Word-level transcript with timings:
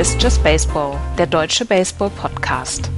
Ist 0.00 0.22
Just 0.22 0.42
Baseball, 0.42 0.96
der 1.18 1.26
deutsche 1.26 1.66
Baseball-Podcast. 1.66 2.90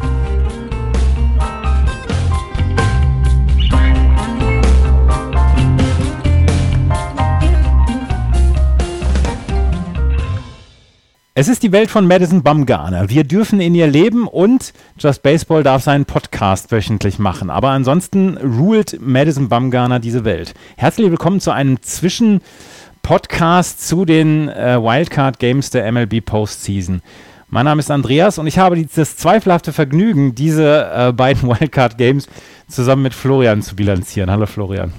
Es 11.34 11.48
ist 11.48 11.64
die 11.64 11.72
Welt 11.72 11.90
von 11.90 12.06
Madison 12.06 12.44
Bumgarner. 12.44 13.08
Wir 13.08 13.24
dürfen 13.24 13.60
in 13.60 13.74
ihr 13.74 13.88
leben 13.88 14.28
und 14.28 14.72
Just 14.96 15.24
Baseball 15.24 15.64
darf 15.64 15.82
seinen 15.82 16.04
Podcast 16.04 16.70
wöchentlich 16.70 17.18
machen. 17.18 17.50
Aber 17.50 17.70
ansonsten 17.70 18.36
ruht 18.36 18.98
Madison 19.00 19.48
Bumgarner 19.48 19.98
diese 19.98 20.24
Welt. 20.24 20.54
Herzlich 20.76 21.10
willkommen 21.10 21.40
zu 21.40 21.50
einem 21.50 21.82
Zwischen-Podcast 23.02 23.86
zu 23.88 24.04
den 24.04 24.48
äh, 24.48 24.80
Wildcard 24.80 25.40
Games 25.40 25.70
der 25.70 25.90
MLB 25.90 26.24
Postseason. 26.24 27.02
Mein 27.48 27.64
Name 27.64 27.80
ist 27.80 27.90
Andreas 27.90 28.38
und 28.38 28.46
ich 28.46 28.58
habe 28.58 28.80
das 28.94 29.16
zweifelhafte 29.16 29.72
Vergnügen, 29.72 30.36
diese 30.36 30.88
äh, 30.94 31.12
beiden 31.12 31.48
Wildcard 31.48 31.98
Games 31.98 32.28
zusammen 32.68 33.02
mit 33.02 33.12
Florian 33.12 33.60
zu 33.60 33.74
bilanzieren. 33.74 34.30
Hallo 34.30 34.46
Florian. 34.46 34.92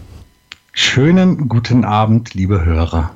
Schönen 0.74 1.48
guten 1.48 1.86
Abend, 1.86 2.34
liebe 2.34 2.66
Hörer. 2.66 3.12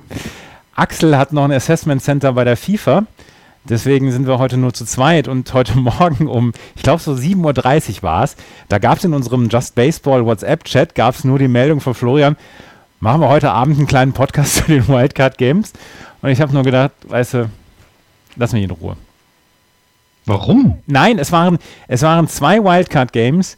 Axel 0.76 1.18
hat 1.18 1.34
noch 1.34 1.44
ein 1.44 1.52
Assessment 1.52 2.02
Center 2.02 2.32
bei 2.34 2.46
der 2.46 2.56
FIFA. 2.56 3.04
Deswegen 3.66 4.12
sind 4.12 4.26
wir 4.26 4.40
heute 4.40 4.56
nur 4.56 4.74
zu 4.74 4.86
zweit 4.86 5.28
und 5.28 5.54
heute 5.54 5.78
Morgen 5.78 6.28
um, 6.28 6.54
ich 6.76 6.84
glaube 6.84 7.02
so 7.02 7.12
7.30 7.12 7.98
Uhr 7.98 8.04
war 8.04 8.24
es, 8.24 8.38
da 8.70 8.78
gab 8.78 9.00
es 9.00 9.04
in 9.04 9.14
unserem 9.14 9.50
Just 9.50 9.76
Baseball 9.76 10.26
WhatsApp-Chat, 10.26 10.96
gab 10.96 11.14
es 11.14 11.26
nur 11.26 11.40
die 11.40 11.50
Meldung 11.50 11.82
von 11.82 11.94
Florian, 11.94 12.38
machen 13.00 13.22
wir 13.22 13.30
heute 13.30 13.52
Abend 13.52 13.78
einen 13.78 13.88
kleinen 13.88 14.14
Podcast 14.14 14.56
zu 14.58 14.64
den 14.64 14.88
Wildcard 14.88 15.38
Games. 15.38 15.74
Und 16.22 16.30
ich 16.30 16.42
habe 16.42 16.54
nur 16.54 16.64
gedacht, 16.64 16.92
weißt 17.08 17.34
du, 17.36 17.50
lass 18.36 18.54
mich 18.54 18.64
in 18.64 18.72
Ruhe. 18.72 18.98
Warum? 20.26 20.80
Nein, 20.88 21.20
es 21.20 21.32
waren, 21.32 21.58
es 21.88 22.02
waren 22.02 22.28
zwei 22.28 22.64
Wildcard 22.64 23.14
Games, 23.14 23.58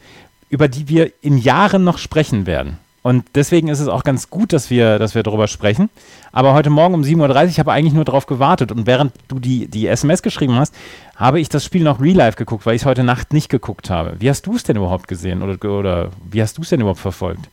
über 0.49 0.67
die 0.67 0.87
wir 0.87 1.11
in 1.21 1.37
Jahren 1.37 1.83
noch 1.83 1.97
sprechen 1.97 2.45
werden. 2.45 2.77
Und 3.01 3.25
deswegen 3.33 3.69
ist 3.69 3.79
es 3.79 3.87
auch 3.87 4.03
ganz 4.03 4.29
gut, 4.29 4.51
dass 4.51 4.69
wir, 4.69 4.99
dass 4.99 5.15
wir 5.15 5.23
darüber 5.23 5.47
sprechen. 5.47 5.89
Aber 6.31 6.53
heute 6.53 6.69
Morgen 6.69 6.93
um 6.93 7.01
7.30 7.01 7.43
Uhr, 7.43 7.45
ich 7.45 7.59
habe 7.59 7.71
eigentlich 7.71 7.93
nur 7.93 8.03
darauf 8.03 8.25
gewartet. 8.25 8.71
Und 8.71 8.87
während 8.87 9.13
du 9.29 9.39
die, 9.39 9.67
die 9.67 9.87
SMS 9.87 10.21
geschrieben 10.21 10.55
hast, 10.55 10.75
habe 11.15 11.39
ich 11.39 11.49
das 11.49 11.63
Spiel 11.63 11.83
noch 11.83 12.01
real 12.01 12.17
life 12.17 12.37
geguckt, 12.37 12.65
weil 12.65 12.75
ich 12.75 12.81
es 12.81 12.85
heute 12.85 13.03
Nacht 13.03 13.31
nicht 13.33 13.49
geguckt 13.49 13.89
habe. 13.89 14.15
Wie 14.19 14.29
hast 14.29 14.45
du 14.45 14.55
es 14.55 14.63
denn 14.63 14.75
überhaupt 14.75 15.07
gesehen? 15.07 15.41
Oder, 15.41 15.71
oder 15.71 16.09
wie 16.29 16.41
hast 16.41 16.57
du 16.57 16.61
es 16.61 16.69
denn 16.69 16.81
überhaupt 16.81 16.99
verfolgt? 16.99 17.49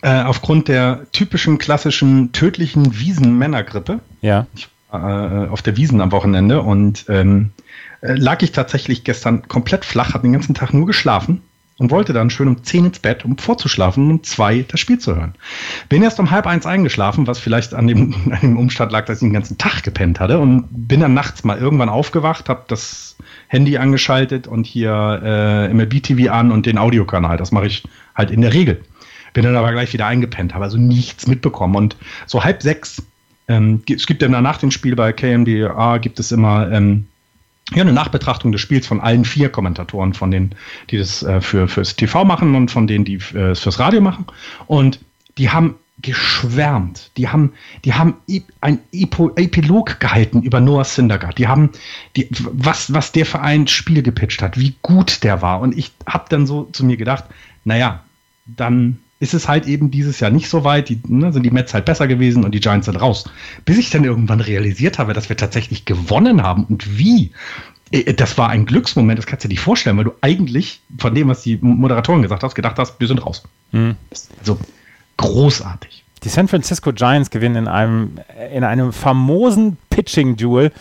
Äh, 0.00 0.22
aufgrund 0.22 0.68
der 0.68 1.06
typischen 1.12 1.58
klassischen 1.58 2.32
tödlichen 2.32 2.98
Wiesen-Männergrippe. 2.98 3.98
Ja. 4.20 4.46
Ich, 4.54 4.68
äh, 4.92 4.96
auf 4.96 5.62
der 5.62 5.76
Wiesen 5.76 6.00
am 6.00 6.12
Wochenende 6.12 6.62
und 6.62 7.06
ähm, 7.08 7.50
äh, 8.00 8.12
lag 8.12 8.42
ich 8.42 8.52
tatsächlich 8.52 9.02
gestern 9.04 9.48
komplett 9.48 9.84
flach, 9.84 10.14
habe 10.14 10.22
den 10.22 10.32
ganzen 10.32 10.54
Tag 10.54 10.72
nur 10.72 10.86
geschlafen 10.86 11.42
und 11.78 11.90
wollte 11.90 12.12
dann 12.12 12.30
schön 12.30 12.48
um 12.48 12.62
10 12.62 12.86
ins 12.86 12.98
Bett, 12.98 13.24
um 13.24 13.38
vorzuschlafen 13.38 14.04
und 14.04 14.10
um 14.10 14.22
2 14.22 14.66
das 14.68 14.80
Spiel 14.80 14.98
zu 14.98 15.16
hören. 15.16 15.34
Bin 15.88 16.02
erst 16.02 16.20
um 16.20 16.30
halb 16.30 16.46
eins 16.46 16.66
eingeschlafen, 16.66 17.26
was 17.26 17.38
vielleicht 17.38 17.74
an 17.74 17.86
dem, 17.86 18.14
an 18.30 18.40
dem 18.40 18.56
Umstand 18.56 18.92
lag, 18.92 19.06
dass 19.06 19.18
ich 19.18 19.26
den 19.26 19.32
ganzen 19.32 19.58
Tag 19.58 19.82
gepennt 19.82 20.20
hatte 20.20 20.38
und 20.38 20.68
bin 20.70 21.00
dann 21.00 21.14
nachts 21.14 21.44
mal 21.44 21.58
irgendwann 21.58 21.88
aufgewacht, 21.88 22.48
habe 22.48 22.64
das 22.68 23.16
Handy 23.48 23.78
angeschaltet 23.78 24.46
und 24.46 24.66
hier 24.66 25.20
äh, 25.24 25.74
MLB 25.74 26.02
TV 26.02 26.32
an 26.32 26.52
und 26.52 26.66
den 26.66 26.78
Audiokanal. 26.78 27.36
Das 27.36 27.52
mache 27.52 27.66
ich 27.66 27.84
halt 28.14 28.30
in 28.30 28.42
der 28.42 28.52
Regel. 28.52 28.82
Bin 29.32 29.44
dann 29.44 29.56
aber 29.56 29.72
gleich 29.72 29.92
wieder 29.92 30.06
eingepennt, 30.06 30.54
habe 30.54 30.64
also 30.64 30.78
nichts 30.78 31.26
mitbekommen 31.26 31.76
und 31.76 31.96
so 32.26 32.44
halb 32.44 32.62
sechs 32.62 33.02
ähm, 33.48 33.82
es 33.88 34.06
gibt 34.06 34.22
dann 34.22 34.30
nach 34.30 34.58
dem 34.58 34.70
Spiel 34.70 34.94
bei 34.94 35.12
KMDA 35.12 35.98
gibt 35.98 36.20
es 36.20 36.30
immer 36.32 36.70
ähm, 36.70 37.06
ja, 37.72 37.82
eine 37.82 37.92
Nachbetrachtung 37.92 38.52
des 38.52 38.60
Spiels 38.60 38.86
von 38.86 39.00
allen 39.00 39.24
vier 39.24 39.48
Kommentatoren, 39.48 40.14
von 40.14 40.30
denen, 40.30 40.54
die 40.90 40.98
das 40.98 41.22
äh, 41.22 41.40
für, 41.40 41.68
fürs 41.68 41.96
TV 41.96 42.24
machen 42.24 42.54
und 42.54 42.70
von 42.70 42.86
denen, 42.86 43.04
die 43.04 43.16
äh, 43.16 43.54
fürs 43.54 43.78
Radio 43.78 44.00
machen. 44.00 44.26
Und 44.66 45.00
die 45.36 45.50
haben 45.50 45.74
geschwärmt. 46.00 47.10
Die 47.16 47.28
haben, 47.28 47.52
die 47.84 47.92
haben 47.92 48.14
ein 48.60 48.78
Epilog 48.92 49.98
gehalten 49.98 50.42
über 50.42 50.60
Noah 50.60 50.84
Syndergaard. 50.84 51.38
Die 51.38 51.48
haben, 51.48 51.70
die, 52.16 52.28
was, 52.30 52.92
was 52.92 53.12
der 53.12 53.26
für 53.26 53.40
ein 53.40 53.66
Spiel 53.66 54.02
gepitcht 54.02 54.40
hat, 54.40 54.58
wie 54.58 54.76
gut 54.80 55.24
der 55.24 55.42
war. 55.42 55.60
Und 55.60 55.76
ich 55.76 55.92
habe 56.06 56.26
dann 56.28 56.46
so 56.46 56.64
zu 56.72 56.84
mir 56.84 56.96
gedacht, 56.96 57.24
naja, 57.64 58.04
dann 58.46 59.00
ist 59.20 59.34
es 59.34 59.48
halt 59.48 59.66
eben 59.66 59.90
dieses 59.90 60.20
Jahr 60.20 60.30
nicht 60.30 60.48
so 60.48 60.64
weit. 60.64 60.88
Die, 60.88 61.00
ne, 61.06 61.32
sind 61.32 61.42
die 61.42 61.50
Mets 61.50 61.74
halt 61.74 61.84
besser 61.84 62.06
gewesen 62.06 62.44
und 62.44 62.52
die 62.54 62.60
Giants 62.60 62.86
sind 62.86 62.96
raus. 62.96 63.28
Bis 63.64 63.78
ich 63.78 63.90
dann 63.90 64.04
irgendwann 64.04 64.40
realisiert 64.40 64.98
habe, 64.98 65.12
dass 65.12 65.28
wir 65.28 65.36
tatsächlich 65.36 65.84
gewonnen 65.84 66.42
haben 66.42 66.64
und 66.64 66.98
wie. 66.98 67.32
Äh, 67.90 68.14
das 68.14 68.38
war 68.38 68.50
ein 68.50 68.66
Glücksmoment, 68.66 69.18
das 69.18 69.26
kannst 69.26 69.44
du 69.44 69.48
dir 69.48 69.54
nicht 69.54 69.62
vorstellen, 69.62 69.96
weil 69.96 70.04
du 70.04 70.12
eigentlich 70.20 70.80
von 70.98 71.14
dem, 71.14 71.28
was 71.28 71.42
die 71.42 71.58
Moderatoren 71.60 72.22
gesagt 72.22 72.42
hast, 72.42 72.54
gedacht 72.54 72.78
hast, 72.78 73.00
wir 73.00 73.08
sind 73.08 73.24
raus. 73.24 73.42
Mhm. 73.72 73.96
Also 74.38 74.58
großartig. 75.16 76.04
Die 76.24 76.28
San 76.28 76.48
Francisco 76.48 76.92
Giants 76.92 77.30
gewinnen 77.30 77.56
in 77.56 77.68
einem, 77.68 78.18
in 78.52 78.64
einem 78.64 78.92
famosen 78.92 79.76
Pitching-Duel 79.90 80.72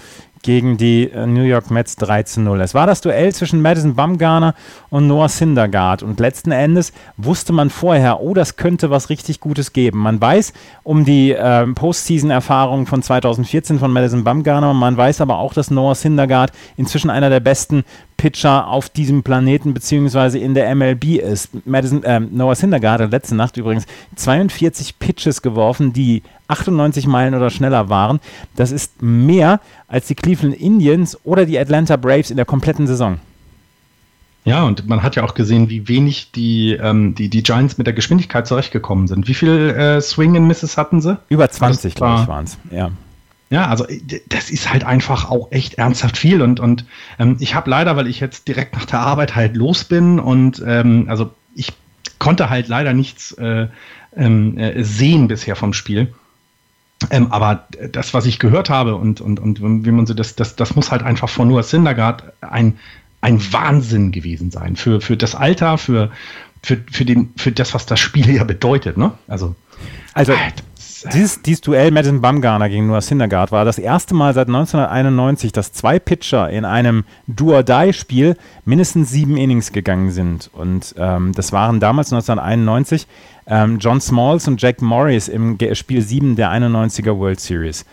gegen 0.41 0.77
die 0.77 1.09
äh, 1.09 1.25
New 1.25 1.43
York 1.43 1.71
Mets 1.71 1.95
3 1.97 2.23
zu 2.23 2.41
0. 2.41 2.61
Es 2.61 2.73
war 2.73 2.87
das 2.87 3.01
Duell 3.01 3.33
zwischen 3.33 3.61
Madison 3.61 3.95
Bumgarner 3.95 4.53
und 4.89 5.07
Noah 5.07 5.29
Syndergaard 5.29 6.03
und 6.03 6.19
letzten 6.19 6.51
Endes 6.51 6.93
wusste 7.17 7.53
man 7.53 7.69
vorher, 7.69 8.21
oh, 8.21 8.33
das 8.33 8.55
könnte 8.55 8.89
was 8.89 9.09
richtig 9.09 9.39
Gutes 9.39 9.73
geben. 9.73 9.99
Man 9.99 10.21
weiß 10.21 10.53
um 10.83 11.05
die 11.05 11.31
äh, 11.31 11.65
Postseason-Erfahrung 11.67 12.85
von 12.85 13.01
2014 13.01 13.79
von 13.79 13.91
Madison 13.91 14.23
Bumgarner, 14.23 14.73
man 14.73 14.97
weiß 14.97 15.21
aber 15.21 15.37
auch, 15.37 15.53
dass 15.53 15.71
Noah 15.71 15.95
Syndergaard 15.95 16.51
inzwischen 16.75 17.09
einer 17.09 17.29
der 17.29 17.39
besten 17.39 17.83
Pitcher 18.17 18.67
auf 18.67 18.89
diesem 18.89 19.23
Planeten 19.23 19.73
beziehungsweise 19.73 20.39
in 20.39 20.53
der 20.53 20.73
MLB 20.75 21.19
ist. 21.19 21.65
Madison, 21.65 22.03
äh, 22.03 22.19
Noah 22.19 22.55
Syndergaard 22.55 23.01
hat 23.01 23.11
letzte 23.11 23.35
Nacht 23.35 23.55
übrigens 23.57 23.85
42 24.15 24.99
Pitches 24.99 25.41
geworfen, 25.41 25.93
die 25.93 26.23
98 26.47 27.07
Meilen 27.07 27.35
oder 27.35 27.49
schneller 27.49 27.89
waren. 27.89 28.19
Das 28.55 28.71
ist 28.71 29.01
mehr 29.01 29.59
als 29.87 30.07
die 30.07 30.15
Cleveland 30.15 30.55
Indians 30.55 31.17
oder 31.23 31.45
die 31.45 31.57
Atlanta 31.57 31.95
Braves 31.95 32.31
in 32.31 32.37
der 32.37 32.45
kompletten 32.45 32.87
Saison. 32.87 33.19
Ja, 34.45 34.63
und 34.63 34.87
man 34.87 35.03
hat 35.03 35.17
ja 35.17 35.25
auch 35.25 35.33
gesehen, 35.33 35.69
wie 35.69 35.89
wenig 35.89 36.31
die, 36.31 36.71
ähm, 36.71 37.15
die, 37.15 37.29
die 37.29 37.43
Giants 37.43 37.77
mit 37.77 37.85
der 37.85 37.93
Geschwindigkeit 37.93 38.47
zurechtgekommen 38.47 39.07
sind. 39.07 39.27
Wie 39.27 39.33
viel 39.33 39.71
äh, 39.71 39.99
Swing 39.99 40.37
and 40.37 40.47
Misses 40.47 40.77
hatten 40.77 41.01
sie? 41.01 41.17
Über 41.27 41.49
20, 41.49 41.95
glaube 41.95 42.21
ich, 42.21 42.27
waren 42.29 42.45
es. 42.45 42.57
Ja. 42.71 42.91
Ja, 43.49 43.67
also 43.67 43.87
äh, 43.87 44.21
das 44.27 44.49
ist 44.49 44.71
halt 44.71 44.83
einfach 44.83 45.29
auch 45.29 45.51
echt 45.51 45.75
ernsthaft 45.75 46.17
viel 46.17 46.41
und, 46.41 46.59
und 46.59 46.85
ähm, 47.19 47.37
ich 47.39 47.55
habe 47.55 47.69
leider, 47.69 47.95
weil 47.95 48.07
ich 48.07 48.19
jetzt 48.19 48.47
direkt 48.47 48.73
nach 48.73 48.85
der 48.85 48.99
Arbeit 48.99 49.35
halt 49.35 49.55
los 49.55 49.83
bin 49.83 50.19
und 50.19 50.61
ähm, 50.65 51.05
also 51.09 51.31
ich 51.55 51.73
konnte 52.19 52.49
halt 52.49 52.67
leider 52.67 52.93
nichts 52.93 53.31
äh, 53.33 53.67
ähm, 54.15 54.57
äh, 54.57 54.83
sehen 54.83 55.27
bisher 55.27 55.55
vom 55.55 55.73
Spiel. 55.73 56.13
Ähm, 57.11 57.31
aber 57.31 57.67
das, 57.91 58.13
was 58.13 58.25
ich 58.25 58.39
gehört 58.39 58.69
habe 58.69 58.95
und, 58.95 59.21
und, 59.21 59.39
und 59.39 59.85
wie 59.85 59.91
man 59.91 60.07
so 60.07 60.15
das, 60.15 60.35
das, 60.35 60.55
das 60.55 60.75
muss 60.75 60.91
halt 60.91 61.03
einfach 61.03 61.29
von 61.29 61.47
Noah 61.47 61.61
Syndergaard 61.61 62.23
ein, 62.41 62.79
ein 63.21 63.39
Wahnsinn 63.53 64.11
gewesen 64.11 64.49
sein. 64.49 64.75
Für, 64.75 64.99
für 64.99 65.15
das 65.15 65.35
Alter, 65.35 65.77
für, 65.77 66.11
für, 66.63 66.77
für, 66.91 67.05
den, 67.05 67.33
für 67.37 67.51
das, 67.51 67.75
was 67.75 67.85
das 67.85 67.99
Spiel 67.99 68.29
ja 68.35 68.43
bedeutet, 68.43 68.97
ne? 68.97 69.11
Also, 69.27 69.55
also 70.13 70.33
dieses, 71.13 71.41
dieses 71.41 71.61
Duell 71.61 71.91
Madison 71.91 72.21
Bumgarner 72.21 72.69
gegen 72.69 72.87
Noah 72.87 73.01
Syndergaard 73.01 73.51
war 73.51 73.65
das 73.65 73.77
erste 73.77 74.13
Mal 74.13 74.33
seit 74.33 74.47
1991, 74.47 75.51
dass 75.51 75.73
zwei 75.73 75.99
Pitcher 75.99 76.49
in 76.49 76.65
einem 76.65 77.03
Do-or-Die-Spiel 77.27 78.37
mindestens 78.65 79.11
sieben 79.11 79.37
Innings 79.37 79.71
gegangen 79.71 80.11
sind. 80.11 80.49
Und 80.53 80.95
ähm, 80.97 81.33
das 81.33 81.51
waren 81.51 81.79
damals 81.79 82.11
1991 82.11 83.07
ähm, 83.47 83.79
John 83.79 84.01
Smalls 84.01 84.47
und 84.47 84.61
Jack 84.61 84.81
Morris 84.81 85.27
im 85.27 85.57
Spiel 85.73 86.01
7 86.01 86.35
der 86.35 86.51
91er 86.51 87.17
World 87.17 87.39
Series. 87.39 87.85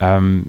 Ähm, 0.00 0.46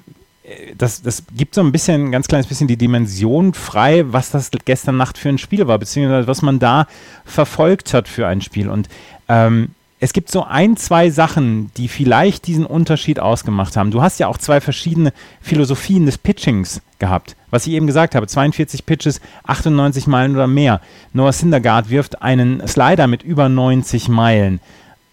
das, 0.77 1.01
das 1.01 1.23
gibt 1.35 1.55
so 1.55 1.61
ein 1.61 1.71
bisschen, 1.71 2.05
ein 2.05 2.11
ganz 2.11 2.27
kleines 2.27 2.47
bisschen 2.47 2.67
die 2.67 2.77
Dimension 2.77 3.53
frei, 3.53 4.03
was 4.07 4.31
das 4.31 4.49
gestern 4.65 4.97
Nacht 4.97 5.17
für 5.17 5.29
ein 5.29 5.37
Spiel 5.37 5.67
war, 5.67 5.77
beziehungsweise 5.77 6.27
was 6.27 6.41
man 6.41 6.59
da 6.59 6.87
verfolgt 7.23 7.93
hat 7.93 8.07
für 8.07 8.27
ein 8.27 8.41
Spiel. 8.41 8.69
Und 8.69 8.89
ähm, 9.27 9.69
es 9.99 10.13
gibt 10.13 10.31
so 10.31 10.43
ein, 10.45 10.77
zwei 10.77 11.09
Sachen, 11.09 11.71
die 11.75 11.89
vielleicht 11.89 12.47
diesen 12.47 12.65
Unterschied 12.65 13.19
ausgemacht 13.19 13.75
haben. 13.75 13.91
Du 13.91 14.01
hast 14.01 14.19
ja 14.19 14.27
auch 14.27 14.37
zwei 14.37 14.61
verschiedene 14.61 15.11
Philosophien 15.41 16.05
des 16.05 16.17
Pitchings 16.17 16.81
gehabt. 16.99 17.35
Was 17.51 17.67
ich 17.67 17.73
eben 17.73 17.87
gesagt 17.87 18.15
habe, 18.15 18.25
42 18.25 18.85
Pitches, 18.85 19.19
98 19.43 20.07
Meilen 20.07 20.35
oder 20.35 20.47
mehr. 20.47 20.79
Noah 21.11 21.33
Syndergaard 21.33 21.89
wirft 21.89 22.21
einen 22.21 22.65
Slider 22.67 23.07
mit 23.07 23.23
über 23.23 23.49
90 23.49 24.07
Meilen. 24.07 24.61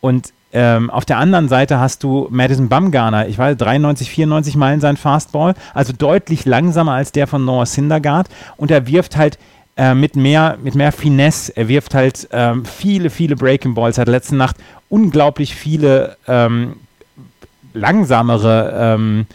Und 0.00 0.32
ähm, 0.52 0.88
auf 0.90 1.04
der 1.04 1.18
anderen 1.18 1.48
Seite 1.48 1.80
hast 1.80 2.04
du 2.04 2.28
Madison 2.30 2.68
Bumgarner, 2.68 3.26
ich 3.26 3.36
weiß, 3.36 3.56
93, 3.56 4.08
94 4.08 4.56
Meilen 4.56 4.80
sein 4.80 4.96
Fastball, 4.96 5.54
also 5.74 5.92
deutlich 5.92 6.44
langsamer 6.44 6.92
als 6.92 7.10
der 7.10 7.26
von 7.26 7.44
Noah 7.44 7.66
Syndergaard. 7.66 8.28
Und 8.56 8.70
er 8.70 8.86
wirft 8.86 9.16
halt 9.16 9.38
äh, 9.76 9.94
mit, 9.94 10.16
mehr, 10.16 10.56
mit 10.62 10.74
mehr 10.74 10.92
Finesse. 10.92 11.56
Er 11.56 11.68
wirft 11.68 11.94
halt 11.94 12.28
ähm, 12.32 12.64
viele, 12.64 13.10
viele 13.10 13.36
Breaking 13.36 13.74
Balls. 13.74 13.98
Hat 13.98 14.08
letzte 14.08 14.36
Nacht 14.36 14.56
unglaublich 14.88 15.54
viele 15.54 16.16
ähm, 16.26 16.76
langsamere 17.74 18.72
ähm, 18.74 19.26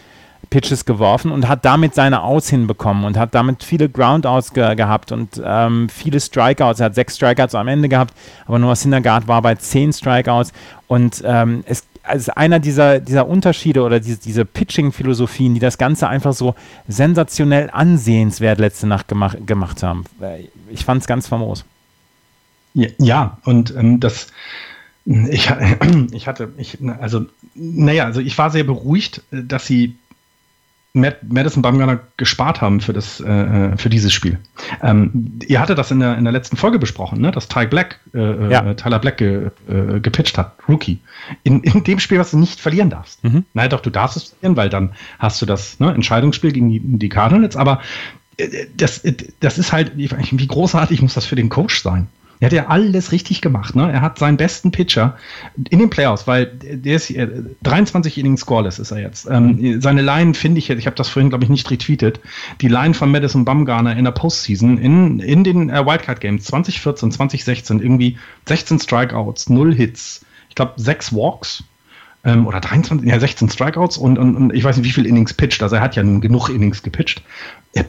Pitches 0.50 0.84
geworfen 0.84 1.32
und 1.32 1.48
hat 1.48 1.64
damit 1.64 1.94
seine 1.94 2.22
Outs 2.22 2.50
hinbekommen 2.50 3.04
und 3.04 3.16
hat 3.16 3.34
damit 3.34 3.64
viele 3.64 3.88
Groundouts 3.88 4.52
ge 4.52 4.74
gehabt 4.74 5.10
und 5.10 5.40
ähm, 5.42 5.88
viele 5.88 6.20
Strikeouts. 6.20 6.80
Er 6.80 6.86
hat 6.86 6.94
sechs 6.94 7.16
Strikeouts 7.16 7.54
am 7.54 7.68
Ende 7.68 7.88
gehabt, 7.88 8.12
aber 8.46 8.58
Noah 8.58 8.76
Syndergaard 8.76 9.28
war 9.28 9.40
bei 9.40 9.54
zehn 9.54 9.92
Strikeouts 9.94 10.52
und 10.88 11.22
ähm, 11.24 11.64
es 11.66 11.84
also 12.02 12.32
einer 12.34 12.58
dieser, 12.58 13.00
dieser 13.00 13.26
Unterschiede 13.26 13.82
oder 13.82 14.00
diese, 14.00 14.18
diese 14.18 14.44
Pitching-Philosophien, 14.44 15.54
die 15.54 15.60
das 15.60 15.78
Ganze 15.78 16.08
einfach 16.08 16.32
so 16.32 16.54
sensationell 16.88 17.70
ansehenswert 17.72 18.58
letzte 18.58 18.86
Nacht 18.86 19.08
gemacht, 19.08 19.38
gemacht 19.46 19.82
haben. 19.82 20.04
Äh, 20.20 20.48
ich 20.70 20.84
fand 20.84 21.02
es 21.02 21.06
ganz 21.06 21.28
famos. 21.28 21.64
Ja, 22.74 22.88
ja 22.98 23.38
und 23.44 23.74
ähm, 23.76 24.00
das, 24.00 24.28
ich, 25.04 25.50
ich 26.12 26.26
hatte, 26.26 26.52
ich, 26.56 26.78
also, 27.00 27.26
naja, 27.54 28.04
also 28.04 28.20
ich 28.20 28.36
war 28.38 28.50
sehr 28.50 28.64
beruhigt, 28.64 29.22
äh, 29.30 29.42
dass 29.44 29.66
sie 29.66 29.96
Madison 30.94 31.62
Bumgarner 31.62 32.00
gespart 32.18 32.60
haben 32.60 32.80
für, 32.82 32.92
das, 32.92 33.18
äh, 33.20 33.30
äh, 33.30 33.76
für 33.78 33.88
dieses 33.88 34.12
Spiel. 34.12 34.38
Ähm, 34.82 35.38
ihr 35.46 35.58
hattet 35.58 35.78
das 35.78 35.90
in 35.90 36.00
der, 36.00 36.18
in 36.18 36.24
der 36.24 36.32
letzten 36.32 36.58
Folge 36.58 36.78
besprochen, 36.78 37.20
ne? 37.20 37.30
dass 37.30 37.48
Ty 37.48 37.66
Black, 37.66 38.00
äh, 38.12 38.18
äh, 38.18 38.50
ja. 38.50 38.74
Tyler 38.74 38.98
Black 38.98 39.16
ge, 39.16 39.50
äh, 39.68 40.00
gepitcht 40.00 40.36
hat, 40.36 40.56
Rookie. 40.68 40.98
In, 41.44 41.60
in 41.62 41.82
dem 41.84 41.98
Spiel, 41.98 42.18
was 42.18 42.32
du 42.32 42.38
nicht 42.38 42.60
verlieren 42.60 42.90
darfst. 42.90 43.24
Mhm. 43.24 43.44
Nein, 43.54 43.70
doch, 43.70 43.80
du 43.80 43.88
darfst 43.88 44.18
es 44.18 44.24
verlieren, 44.24 44.56
weil 44.56 44.68
dann 44.68 44.92
hast 45.18 45.40
du 45.40 45.46
das 45.46 45.80
ne, 45.80 45.94
Entscheidungsspiel 45.94 46.52
gegen 46.52 46.68
die, 46.68 46.80
die 46.80 47.08
Cardinals, 47.08 47.56
aber 47.56 47.80
das, 48.76 49.02
das 49.40 49.58
ist 49.58 49.72
halt, 49.72 49.96
wie 49.96 50.46
großartig 50.46 51.00
muss 51.02 51.14
das 51.14 51.26
für 51.26 51.36
den 51.36 51.48
Coach 51.48 51.82
sein? 51.82 52.08
Er 52.42 52.46
hat 52.46 52.52
ja 52.54 52.66
alles 52.66 53.12
richtig 53.12 53.40
gemacht. 53.40 53.76
Ne? 53.76 53.92
Er 53.92 54.00
hat 54.00 54.18
seinen 54.18 54.36
besten 54.36 54.72
Pitcher 54.72 55.16
in 55.70 55.78
den 55.78 55.90
Playoffs, 55.90 56.26
weil 56.26 56.46
der 56.46 56.96
ist 56.96 57.08
äh, 57.10 57.28
23 57.62 58.18
Innings 58.18 58.40
scoreless 58.40 58.80
ist 58.80 58.90
er 58.90 58.98
jetzt. 58.98 59.28
Ähm, 59.30 59.80
seine 59.80 60.02
Line 60.02 60.34
finde 60.34 60.58
ich, 60.58 60.68
ich 60.68 60.86
habe 60.86 60.96
das 60.96 61.08
vorhin 61.08 61.28
glaube 61.28 61.44
ich 61.44 61.50
nicht 61.50 61.70
retweetet, 61.70 62.18
die 62.60 62.66
Line 62.66 62.94
von 62.94 63.12
Madison 63.12 63.44
Bumgarner 63.44 63.96
in 63.96 64.04
der 64.04 64.10
Postseason 64.10 64.76
in, 64.76 65.20
in 65.20 65.44
den 65.44 65.70
äh, 65.70 65.86
Wildcard 65.86 66.20
Games 66.20 66.42
2014, 66.46 67.12
2016 67.12 67.80
irgendwie 67.80 68.18
16 68.48 68.80
Strikeouts, 68.80 69.48
0 69.48 69.72
Hits, 69.72 70.26
ich 70.48 70.56
glaube 70.56 70.72
6 70.78 71.14
Walks 71.14 71.62
ähm, 72.24 72.46
oder 72.46 72.60
23, 72.60 73.08
ja 73.08 73.18
16 73.18 73.50
Strikeouts 73.50 73.96
und, 73.96 74.18
und, 74.18 74.36
und 74.36 74.54
ich 74.54 74.64
weiß 74.64 74.76
nicht 74.76 74.86
wie 74.86 74.92
viel 74.92 75.06
Innings 75.06 75.34
pitcht. 75.34 75.62
Also 75.62 75.76
er 75.76 75.82
hat 75.82 75.96
ja 75.96 76.02
genug 76.02 76.48
Innings 76.48 76.82
gepitcht 76.82 77.22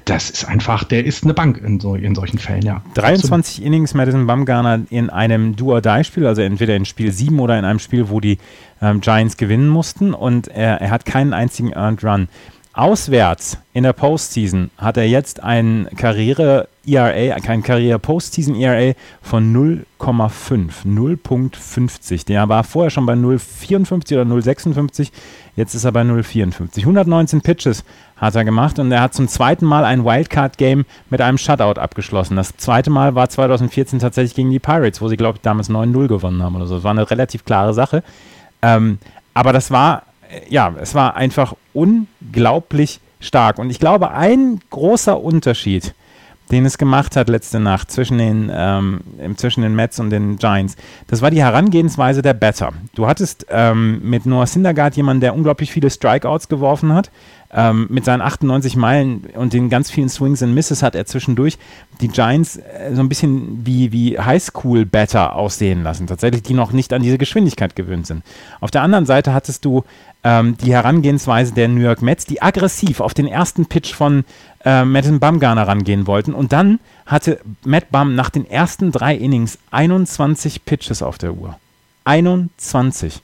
das 0.06 0.30
ist 0.30 0.46
einfach, 0.46 0.86
der 0.86 1.06
ist 1.06 1.24
eine 1.24 1.34
Bank 1.34 1.62
in, 1.64 1.80
so, 1.80 1.96
in 1.96 2.16
solchen 2.16 2.38
Fällen, 2.38 2.62
ja. 2.62 2.82
23 2.94 3.32
Absolut. 3.32 3.68
Innings 3.68 3.94
Madison 3.94 4.28
Bumgarner 4.28 4.82
in 4.90 5.10
einem 5.10 5.56
Do-or-Die-Spiel, 5.56 6.26
also 6.26 6.42
entweder 6.42 6.76
in 6.76 6.86
Spiel 6.86 7.12
7 7.12 7.38
oder 7.40 7.60
in 7.60 7.66
einem 7.66 7.80
Spiel, 7.80 8.08
wo 8.10 8.22
die 8.22 8.38
ähm, 8.82 9.02
Giants 9.02 9.36
gewinnen 9.36 9.68
mussten 9.68 10.14
und 10.14 10.48
er, 10.48 10.80
er 10.80 10.90
hat 10.90 11.06
keinen 11.06 11.34
einzigen 11.34 11.74
Earned 11.74 12.04
Run. 12.04 12.30
Auswärts 12.72 13.58
in 13.74 13.84
der 13.84 13.94
Postseason 13.94 14.72
hat 14.78 14.98
er 14.98 15.08
jetzt 15.08 15.44
ein 15.44 15.88
Karriere-ERA, 16.86 17.40
kein 17.40 17.64
Karriere-Postseason-ERA 17.64 18.94
von 19.22 19.54
0,5, 19.98 20.86
0,50. 20.86 22.26
Der 22.26 22.50
war 22.50 22.64
vorher 22.64 22.90
schon 22.90 23.06
bei 23.06 23.14
0,54 23.14 24.14
oder 24.14 24.24
0,56, 24.24 25.12
jetzt 25.56 25.76
ist 25.76 25.86
er 25.86 25.92
bei 25.92 26.02
0,54. 26.02 26.80
119 26.80 27.42
Pitches 27.42 27.84
hat 28.18 28.36
er 28.36 28.46
gemacht 28.46 28.80
und 28.80 28.92
er 28.92 29.02
hat 29.02 29.14
zum 29.14 29.28
zweiten 29.28 29.66
Mal 29.66 29.86
ein 29.86 30.06
Wildcard-Game 30.06 30.86
mit 31.10 31.22
einem 31.22 31.38
Shutout 31.38 31.80
abgeschlossen. 31.80 32.36
Das 32.36 32.56
zweite 32.58 32.90
Mal 32.90 33.16
war 33.16 33.30
2014 33.30 34.00
tatsächlich 34.00 34.36
gegen 34.36 34.52
die 34.52 34.60
Pirates, 34.60 35.02
wo 35.02 35.08
sie, 35.08 35.18
glaube 35.18 35.38
ich, 35.38 35.42
damals 35.42 35.70
9-0 35.70 36.08
gewonnen 36.08 36.44
haben 36.44 36.56
oder 36.56 36.68
so. 36.68 36.76
Das 36.76 36.84
war 36.84 36.92
eine 36.92 37.10
relativ 37.10 37.46
klare 37.46 37.74
Sache. 37.74 38.04
Ähm, 38.62 39.00
aber 39.34 39.54
das 39.54 39.72
war 39.72 40.04
ja, 40.50 40.74
es 40.80 40.96
war 40.96 41.16
einfach 41.16 41.54
unglaublich 41.74 43.00
stark. 43.20 43.60
Und 43.60 43.70
ich 43.70 43.80
glaube, 43.80 44.12
ein 44.12 44.60
großer 44.70 45.22
Unterschied, 45.22 45.94
den 46.52 46.66
es 46.66 46.78
gemacht 46.78 47.16
hat 47.16 47.30
letzte 47.30 47.60
Nacht 47.60 47.92
zwischen 47.92 48.18
den, 48.18 48.52
ähm, 48.54 49.02
zwischen 49.38 49.62
den 49.62 49.76
Mets 49.76 50.00
und 50.00 50.10
den 50.10 50.38
Giants, 50.38 50.76
das 51.08 51.22
war 51.22 51.32
die 51.32 51.42
Herangehensweise 51.42 52.22
der 52.22 52.34
Better. 52.34 52.72
Du 52.96 53.08
hattest 53.08 53.46
ähm, 53.50 54.02
mit 54.04 54.26
Noah 54.26 54.48
Syndergaard 54.48 54.96
jemanden, 54.96 55.22
der 55.22 55.36
unglaublich 55.36 55.72
viele 55.72 55.90
Strikeouts 55.90 56.50
geworfen 56.50 56.94
hat, 56.94 57.12
ähm, 57.54 57.88
mit 57.90 58.06
seinen 58.06 58.22
98 58.22 58.76
Meilen 58.76 59.26
und 59.36 59.54
den 59.54 59.70
ganz 59.70 59.92
vielen 59.92 60.10
Swings 60.10 60.42
and 60.42 60.54
Misses 60.54 60.82
hat 60.82 60.96
er 60.96 61.06
zwischendurch 61.06 61.58
die 62.02 62.08
Giants 62.08 62.58
äh, 62.58 62.94
so 62.94 63.02
ein 63.02 63.10
bisschen 63.10 63.66
wie, 63.66 63.92
wie 63.92 64.20
Highschool-Batter 64.20 65.36
aussehen 65.36 65.84
lassen. 65.84 66.08
Tatsächlich, 66.08 66.44
die 66.44 66.54
noch 66.54 66.72
nicht 66.72 66.92
an 66.94 67.04
diese 67.04 67.18
Geschwindigkeit 67.18 67.76
gewöhnt 67.76 68.08
sind. 68.08 68.24
Auf 68.60 68.72
der 68.72 68.82
anderen 68.82 69.06
Seite 69.06 69.34
hattest 69.34 69.66
du 69.66 69.84
ähm, 70.24 70.58
die 70.58 70.74
Herangehensweise 70.74 71.54
der 71.54 71.68
New 71.68 71.82
York 71.82 72.02
Mets, 72.02 72.26
die 72.26 72.42
aggressiv 72.42 73.00
auf 73.00 73.14
den 73.14 73.28
ersten 73.28 73.66
Pitch 73.68 73.94
von 73.94 74.26
äh, 74.66 74.84
Madison 74.84 75.20
Bumgarner 75.20 75.68
rangehen 75.68 76.08
wollten. 76.08 76.34
Und 76.34 76.54
dann 76.54 76.80
hatte 77.06 77.40
Matt 77.64 77.92
Bum 77.92 78.16
nach 78.16 78.30
den 78.30 78.50
ersten 78.50 78.92
drei 78.92 79.16
Innings 79.16 79.60
21 79.72 80.66
Pitches 80.66 81.04
auf 81.04 81.18
der 81.18 81.34
Uhr. 81.34 81.58
21. 82.06 83.22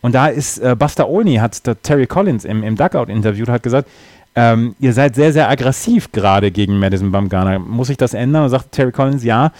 Und 0.00 0.14
da 0.14 0.28
ist 0.28 0.58
äh, 0.58 0.76
Buster 0.78 1.08
Olney, 1.08 1.36
hat 1.36 1.60
Terry 1.82 2.06
Collins 2.06 2.44
im, 2.44 2.62
im 2.62 2.76
Duckout 2.76 3.08
interviewt, 3.08 3.48
hat 3.48 3.62
gesagt, 3.62 3.88
ähm, 4.34 4.76
ihr 4.78 4.92
seid 4.92 5.14
sehr, 5.14 5.32
sehr 5.32 5.48
aggressiv 5.48 6.12
gerade 6.12 6.50
gegen 6.52 6.78
Madison 6.78 7.10
Bumgarner. 7.10 7.58
Muss 7.58 7.88
ich 7.88 7.96
das 7.96 8.14
ändern? 8.14 8.44
Und 8.44 8.50
sagt 8.50 8.72
Terry 8.72 8.92
Collins, 8.92 9.24
ja, 9.24 9.52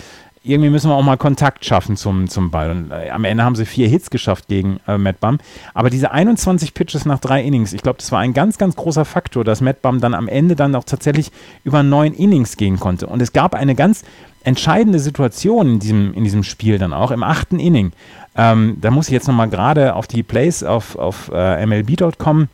irgendwie 0.44 0.70
müssen 0.70 0.88
wir 0.88 0.94
auch 0.94 1.02
mal 1.02 1.16
Kontakt 1.16 1.64
schaffen 1.64 1.96
zum, 1.96 2.28
zum 2.28 2.50
Ball. 2.50 2.70
Und 2.70 2.90
äh, 2.90 3.10
am 3.10 3.24
Ende 3.24 3.44
haben 3.44 3.56
sie 3.56 3.66
vier 3.66 3.88
Hits 3.88 4.10
geschafft 4.10 4.48
gegen 4.48 4.80
äh, 4.86 4.96
Matt 4.96 5.20
Bum. 5.20 5.38
Aber 5.74 5.90
diese 5.90 6.10
21 6.10 6.74
Pitches 6.74 7.04
nach 7.04 7.18
drei 7.18 7.42
Innings, 7.42 7.72
ich 7.72 7.82
glaube, 7.82 7.98
das 7.98 8.12
war 8.12 8.20
ein 8.20 8.34
ganz, 8.34 8.58
ganz 8.58 8.76
großer 8.76 9.04
Faktor, 9.04 9.44
dass 9.44 9.60
Matt 9.60 9.82
Bum 9.82 10.00
dann 10.00 10.14
am 10.14 10.28
Ende 10.28 10.56
dann 10.56 10.74
auch 10.74 10.84
tatsächlich 10.84 11.32
über 11.64 11.82
neun 11.82 12.14
Innings 12.14 12.56
gehen 12.56 12.78
konnte. 12.78 13.06
Und 13.06 13.20
es 13.20 13.32
gab 13.32 13.54
eine 13.54 13.74
ganz 13.74 14.04
entscheidende 14.48 14.98
Situation 14.98 15.74
in 15.74 15.78
diesem, 15.78 16.14
in 16.14 16.24
diesem 16.24 16.42
Spiel 16.42 16.78
dann 16.78 16.92
auch, 16.92 17.10
im 17.10 17.22
achten 17.22 17.60
Inning. 17.60 17.92
Ähm, 18.36 18.78
da 18.80 18.90
muss 18.90 19.08
ich 19.08 19.12
jetzt 19.12 19.28
nochmal 19.28 19.50
gerade 19.50 19.94
auf 19.94 20.06
die 20.06 20.22
Plays 20.22 20.62
auf, 20.64 20.96
auf 20.96 21.30
äh, 21.32 21.64
MLB.com 21.66 22.48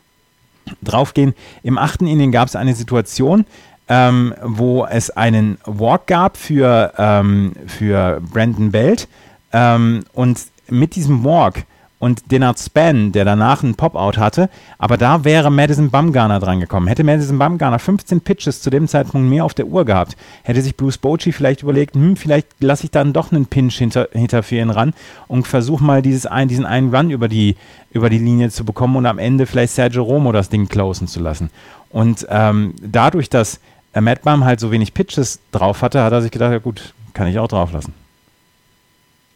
draufgehen. 0.82 1.34
Im 1.62 1.78
achten 1.78 2.06
Inning 2.06 2.32
gab 2.32 2.48
es 2.48 2.56
eine 2.56 2.74
Situation, 2.74 3.46
ähm, 3.88 4.34
wo 4.42 4.86
es 4.86 5.10
einen 5.10 5.58
Walk 5.66 6.06
gab 6.08 6.36
für, 6.36 6.92
ähm, 6.98 7.52
für 7.66 8.20
Brandon 8.32 8.72
Belt. 8.72 9.06
Ähm, 9.52 10.04
und 10.14 10.40
mit 10.68 10.96
diesem 10.96 11.22
Walk 11.22 11.64
und 12.04 12.30
Denard 12.30 12.58
Span, 12.58 13.12
der 13.12 13.24
danach 13.24 13.62
einen 13.62 13.76
Pop-Out 13.76 14.18
hatte, 14.18 14.50
aber 14.76 14.98
da 14.98 15.24
wäre 15.24 15.50
Madison 15.50 15.90
Bumgarner 15.90 16.38
dran 16.38 16.60
gekommen. 16.60 16.86
Hätte 16.86 17.02
Madison 17.02 17.38
Bumgarner 17.38 17.78
15 17.78 18.20
Pitches 18.20 18.60
zu 18.60 18.68
dem 18.68 18.86
Zeitpunkt 18.88 19.26
mehr 19.26 19.42
auf 19.42 19.54
der 19.54 19.68
Uhr 19.68 19.86
gehabt, 19.86 20.14
hätte 20.42 20.60
sich 20.60 20.76
Bruce 20.76 20.98
Bochy 20.98 21.32
vielleicht 21.32 21.62
überlegt, 21.62 21.94
hm, 21.94 22.16
vielleicht 22.16 22.46
lasse 22.60 22.84
ich 22.84 22.90
dann 22.90 23.14
doch 23.14 23.32
einen 23.32 23.46
Pinch 23.46 23.78
hinter, 23.78 24.08
hinter 24.12 24.42
für 24.42 24.56
ihn 24.56 24.68
ran 24.68 24.92
und 25.28 25.46
versuche 25.46 25.82
mal 25.82 26.02
dieses 26.02 26.26
ein, 26.26 26.46
diesen 26.46 26.66
einen 26.66 26.94
Run 26.94 27.10
über 27.10 27.26
die, 27.26 27.56
über 27.90 28.10
die 28.10 28.18
Linie 28.18 28.50
zu 28.50 28.66
bekommen 28.66 28.96
und 28.96 29.06
am 29.06 29.18
Ende 29.18 29.46
vielleicht 29.46 29.72
Sergio 29.72 30.02
Romo 30.02 30.30
das 30.30 30.50
Ding 30.50 30.68
closen 30.68 31.08
zu 31.08 31.20
lassen. 31.20 31.48
Und 31.88 32.26
ähm, 32.28 32.74
dadurch, 32.82 33.30
dass 33.30 33.60
Matt 33.98 34.20
Bum 34.20 34.44
halt 34.44 34.60
so 34.60 34.70
wenig 34.70 34.92
Pitches 34.92 35.40
drauf 35.52 35.80
hatte, 35.80 36.02
hat 36.02 36.12
er 36.12 36.20
sich 36.20 36.30
gedacht, 36.30 36.52
ja 36.52 36.58
gut, 36.58 36.92
kann 37.14 37.28
ich 37.28 37.38
auch 37.38 37.48
drauf 37.48 37.72
lassen. 37.72 37.94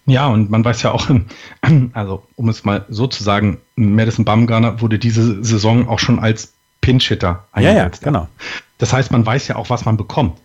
Ja, 0.09 0.27
und 0.29 0.50
man 0.50 0.65
weiß 0.65 0.83
ja 0.83 0.93
auch, 0.93 1.09
also 1.93 2.23
um 2.37 2.49
es 2.49 2.65
mal 2.65 2.87
so 2.88 3.07
zu 3.07 3.23
sagen, 3.23 3.59
Madison 3.77 4.25
Bumgarner 4.25 4.81
wurde 4.81 4.99
diese 4.99 5.45
Saison 5.45 5.87
auch 5.87 5.99
schon 5.99 6.19
als 6.19 6.55
Pinch-Hitter 6.81 7.45
eingesetzt. 7.53 8.03
Ja, 8.03 8.07
ja, 8.07 8.12
genau. 8.12 8.29
Das 8.79 8.93
heißt, 8.93 9.12
man 9.12 9.27
weiß 9.27 9.49
ja 9.49 9.57
auch, 9.57 9.69
was 9.69 9.85
man 9.85 9.99
bekommt. 9.99 10.38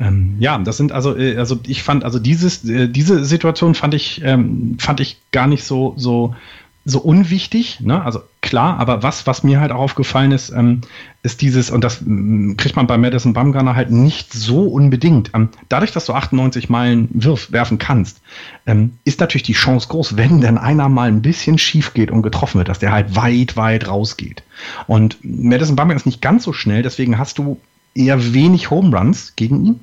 Ähm, 0.00 0.36
ja, 0.38 0.56
das 0.58 0.78
sind 0.78 0.92
also, 0.92 1.16
äh, 1.16 1.36
also 1.36 1.60
ich 1.66 1.82
fand, 1.82 2.04
also 2.04 2.18
dieses, 2.18 2.64
äh, 2.64 2.88
diese 2.88 3.24
Situation 3.24 3.74
fand 3.74 3.92
ich, 3.92 4.22
ähm, 4.24 4.76
fand 4.78 5.00
ich 5.00 5.20
gar 5.30 5.46
nicht 5.46 5.64
so, 5.64 5.94
so 5.96 6.34
so 6.84 7.00
unwichtig, 7.00 7.80
ne? 7.80 8.04
Also 8.04 8.22
klar, 8.40 8.78
aber 8.78 9.04
was, 9.04 9.26
was 9.26 9.44
mir 9.44 9.60
halt 9.60 9.70
auch 9.70 9.78
aufgefallen 9.78 10.32
ist, 10.32 10.50
ähm, 10.50 10.80
ist 11.22 11.40
dieses, 11.40 11.70
und 11.70 11.84
das 11.84 12.02
ähm, 12.02 12.56
kriegt 12.56 12.74
man 12.74 12.88
bei 12.88 12.98
Madison 12.98 13.34
Bumgarner 13.34 13.76
halt 13.76 13.92
nicht 13.92 14.32
so 14.32 14.64
unbedingt. 14.64 15.30
Ähm, 15.32 15.50
dadurch, 15.68 15.92
dass 15.92 16.06
du 16.06 16.12
98 16.12 16.68
Meilen 16.68 17.08
wirf, 17.12 17.52
werfen 17.52 17.78
kannst, 17.78 18.20
ähm, 18.66 18.98
ist 19.04 19.20
natürlich 19.20 19.44
die 19.44 19.52
Chance 19.52 19.88
groß, 19.88 20.16
wenn 20.16 20.40
denn 20.40 20.58
einer 20.58 20.88
mal 20.88 21.08
ein 21.08 21.22
bisschen 21.22 21.56
schief 21.56 21.94
geht 21.94 22.10
und 22.10 22.22
getroffen 22.22 22.58
wird, 22.58 22.68
dass 22.68 22.80
der 22.80 22.90
halt 22.90 23.14
weit, 23.14 23.56
weit 23.56 23.86
rausgeht. 23.86 24.42
Und 24.88 25.18
Madison 25.22 25.76
Bumgarner 25.76 25.96
ist 25.96 26.06
nicht 26.06 26.20
ganz 26.20 26.42
so 26.42 26.52
schnell, 26.52 26.82
deswegen 26.82 27.16
hast 27.16 27.38
du 27.38 27.60
eher 27.94 28.32
wenig 28.32 28.70
Home 28.70 28.96
Runs 28.96 29.34
gegen 29.36 29.64
ihn. 29.64 29.80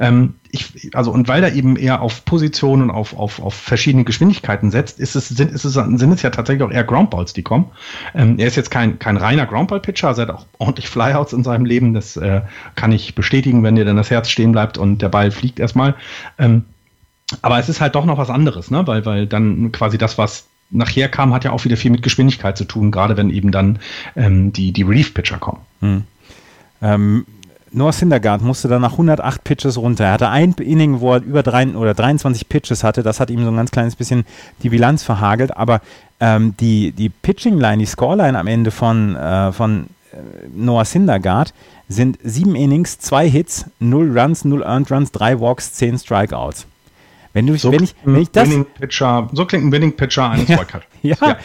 Ähm, 0.00 0.34
ich, 0.50 0.90
also, 0.94 1.10
und 1.10 1.28
weil 1.28 1.42
er 1.42 1.54
eben 1.54 1.76
eher 1.76 2.02
auf 2.02 2.24
Positionen 2.24 2.82
und 2.82 2.90
auf, 2.90 3.16
auf, 3.16 3.40
auf 3.40 3.54
verschiedene 3.54 4.04
Geschwindigkeiten 4.04 4.70
setzt, 4.70 4.98
ist 5.00 5.14
es, 5.14 5.28
sind, 5.28 5.50
ist 5.50 5.64
es, 5.64 5.74
sind 5.74 6.12
es 6.12 6.22
ja 6.22 6.30
tatsächlich 6.30 6.62
auch 6.62 6.70
eher 6.70 6.84
Groundballs, 6.84 7.32
die 7.32 7.42
kommen. 7.42 7.70
Ähm, 8.14 8.38
er 8.38 8.48
ist 8.48 8.56
jetzt 8.56 8.70
kein, 8.70 8.98
kein 8.98 9.16
reiner 9.16 9.46
Groundball-Pitcher, 9.46 10.08
also 10.08 10.22
er 10.22 10.28
hat 10.28 10.34
auch 10.34 10.46
ordentlich 10.58 10.88
Flyouts 10.88 11.32
in 11.32 11.44
seinem 11.44 11.64
Leben. 11.64 11.94
Das 11.94 12.16
äh, 12.16 12.42
kann 12.74 12.92
ich 12.92 13.14
bestätigen, 13.14 13.62
wenn 13.62 13.76
dir 13.76 13.84
dann 13.84 13.96
das 13.96 14.10
Herz 14.10 14.28
stehen 14.28 14.52
bleibt 14.52 14.76
und 14.76 15.00
der 15.00 15.08
Ball 15.08 15.30
fliegt 15.30 15.58
erstmal. 15.58 15.94
Ähm, 16.38 16.64
aber 17.40 17.58
es 17.58 17.68
ist 17.68 17.80
halt 17.80 17.94
doch 17.94 18.04
noch 18.04 18.18
was 18.18 18.28
anderes, 18.28 18.70
ne? 18.70 18.86
weil, 18.86 19.06
weil 19.06 19.26
dann 19.26 19.72
quasi 19.72 19.96
das, 19.96 20.18
was 20.18 20.46
nachher 20.70 21.08
kam, 21.08 21.32
hat 21.32 21.44
ja 21.44 21.52
auch 21.52 21.64
wieder 21.64 21.76
viel 21.76 21.90
mit 21.90 22.02
Geschwindigkeit 22.02 22.58
zu 22.58 22.64
tun, 22.64 22.90
gerade 22.90 23.16
wenn 23.16 23.30
eben 23.30 23.52
dann 23.52 23.78
ähm, 24.16 24.52
die, 24.52 24.72
die 24.72 24.82
Relief-Pitcher 24.82 25.38
kommen. 25.38 25.60
Hm. 25.80 26.04
Ähm, 26.82 27.26
Noah 27.72 27.92
Syndergaard 27.92 28.42
musste 28.42 28.68
dann 28.68 28.82
nach 28.82 28.92
108 28.92 29.44
Pitches 29.44 29.78
runter. 29.78 30.04
Er 30.04 30.12
hatte 30.12 30.28
ein 30.28 30.52
Inning, 30.52 31.00
wo 31.00 31.14
er 31.14 31.22
über 31.22 31.42
drei, 31.42 31.66
oder 31.68 31.94
23 31.94 32.48
Pitches 32.48 32.84
hatte. 32.84 33.02
Das 33.02 33.18
hat 33.18 33.30
ihm 33.30 33.42
so 33.42 33.50
ein 33.50 33.56
ganz 33.56 33.70
kleines 33.70 33.96
bisschen 33.96 34.24
die 34.62 34.68
Bilanz 34.68 35.02
verhagelt. 35.02 35.56
Aber 35.56 35.80
ähm, 36.20 36.54
die, 36.60 36.92
die 36.92 37.08
Pitching-Line, 37.08 37.78
die 37.78 37.86
Scoreline 37.86 38.38
am 38.38 38.46
Ende 38.46 38.70
von, 38.70 39.16
äh, 39.16 39.52
von 39.52 39.86
äh, 40.12 40.16
Noah 40.54 40.84
Syndergaard 40.84 41.54
sind 41.88 42.18
sieben 42.22 42.54
Innings, 42.54 42.98
zwei 42.98 43.28
Hits, 43.28 43.66
null 43.80 44.18
Runs, 44.18 44.44
null 44.44 44.62
Earned 44.62 44.90
Runs, 44.90 45.10
drei 45.10 45.40
Walks, 45.40 45.72
zehn 45.72 45.98
Strikeouts. 45.98 46.66
Wenn, 47.32 47.46
du, 47.46 47.56
so 47.56 47.72
wenn, 47.72 47.82
ich, 47.82 47.94
wenn 48.04 48.20
ich 48.20 48.30
das. 48.30 48.48
Pitcher, 48.78 49.28
so 49.32 49.46
klingt 49.46 49.64
ein 49.64 49.72
Winning 49.72 49.96
Pitcher 49.96 50.30
eines 50.30 50.48
ja, 50.48 50.58
ja, 51.02 51.16
ja, 51.20 51.36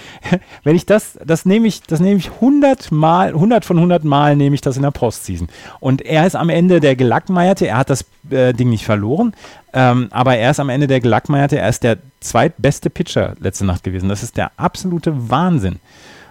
wenn 0.64 0.76
ich 0.76 0.86
das, 0.86 1.18
das 1.26 1.46
nehme 1.46 1.68
ich, 1.68 1.82
das 1.84 2.00
nehme 2.00 2.20
ich 2.20 2.32
100 2.32 2.92
Mal, 2.92 3.30
100 3.30 3.64
von 3.64 3.78
100 3.78 4.04
Mal 4.04 4.36
nehme 4.36 4.54
ich 4.54 4.62
das 4.62 4.76
in 4.76 4.84
der 4.84 4.92
Postseason. 4.92 5.48
Und 5.80 6.02
er 6.02 6.28
ist 6.28 6.36
am 6.36 6.50
Ende 6.50 6.82
der 6.82 6.96
Gelackmeierte, 6.96 7.68
er 7.68 7.78
hat 7.78 7.90
das 7.90 8.06
äh, 8.30 8.54
Ding 8.54 8.70
nicht 8.70 8.86
verloren, 8.86 9.34
ähm, 9.74 10.08
aber 10.12 10.36
er 10.36 10.52
ist 10.52 10.60
am 10.60 10.70
Ende 10.70 10.88
der 10.88 11.00
Gelackmeierte, 11.00 11.58
er 11.58 11.70
ist 11.70 11.84
der 11.84 11.98
zweitbeste 12.20 12.90
Pitcher 12.90 13.36
letzte 13.40 13.66
Nacht 13.66 13.84
gewesen. 13.84 14.10
Das 14.10 14.24
ist 14.24 14.36
der 14.36 14.52
absolute 14.58 15.30
Wahnsinn. 15.30 15.80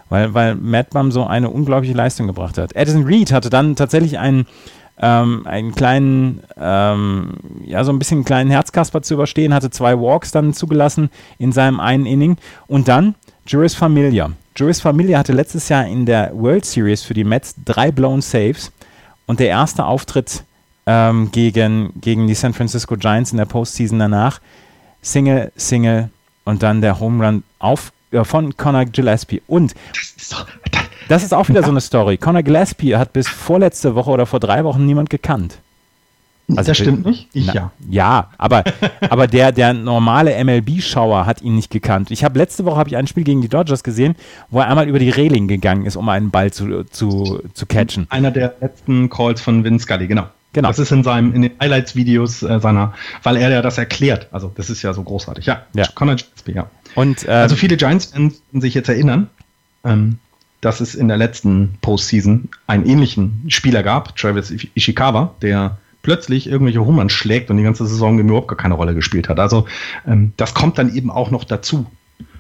Weil, 0.09 0.35
weil 0.35 0.55
Matt 0.55 0.91
Bum 0.91 1.11
so 1.11 1.27
eine 1.27 1.51
unglaubliche 1.51 1.95
Leistung 1.95 2.29
gebracht 2.29 2.59
hat. 2.59 2.77
Addison 2.77 3.05
Reed 3.05 3.33
hatte 3.33 3.51
dann 3.51 3.75
tatsächlich 3.75 4.19
einen 4.21 4.47
ähm, 5.01 5.47
einen 5.47 5.75
kleinen, 5.75 6.43
ähm, 6.59 7.35
ja, 7.65 7.85
so 7.85 7.93
ein 7.93 7.99
bisschen 7.99 8.19
einen 8.19 8.25
kleinen 8.25 8.51
Herzkasper 8.51 9.03
zu 9.03 9.15
überstehen, 9.15 9.53
hatte 9.53 9.71
zwei 9.71 9.99
Walks 9.99 10.33
dann 10.33 10.55
zugelassen 10.55 11.11
in 11.39 11.53
seinem 11.53 11.81
einen 11.81 12.07
Inning. 12.07 12.37
Und 12.67 12.89
dann 12.89 13.15
Juris 13.47 13.75
Familia. 13.75 14.31
Juris 14.57 14.81
Familia 14.81 15.19
hatte 15.19 15.33
letztes 15.33 15.69
Jahr 15.69 15.87
in 15.87 16.07
der 16.07 16.33
World 16.35 16.65
Series 16.65 17.03
für 17.03 17.15
die 17.15 17.25
Mets 17.25 17.55
drei 17.65 17.91
blown 17.91 18.23
Saves 18.23 18.73
und 19.27 19.39
der 19.39 19.49
erste 19.49 19.85
Auftritt 19.85 20.45
ähm, 20.87 21.31
gegen, 21.31 21.93
gegen 22.01 22.27
die 22.27 22.35
San 22.35 22.55
Francisco 22.55 22.97
Giants 22.97 23.33
in 23.33 23.39
der 23.39 23.45
Postseason 23.45 23.99
danach. 23.99 24.41
Single, 25.03 25.53
Single 25.57 26.11
und 26.45 26.63
dann 26.63 26.81
der 26.81 26.99
Home 26.99 27.25
Run 27.25 27.43
auf, 27.59 27.93
von 28.23 28.57
Connor 28.57 28.85
Gillespie. 28.87 29.43
Und 29.47 29.75
das 29.93 30.15
ist 30.17 30.33
doch, 30.33 30.47
das 30.71 30.83
das 31.09 31.23
ist 31.23 31.33
auch 31.33 31.49
wieder 31.49 31.63
so 31.63 31.71
eine 31.71 31.81
Story. 31.81 32.17
Conor 32.17 32.43
Gillespie 32.43 32.97
hat 32.97 33.13
bis 33.13 33.29
vorletzte 33.29 33.95
Woche 33.95 34.11
oder 34.11 34.27
vor 34.27 34.41
drei 34.41 34.65
Wochen 34.65 34.85
niemand 34.87 35.11
gekannt. 35.11 35.59
Also 36.49 36.71
das 36.71 36.77
stimmt 36.77 37.05
nicht. 37.05 37.29
Ich 37.33 37.47
na, 37.47 37.55
ja. 37.55 37.71
Ja, 37.89 38.31
aber, 38.39 38.63
aber 39.01 39.27
der, 39.27 39.51
der 39.51 39.73
normale 39.73 40.33
MLB-Schauer 40.45 41.27
hat 41.27 41.43
ihn 41.43 41.57
nicht 41.57 41.73
gekannt. 41.73 42.13
Ich 42.13 42.23
habe 42.23 42.39
letzte 42.39 42.65
Woche 42.65 42.77
habe 42.77 42.89
ich 42.89 42.97
ein 42.97 43.09
Spiel 43.09 43.25
gegen 43.25 43.43
die 43.43 43.49
Dodgers 43.49 43.83
gesehen, 43.83 44.15
wo 44.51 44.61
er 44.61 44.69
einmal 44.69 44.89
über 44.89 45.01
die 45.01 45.11
Reling 45.11 45.49
gegangen 45.49 45.87
ist, 45.87 45.97
um 45.97 46.09
einen 46.09 46.31
Ball 46.31 46.53
zu, 46.53 46.85
zu, 46.85 47.41
zu 47.53 47.67
catchen. 47.67 48.07
Einer 48.11 48.31
der 48.31 48.55
letzten 48.61 49.11
Calls 49.11 49.41
von 49.41 49.65
Vince 49.65 49.85
Scully, 49.85 50.07
genau. 50.07 50.27
Genau. 50.57 50.69
Das 50.69 50.79
ist 50.79 50.91
in 50.91 51.05
seinem 51.05 51.35
in 51.35 51.43
den 51.43 51.53
Highlights-Videos 51.61 52.43
äh, 52.43 52.61
seiner, 52.61 52.95
weil 53.23 53.37
er 53.37 53.51
ja 53.51 53.61
das 53.61 53.77
erklärt. 53.77 54.29
Also 54.31 54.51
das 54.55 54.71
ist 54.71 54.81
ja 54.81 54.95
so 54.95 55.03
großartig. 55.03 55.45
Ja, 55.45 55.67
ja. 55.75 55.85
Conor 55.95 56.15
Gillespie, 56.17 56.53
ja. 56.53 56.71
Und, 56.95 57.29
äh, 57.29 57.31
also 57.31 57.57
viele 57.57 57.77
Giants-Fans 57.77 58.41
sich 58.55 58.73
jetzt 58.73 58.89
erinnern. 58.89 59.29
Ähm, 59.85 60.19
dass 60.63 60.81
es 60.81 60.95
in 60.95 61.09
der 61.09 61.19
letzten 61.19 61.77
Postseason 61.83 62.49
einen 62.67 62.87
ähnlichen 62.87 63.45
Spieler 63.49 63.83
gab, 63.83 64.17
Travis 64.17 64.51
Ishikawa, 64.75 65.35
der 65.43 65.77
plötzlich 66.01 66.49
irgendwelche 66.49 66.87
Hummern 66.87 67.11
schlägt 67.11 67.51
und 67.51 67.59
die 67.59 67.63
ganze 67.63 67.87
Saison 67.87 68.19
überhaupt 68.19 68.49
gar 68.49 68.57
keine 68.57 68.75
Rolle 68.75 68.95
gespielt 68.95 69.29
hat. 69.29 69.39
Also 69.39 69.67
ähm, 70.07 70.33
das 70.39 70.55
kommt 70.55 70.79
dann 70.79 70.95
eben 70.95 71.11
auch 71.11 71.31
noch 71.31 71.45
dazu. 71.45 71.85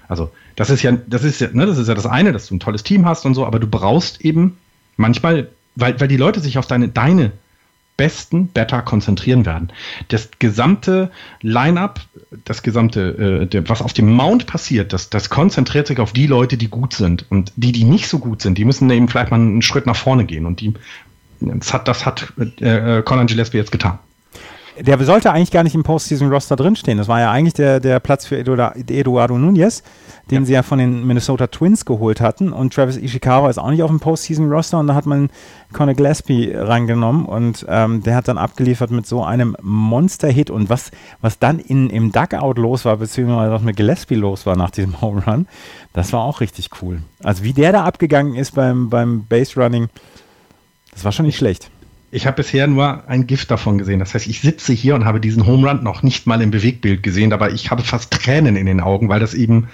Also 0.09 0.31
das 0.57 0.71
ist 0.71 0.83
ja, 0.83 0.93
das 1.07 1.23
ist 1.23 1.39
ja, 1.43 1.49
ne, 1.53 1.67
das 1.67 1.77
ist 1.77 1.89
ja 1.89 1.95
das 1.95 2.07
eine, 2.07 2.33
dass 2.33 2.47
du 2.47 2.55
ein 2.55 2.61
tolles 2.61 2.83
Team 2.83 3.05
hast 3.05 3.27
und 3.27 3.35
so, 3.35 3.45
aber 3.45 3.59
du 3.59 3.67
brauchst 3.67 4.23
eben 4.23 4.57
manchmal, 4.97 5.49
weil, 5.75 6.01
weil 6.01 6.09
die 6.09 6.17
Leute 6.17 6.41
sich 6.41 6.57
auf 6.57 6.67
deine, 6.67 6.89
deine 6.89 7.33
besten 7.97 8.49
Better 8.49 8.83
konzentrieren 8.83 9.47
werden. 9.47 9.73
Das 10.09 10.31
gesamte 10.38 11.11
Line-up, 11.41 12.00
das 12.45 12.62
gesamte, 12.62 13.49
äh, 13.53 13.69
was 13.69 13.83
auf 13.83 13.93
dem 13.93 14.12
Mount 14.12 14.47
passiert, 14.47 14.93
das, 14.93 15.11
das 15.11 15.31
konzentriert 15.31 15.87
sich 15.87 15.99
auf 15.99 16.12
die 16.12 16.26
Leute, 16.26 16.57
die 16.57 16.69
gut 16.69 16.95
sind. 16.95 17.26
Und 17.31 17.53
die, 17.57 17.73
die 17.73 17.85
nicht 17.85 18.09
so 18.09 18.19
gut 18.19 18.43
sind, 18.43 18.59
die 18.59 18.65
müssen 18.65 18.91
eben 18.91 19.09
vielleicht 19.09 19.31
mal 19.31 19.41
einen 19.41 19.62
Schritt 19.62 19.87
nach 19.87 19.97
vorne 19.97 20.25
gehen. 20.25 20.47
Und 20.47 20.61
die, 20.61 20.75
das 21.41 21.73
hat, 21.73 21.88
das 21.88 22.07
hat 22.07 22.33
äh, 22.61 23.03
Conan 23.03 23.26
Gillespie 23.26 23.59
jetzt 23.59 23.73
getan. 23.73 23.99
Der 24.80 25.02
sollte 25.04 25.33
eigentlich 25.33 25.50
gar 25.50 25.62
nicht 25.62 25.75
im 25.75 25.83
Postseason-Roster 25.83 26.56
drinstehen. 26.56 26.99
Das 26.99 27.09
war 27.09 27.21
ja 27.21 27.30
eigentlich 27.30 27.54
der, 27.54 27.80
der 27.80 28.00
Platz 28.00 28.26
für 28.26 28.38
Eduardo 28.38 29.38
Nunez 29.38 29.83
den 30.30 30.42
ja. 30.42 30.47
sie 30.47 30.52
ja 30.54 30.62
von 30.62 30.78
den 30.78 31.06
Minnesota 31.06 31.47
Twins 31.47 31.85
geholt 31.85 32.21
hatten. 32.21 32.52
Und 32.52 32.75
Travis 32.75 32.97
Ishikawa 32.97 33.49
ist 33.49 33.59
auch 33.59 33.71
nicht 33.71 33.83
auf 33.83 33.90
dem 33.90 34.00
Postseason-Roster 34.00 34.78
und 34.78 34.88
da 34.88 34.95
hat 34.95 35.06
man 35.06 35.30
Conor 35.73 35.95
Gillespie 35.95 36.52
reingenommen 36.52 37.26
und 37.26 37.64
ähm, 37.68 38.02
der 38.02 38.16
hat 38.16 38.28
dann 38.28 38.38
abgeliefert 38.38 38.90
mit 38.90 39.06
so 39.06 39.23
einem 39.23 39.56
Monster-Hit. 39.62 40.50
Und 40.50 40.68
was, 40.68 40.90
was 41.21 41.38
dann 41.38 41.59
in, 41.59 41.90
im 41.90 42.11
Duckout 42.11 42.59
los 42.59 42.85
war, 42.85 42.97
beziehungsweise 42.97 43.52
was 43.52 43.62
mit 43.62 43.76
Gillespie 43.76 44.16
los 44.16 44.47
war 44.47 44.56
nach 44.56 44.71
diesem 44.71 45.00
Home 45.00 45.23
Run, 45.25 45.47
das 45.92 46.12
war 46.12 46.23
auch 46.23 46.40
richtig 46.40 46.71
cool. 46.83 47.02
Also 47.23 47.45
wie 47.45 47.52
der 47.52 47.73
da 47.73 47.85
abgegangen 47.85 48.35
ist 48.35 48.54
beim, 48.54 48.90
beim 48.90 49.26
Base-Running, 49.26 49.88
das 50.92 51.04
war 51.04 51.12
schon 51.12 51.26
nicht 51.26 51.37
schlecht. 51.37 51.71
Ich 52.11 52.27
habe 52.27 52.37
bisher 52.37 52.67
nur 52.67 53.09
ein 53.09 53.27
Gift 53.27 53.51
davon 53.51 53.79
gesehen. 53.79 53.99
Das 53.99 54.15
heißt, 54.15 54.27
ich 54.27 54.41
sitze 54.41 54.73
hier 54.73 54.95
und 54.95 55.05
habe 55.05 55.21
diesen 55.21 55.47
Home 55.47 55.69
Run 55.69 55.83
noch 55.83 56.03
nicht 56.03 56.27
mal 56.27 56.41
im 56.41 56.51
Bewegtbild 56.51 57.03
gesehen, 57.03 57.33
aber 57.33 57.53
ich 57.53 57.71
habe 57.71 57.83
fast 57.83 58.13
Tränen 58.13 58.57
in 58.57 58.67
den 58.67 58.81
Augen, 58.81 59.09
weil 59.09 59.21
das 59.21 59.35
eben 59.35 59.69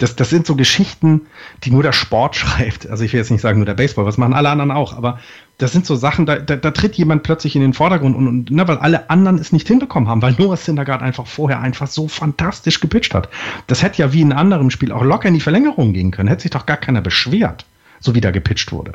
das, 0.00 0.16
das 0.16 0.30
sind 0.30 0.46
so 0.46 0.56
Geschichten, 0.56 1.26
die 1.62 1.70
nur 1.70 1.82
der 1.82 1.92
Sport 1.92 2.34
schreibt. 2.36 2.88
Also 2.88 3.04
ich 3.04 3.12
will 3.12 3.20
jetzt 3.20 3.30
nicht 3.30 3.42
sagen 3.42 3.58
nur 3.58 3.66
der 3.66 3.74
Baseball, 3.74 4.06
was 4.06 4.18
machen 4.18 4.34
alle 4.34 4.48
anderen 4.48 4.70
auch, 4.70 4.96
aber 4.96 5.20
das 5.58 5.72
sind 5.72 5.84
so 5.84 5.94
Sachen, 5.94 6.24
da, 6.24 6.36
da, 6.36 6.56
da 6.56 6.70
tritt 6.70 6.96
jemand 6.96 7.22
plötzlich 7.22 7.54
in 7.54 7.60
den 7.60 7.74
Vordergrund 7.74 8.16
und, 8.16 8.26
und 8.26 8.50
ne, 8.50 8.66
weil 8.66 8.78
alle 8.78 9.10
anderen 9.10 9.38
es 9.38 9.52
nicht 9.52 9.68
hinbekommen 9.68 10.08
haben, 10.08 10.22
weil 10.22 10.34
Noah 10.38 10.56
Syndergaard 10.56 11.02
einfach 11.02 11.26
vorher 11.26 11.60
einfach 11.60 11.86
so 11.86 12.08
fantastisch 12.08 12.80
gepitcht 12.80 13.14
hat. 13.14 13.28
Das 13.66 13.82
hätte 13.82 13.98
ja 13.98 14.12
wie 14.12 14.22
in 14.22 14.32
einem 14.32 14.40
anderen 14.40 14.70
Spiel 14.70 14.90
auch 14.90 15.04
locker 15.04 15.28
in 15.28 15.34
die 15.34 15.40
Verlängerung 15.40 15.92
gehen 15.92 16.10
können, 16.10 16.30
hätte 16.30 16.42
sich 16.42 16.50
doch 16.50 16.64
gar 16.64 16.78
keiner 16.78 17.02
beschwert, 17.02 17.66
so 18.00 18.14
wie 18.14 18.22
da 18.22 18.30
gepitcht 18.30 18.72
wurde. 18.72 18.94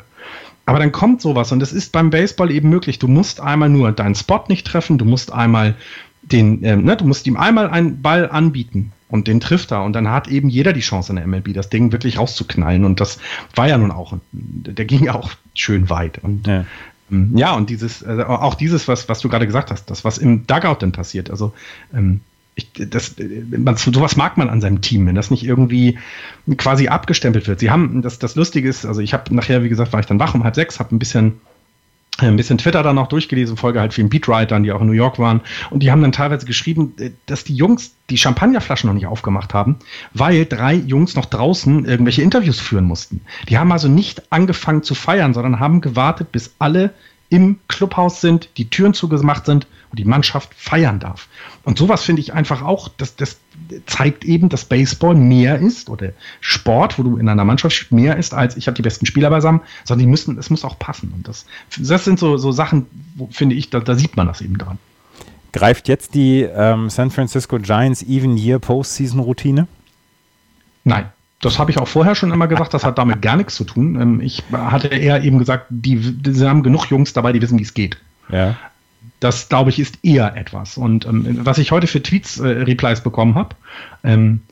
Aber 0.66 0.80
dann 0.80 0.92
kommt 0.92 1.22
sowas 1.22 1.52
und 1.52 1.60
das 1.60 1.72
ist 1.72 1.92
beim 1.92 2.10
Baseball 2.10 2.50
eben 2.50 2.68
möglich. 2.68 2.98
Du 2.98 3.06
musst 3.08 3.40
einmal 3.40 3.68
nur 3.68 3.92
deinen 3.92 4.16
Spot 4.16 4.44
nicht 4.48 4.66
treffen, 4.66 4.98
du 4.98 5.04
musst 5.04 5.32
einmal 5.32 5.76
den, 6.22 6.62
äh, 6.64 6.76
ne, 6.76 6.96
du 6.96 7.04
musst 7.04 7.26
ihm 7.26 7.36
einmal 7.36 7.70
einen 7.70 8.02
Ball 8.02 8.28
anbieten 8.28 8.92
und 9.08 9.28
den 9.28 9.40
trifft 9.40 9.70
er. 9.70 9.84
Und 9.84 9.92
dann 9.92 10.10
hat 10.10 10.26
eben 10.26 10.48
jeder 10.48 10.72
die 10.72 10.80
Chance 10.80 11.12
in 11.12 11.16
der 11.16 11.26
MLB, 11.26 11.54
das 11.54 11.70
Ding 11.70 11.92
wirklich 11.92 12.18
rauszuknallen. 12.18 12.84
Und 12.84 13.00
das 13.00 13.18
war 13.54 13.68
ja 13.68 13.78
nun 13.78 13.92
auch, 13.92 14.14
der 14.32 14.84
ging 14.84 15.04
ja 15.04 15.14
auch 15.14 15.30
schön 15.54 15.88
weit. 15.88 16.18
Und 16.22 16.48
ja, 16.48 16.64
ähm, 17.12 17.32
ja 17.36 17.52
und 17.54 17.70
dieses, 17.70 18.02
also 18.02 18.24
auch 18.24 18.54
dieses, 18.54 18.88
was, 18.88 19.08
was 19.08 19.20
du 19.20 19.28
gerade 19.28 19.46
gesagt 19.46 19.70
hast, 19.70 19.88
das, 19.90 20.04
was 20.04 20.18
im 20.18 20.48
Dugout 20.48 20.78
dann 20.80 20.90
passiert, 20.90 21.30
also 21.30 21.52
ähm, 21.94 22.20
ich, 22.56 22.72
das, 22.74 23.14
man, 23.50 23.76
sowas 23.76 24.16
mag 24.16 24.38
man 24.38 24.48
an 24.48 24.62
seinem 24.62 24.80
Team, 24.80 25.06
wenn 25.06 25.14
das 25.14 25.30
nicht 25.30 25.44
irgendwie 25.44 25.98
quasi 26.56 26.88
abgestempelt 26.88 27.46
wird. 27.46 27.60
Sie 27.60 27.70
haben, 27.70 28.00
das, 28.00 28.18
das 28.18 28.34
Lustige 28.34 28.68
ist, 28.68 28.86
also 28.86 29.02
ich 29.02 29.12
habe 29.12 29.32
nachher, 29.34 29.62
wie 29.62 29.68
gesagt, 29.68 29.92
war 29.92 30.00
ich 30.00 30.06
dann 30.06 30.18
wach 30.18 30.34
um 30.34 30.42
halb 30.42 30.54
sechs, 30.54 30.80
habe 30.80 30.96
ein 30.96 30.98
bisschen 30.98 31.40
ein 32.18 32.36
bisschen 32.36 32.56
Twitter 32.56 32.82
dann 32.82 32.96
noch 32.96 33.08
durchgelesen, 33.08 33.58
Folge 33.58 33.78
halt 33.78 33.92
vielen 33.92 34.08
Beatwritern, 34.08 34.62
die 34.62 34.72
auch 34.72 34.80
in 34.80 34.86
New 34.86 34.94
York 34.94 35.18
waren. 35.18 35.42
Und 35.68 35.82
die 35.82 35.90
haben 35.90 36.00
dann 36.00 36.12
teilweise 36.12 36.46
geschrieben, 36.46 36.94
äh, 36.98 37.10
dass 37.26 37.44
die 37.44 37.54
Jungs 37.54 37.92
die 38.08 38.16
Champagnerflaschen 38.16 38.88
noch 38.88 38.94
nicht 38.94 39.06
aufgemacht 39.06 39.52
haben, 39.52 39.76
weil 40.14 40.46
drei 40.46 40.72
Jungs 40.72 41.14
noch 41.14 41.26
draußen 41.26 41.84
irgendwelche 41.84 42.22
Interviews 42.22 42.58
führen 42.58 42.84
mussten. 42.84 43.20
Die 43.50 43.58
haben 43.58 43.70
also 43.70 43.88
nicht 43.88 44.32
angefangen 44.32 44.82
zu 44.82 44.94
feiern, 44.94 45.34
sondern 45.34 45.60
haben 45.60 45.82
gewartet, 45.82 46.32
bis 46.32 46.54
alle 46.58 46.94
im 47.28 47.58
Clubhaus 47.68 48.22
sind, 48.22 48.48
die 48.56 48.70
Türen 48.70 48.94
zugemacht 48.94 49.44
sind 49.44 49.66
und 49.90 49.98
die 49.98 50.04
Mannschaft 50.04 50.50
feiern 50.54 50.98
darf. 50.98 51.28
Und 51.64 51.78
sowas 51.78 52.04
finde 52.04 52.20
ich 52.20 52.32
einfach 52.32 52.62
auch, 52.62 52.88
das, 52.96 53.16
das 53.16 53.38
zeigt 53.86 54.24
eben, 54.24 54.48
dass 54.48 54.64
Baseball 54.64 55.14
mehr 55.14 55.58
ist 55.58 55.90
oder 55.90 56.12
Sport, 56.40 56.98
wo 56.98 57.02
du 57.02 57.16
in 57.16 57.28
einer 57.28 57.44
Mannschaft 57.44 57.92
mehr 57.92 58.16
ist, 58.16 58.34
als 58.34 58.56
ich 58.56 58.66
habe 58.66 58.76
die 58.76 58.82
besten 58.82 59.06
Spieler 59.06 59.30
beisammen, 59.30 59.60
sondern 59.84 60.06
die 60.06 60.10
müssen, 60.10 60.38
es 60.38 60.50
muss 60.50 60.64
auch 60.64 60.78
passen. 60.78 61.12
Und 61.14 61.28
das, 61.28 61.46
das 61.78 62.04
sind 62.04 62.18
so, 62.18 62.36
so 62.36 62.52
Sachen, 62.52 62.86
wo, 63.14 63.28
finde 63.30 63.56
ich, 63.56 63.70
da, 63.70 63.80
da 63.80 63.94
sieht 63.94 64.16
man 64.16 64.26
das 64.26 64.40
eben 64.40 64.58
dran. 64.58 64.78
Greift 65.52 65.88
jetzt 65.88 66.14
die 66.14 66.42
ähm, 66.42 66.90
San 66.90 67.10
Francisco 67.10 67.58
Giants 67.58 68.02
Even 68.02 68.36
Year 68.36 68.58
Postseason 68.58 69.20
Routine? 69.20 69.66
Nein. 70.84 71.06
Das 71.40 71.58
habe 71.58 71.70
ich 71.70 71.78
auch 71.78 71.88
vorher 71.88 72.14
schon 72.14 72.32
immer 72.32 72.48
gesagt, 72.48 72.72
das 72.72 72.84
hat 72.84 72.98
damit 72.98 73.20
gar 73.20 73.36
nichts 73.36 73.56
zu 73.56 73.64
tun. 73.64 74.00
Ähm, 74.00 74.20
ich 74.20 74.42
hatte 74.52 74.88
eher 74.88 75.22
eben 75.22 75.38
gesagt, 75.38 75.66
die, 75.68 75.96
die 75.96 76.46
haben 76.46 76.62
genug 76.62 76.86
Jungs 76.86 77.12
dabei, 77.12 77.32
die 77.32 77.42
wissen, 77.42 77.58
wie 77.58 77.62
es 77.62 77.74
geht. 77.74 77.98
Ja. 78.30 78.56
Das, 79.20 79.48
glaube 79.48 79.70
ich, 79.70 79.78
ist 79.78 79.98
eher 80.02 80.36
etwas. 80.36 80.76
Und 80.76 81.06
ähm, 81.06 81.44
was 81.44 81.58
ich 81.58 81.70
heute 81.70 81.86
für 81.86 82.02
Tweets-Replies 82.02 83.00
äh, 83.00 83.02
bekommen 83.02 83.34
habe, 83.34 83.56
ähm, 84.04 84.42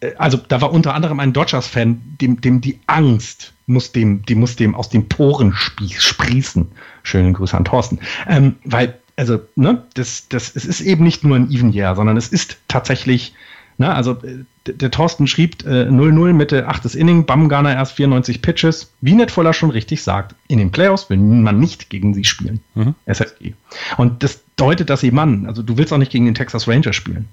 äh, 0.00 0.14
also 0.16 0.36
da 0.36 0.60
war 0.60 0.72
unter 0.72 0.94
anderem 0.94 1.20
ein 1.20 1.32
Dodgers-Fan, 1.32 2.00
dem, 2.20 2.40
dem 2.40 2.60
die 2.60 2.80
Angst 2.86 3.52
muss 3.66 3.92
dem, 3.92 4.22
die 4.26 4.34
muss 4.34 4.56
dem 4.56 4.74
aus 4.74 4.88
den 4.88 5.08
Poren 5.08 5.54
sprießen. 5.54 6.68
Schönen 7.02 7.32
Grüße 7.32 7.56
an 7.56 7.64
Thorsten. 7.64 8.00
Ähm, 8.28 8.56
weil, 8.64 8.98
also, 9.16 9.40
ne, 9.56 9.84
das, 9.94 10.28
das, 10.28 10.54
es 10.54 10.64
ist 10.64 10.80
eben 10.80 11.04
nicht 11.04 11.24
nur 11.24 11.36
ein 11.36 11.50
Even 11.50 11.72
Year, 11.72 11.94
sondern 11.94 12.16
es 12.16 12.28
ist 12.28 12.58
tatsächlich, 12.68 13.34
ne, 13.78 13.94
also 13.94 14.12
äh, 14.22 14.44
der 14.66 14.90
Thorsten 14.90 15.26
schrieb 15.26 15.62
0-0 15.62 16.28
äh, 16.28 16.32
Mitte 16.32 16.68
8. 16.68 16.94
Inning, 16.94 17.26
Bamgarner 17.26 17.74
erst 17.74 17.92
94 17.92 18.42
Pitches. 18.42 18.92
Wie 19.00 19.14
Netvoller 19.14 19.52
schon 19.52 19.70
richtig 19.70 20.02
sagt, 20.02 20.34
in 20.48 20.58
den 20.58 20.70
Playoffs 20.70 21.10
will 21.10 21.18
man 21.18 21.58
nicht 21.58 21.90
gegen 21.90 22.14
sie 22.14 22.24
spielen. 22.24 22.60
Mhm. 22.74 22.94
SFG. 23.06 23.54
Und 23.96 24.22
das 24.22 24.42
deutet 24.56 24.90
das 24.90 25.02
eben 25.02 25.18
an. 25.18 25.46
Also 25.46 25.62
du 25.62 25.76
willst 25.76 25.92
auch 25.92 25.98
nicht 25.98 26.12
gegen 26.12 26.26
den 26.26 26.34
Texas 26.34 26.68
Rangers 26.68 26.96
spielen. 26.96 27.28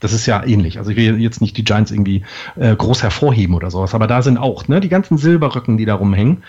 Das 0.00 0.12
ist 0.12 0.26
ja 0.26 0.44
ähnlich. 0.44 0.78
Also 0.78 0.90
ich 0.90 0.96
will 0.96 1.18
jetzt 1.20 1.40
nicht 1.40 1.56
die 1.56 1.64
Giants 1.64 1.90
irgendwie 1.90 2.24
äh, 2.56 2.74
groß 2.74 3.02
hervorheben 3.02 3.54
oder 3.54 3.70
sowas, 3.70 3.94
aber 3.94 4.06
da 4.06 4.22
sind 4.22 4.36
auch 4.36 4.68
ne, 4.68 4.80
die 4.80 4.88
ganzen 4.88 5.16
Silberrücken, 5.16 5.78
die 5.78 5.84
da 5.86 5.94
rumhängen. 5.94 6.42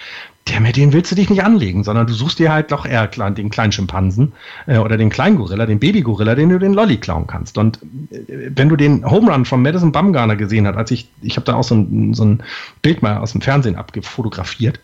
Der, 0.48 0.60
mit 0.60 0.76
denen 0.76 0.94
willst 0.94 1.12
du 1.12 1.16
dich 1.16 1.30
nicht 1.30 1.44
anlegen, 1.44 1.84
sondern 1.84 2.06
du 2.06 2.14
suchst 2.14 2.38
dir 2.38 2.52
halt 2.52 2.72
doch 2.72 2.86
eher 2.86 3.08
den 3.08 3.50
kleinen 3.50 3.72
Schimpansen 3.72 4.34
äh, 4.68 4.78
oder 4.78 4.98
den 4.98 5.10
kleinen 5.10 5.38
Gorilla, 5.38 5.66
den 5.66 5.80
Babygorilla, 5.80 6.36
den 6.36 6.50
du 6.50 6.60
den 6.60 6.74
Lolly 6.74 6.98
klauen 6.98 7.28
kannst. 7.28 7.58
Und 7.58 7.80
äh, 8.12 8.52
wenn 8.54 8.70
du 8.70 8.76
den 8.76 9.10
Home 9.10 9.32
Run 9.32 9.46
von 9.46 9.62
Madison 9.62 9.92
Bumgarner 9.92 10.36
gesehen 10.36 10.68
hast, 10.68 10.76
als 10.76 10.92
ich, 10.92 11.10
ich 11.22 11.38
habe 11.38 11.46
da 11.46 11.56
auch 11.56 11.64
so 11.64 11.76
ein, 11.76 12.14
so 12.14 12.26
ein 12.26 12.44
Bild 12.82 13.02
mal 13.02 13.18
aus 13.18 13.32
dem 13.32 13.42
Fernsehen 13.42 13.76
abgefotografiert, 13.76 14.80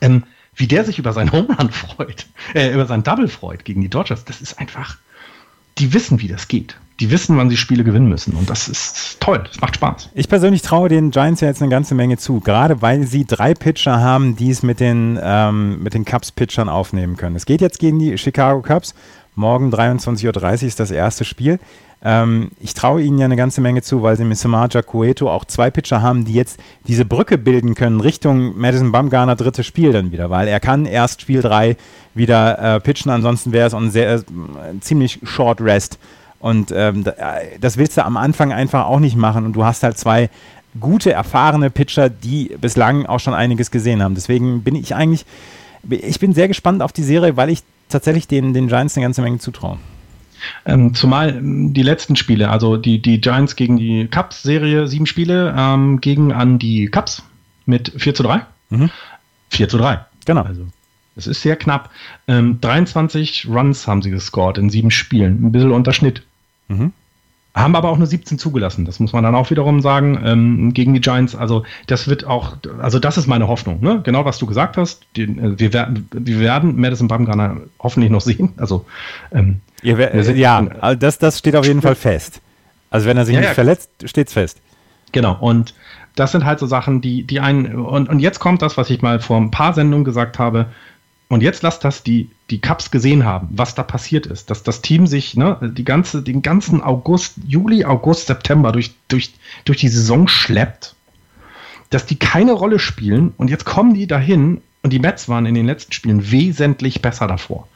ähm, 0.00 0.24
wie 0.54 0.66
der 0.66 0.84
sich 0.84 0.98
über 0.98 1.12
seinen 1.12 1.32
Home 1.32 1.48
Run 1.56 1.70
freut, 1.70 2.26
äh, 2.54 2.72
über 2.72 2.86
seinen 2.86 3.02
Double 3.02 3.28
freut 3.28 3.64
gegen 3.64 3.80
die 3.80 3.88
Dodgers, 3.88 4.24
das 4.24 4.40
ist 4.40 4.58
einfach, 4.58 4.98
die 5.78 5.94
wissen, 5.94 6.20
wie 6.20 6.28
das 6.28 6.46
geht 6.46 6.76
die 7.00 7.10
wissen, 7.10 7.36
wann 7.36 7.48
sie 7.48 7.56
Spiele 7.56 7.82
gewinnen 7.82 8.08
müssen. 8.08 8.34
Und 8.34 8.50
das 8.50 8.68
ist 8.68 9.18
toll, 9.20 9.42
das 9.46 9.60
macht 9.60 9.76
Spaß. 9.76 10.10
Ich 10.14 10.28
persönlich 10.28 10.62
traue 10.62 10.88
den 10.88 11.10
Giants 11.10 11.40
ja 11.40 11.48
jetzt 11.48 11.62
eine 11.62 11.70
ganze 11.70 11.94
Menge 11.94 12.18
zu, 12.18 12.40
gerade 12.40 12.82
weil 12.82 13.06
sie 13.06 13.24
drei 13.24 13.54
Pitcher 13.54 14.00
haben, 14.00 14.36
die 14.36 14.50
es 14.50 14.62
mit 14.62 14.80
den, 14.80 15.18
ähm, 15.22 15.82
mit 15.82 15.94
den 15.94 16.04
Cubs-Pitchern 16.04 16.68
aufnehmen 16.68 17.16
können. 17.16 17.36
Es 17.36 17.46
geht 17.46 17.60
jetzt 17.60 17.78
gegen 17.78 17.98
die 17.98 18.16
Chicago 18.18 18.60
Cubs. 18.60 18.94
Morgen 19.34 19.72
23.30 19.72 20.26
Uhr 20.62 20.68
ist 20.68 20.80
das 20.80 20.90
erste 20.90 21.24
Spiel. 21.24 21.58
Ähm, 22.02 22.50
ich 22.60 22.74
traue 22.74 23.02
ihnen 23.02 23.18
ja 23.18 23.26
eine 23.26 23.36
ganze 23.36 23.60
Menge 23.60 23.82
zu, 23.82 24.02
weil 24.02 24.16
sie 24.16 24.24
mit 24.24 24.38
Samaja 24.38 24.82
Cueto 24.82 25.30
auch 25.30 25.44
zwei 25.44 25.70
Pitcher 25.70 26.02
haben, 26.02 26.24
die 26.24 26.32
jetzt 26.32 26.58
diese 26.86 27.04
Brücke 27.04 27.38
bilden 27.38 27.74
können 27.74 28.00
Richtung 28.00 28.58
Madison 28.58 28.90
Bumgarner 28.90 29.36
drittes 29.36 29.66
Spiel 29.66 29.92
dann 29.92 30.10
wieder, 30.10 30.30
weil 30.30 30.48
er 30.48 30.60
kann 30.60 30.86
erst 30.86 31.20
Spiel 31.22 31.42
3 31.42 31.76
wieder 32.14 32.76
äh, 32.76 32.80
pitchen, 32.80 33.10
ansonsten 33.10 33.52
wäre 33.52 33.66
es 33.66 33.74
ein 33.74 33.90
sehr 33.90 34.14
äh, 34.14 34.22
ziemlich 34.80 35.20
Short 35.24 35.60
Rest 35.60 35.98
und 36.40 36.72
ähm, 36.74 37.04
äh, 37.06 37.58
das 37.60 37.76
willst 37.76 37.96
du 37.96 38.04
am 38.04 38.16
Anfang 38.16 38.52
einfach 38.52 38.86
auch 38.86 38.98
nicht 38.98 39.16
machen. 39.16 39.44
Und 39.44 39.52
du 39.52 39.64
hast 39.64 39.82
halt 39.82 39.98
zwei 39.98 40.30
gute, 40.80 41.12
erfahrene 41.12 41.70
Pitcher, 41.70 42.08
die 42.08 42.56
bislang 42.60 43.06
auch 43.06 43.20
schon 43.20 43.34
einiges 43.34 43.70
gesehen 43.70 44.02
haben. 44.02 44.14
Deswegen 44.14 44.62
bin 44.62 44.74
ich 44.74 44.94
eigentlich, 44.94 45.26
ich 45.88 46.18
bin 46.18 46.32
sehr 46.32 46.48
gespannt 46.48 46.82
auf 46.82 46.92
die 46.92 47.02
Serie, 47.02 47.36
weil 47.36 47.50
ich 47.50 47.62
tatsächlich 47.88 48.26
den, 48.26 48.54
den 48.54 48.68
Giants 48.68 48.96
eine 48.96 49.04
ganze 49.04 49.22
Menge 49.22 49.38
zutraue. 49.38 49.78
Ähm, 50.64 50.94
zumal 50.94 51.36
ähm, 51.36 51.74
die 51.74 51.82
letzten 51.82 52.16
Spiele, 52.16 52.48
also 52.48 52.78
die, 52.78 53.02
die 53.02 53.20
Giants 53.20 53.56
gegen 53.56 53.76
die 53.76 54.08
Cubs-Serie, 54.08 54.88
sieben 54.88 55.06
Spiele, 55.06 55.54
ähm, 55.56 56.00
gegen 56.00 56.32
an 56.32 56.58
die 56.58 56.86
Cubs 56.86 57.22
mit 57.66 57.92
4 57.96 58.14
zu 58.14 58.22
3. 58.22 58.46
Mhm. 58.70 58.90
4 59.50 59.68
zu 59.68 59.76
3. 59.76 60.06
Genau. 60.24 60.42
Also 60.42 60.66
es 61.16 61.26
ist 61.26 61.42
sehr 61.42 61.56
knapp. 61.56 61.90
Ähm, 62.28 62.58
23 62.62 63.46
Runs 63.50 63.86
haben 63.86 64.00
sie 64.00 64.10
gescored 64.10 64.56
in 64.56 64.70
sieben 64.70 64.90
Spielen. 64.90 65.44
Ein 65.44 65.52
bisschen 65.52 65.72
Unterschnitt. 65.72 66.22
Mhm. 66.70 66.92
Haben 67.52 67.74
aber 67.74 67.88
auch 67.88 67.98
nur 67.98 68.06
17 68.06 68.38
zugelassen. 68.38 68.84
Das 68.84 69.00
muss 69.00 69.12
man 69.12 69.24
dann 69.24 69.34
auch 69.34 69.50
wiederum 69.50 69.82
sagen 69.82 70.20
ähm, 70.24 70.72
gegen 70.72 70.94
die 70.94 71.00
Giants. 71.00 71.34
Also 71.34 71.64
das 71.88 72.06
wird 72.06 72.24
auch, 72.24 72.56
also 72.80 73.00
das 73.00 73.18
ist 73.18 73.26
meine 73.26 73.48
Hoffnung. 73.48 73.80
Ne? 73.82 74.00
Genau 74.04 74.24
was 74.24 74.38
du 74.38 74.46
gesagt 74.46 74.76
hast. 74.76 75.02
Die, 75.16 75.22
äh, 75.22 75.58
wir, 75.58 75.72
werden, 75.72 76.08
wir 76.12 76.38
werden 76.38 76.80
Madison 76.80 77.08
Bumgarner 77.08 77.56
hoffentlich 77.80 78.12
noch 78.12 78.20
sehen. 78.20 78.52
Also 78.56 78.86
ähm, 79.32 79.60
wär, 79.82 80.14
ja, 80.36 80.64
also 80.80 80.98
das, 80.98 81.18
das 81.18 81.40
steht 81.40 81.56
auf 81.56 81.66
jeden 81.66 81.82
Fall 81.82 81.96
fest. 81.96 82.40
Also 82.88 83.08
wenn 83.08 83.16
er 83.16 83.26
sich 83.26 83.34
ja, 83.34 83.40
nicht 83.40 83.48
ja, 83.48 83.54
verletzt, 83.54 83.90
steht's 84.04 84.32
fest. 84.32 84.58
Genau. 85.10 85.36
Und 85.40 85.74
das 86.14 86.30
sind 86.30 86.44
halt 86.44 86.60
so 86.60 86.66
Sachen, 86.66 87.00
die, 87.00 87.24
die 87.24 87.40
einen, 87.40 87.74
und, 87.74 88.08
und 88.08 88.20
jetzt 88.20 88.38
kommt 88.38 88.62
das, 88.62 88.76
was 88.76 88.90
ich 88.90 89.02
mal 89.02 89.18
vor 89.18 89.38
ein 89.38 89.50
paar 89.50 89.74
Sendungen 89.74 90.04
gesagt 90.04 90.38
habe, 90.38 90.66
und 91.30 91.44
jetzt 91.44 91.62
lasst 91.62 91.84
das 91.84 92.02
die, 92.02 92.28
die 92.50 92.60
Cups 92.60 92.90
gesehen 92.90 93.24
haben, 93.24 93.48
was 93.52 93.76
da 93.76 93.84
passiert 93.84 94.26
ist, 94.26 94.50
dass 94.50 94.64
das 94.64 94.82
Team 94.82 95.06
sich 95.06 95.36
ne, 95.36 95.58
die 95.62 95.84
ganze, 95.84 96.22
den 96.22 96.42
ganzen 96.42 96.82
August, 96.82 97.36
Juli, 97.46 97.84
August, 97.84 98.26
September 98.26 98.72
durch, 98.72 98.92
durch, 99.06 99.32
durch 99.64 99.78
die 99.78 99.88
Saison 99.88 100.26
schleppt, 100.26 100.96
dass 101.90 102.04
die 102.04 102.16
keine 102.16 102.52
Rolle 102.52 102.80
spielen 102.80 103.32
und 103.36 103.48
jetzt 103.48 103.64
kommen 103.64 103.94
die 103.94 104.08
dahin 104.08 104.60
und 104.82 104.92
die 104.92 104.98
Mets 104.98 105.28
waren 105.28 105.46
in 105.46 105.54
den 105.54 105.66
letzten 105.66 105.92
Spielen 105.92 106.32
wesentlich 106.32 107.00
besser 107.00 107.28
davor 107.28 107.68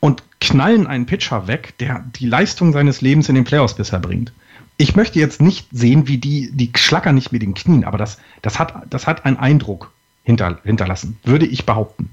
und 0.00 0.22
knallen 0.42 0.86
einen 0.86 1.06
Pitcher 1.06 1.46
weg, 1.46 1.72
der 1.78 2.04
die 2.16 2.26
Leistung 2.26 2.74
seines 2.74 3.00
Lebens 3.00 3.30
in 3.30 3.36
den 3.36 3.44
Playoffs 3.44 3.74
bisher 3.74 4.00
bringt. 4.00 4.34
Ich 4.76 4.96
möchte 4.96 5.18
jetzt 5.18 5.40
nicht 5.40 5.66
sehen, 5.72 6.08
wie 6.08 6.18
die, 6.18 6.50
die 6.52 6.70
schlackern 6.76 7.14
nicht 7.14 7.32
mit 7.32 7.40
den 7.40 7.54
Knien, 7.54 7.84
aber 7.84 7.96
das, 7.96 8.18
das, 8.42 8.58
hat, 8.58 8.74
das 8.90 9.06
hat 9.06 9.24
einen 9.24 9.38
Eindruck 9.38 9.92
hinter, 10.24 10.58
hinterlassen, 10.62 11.18
würde 11.24 11.46
ich 11.46 11.64
behaupten. 11.64 12.10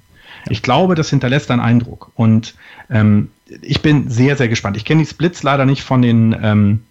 Ich 0.50 0.62
glaube, 0.62 0.96
das 0.96 1.10
hinterlässt 1.10 1.52
einen 1.52 1.62
Eindruck. 1.62 2.12
Und 2.16 2.56
ähm, 2.90 3.30
ich 3.62 3.82
bin 3.82 4.10
sehr, 4.10 4.36
sehr 4.38 4.48
gespannt. 4.48 4.78
Ich 4.78 4.86
kenne 4.86 5.02
die 5.02 5.10
Splits 5.10 5.44
leider 5.44 5.66
nicht 5.66 5.84
von 5.84 6.02
den 6.02 6.36
ähm, 6.42 6.82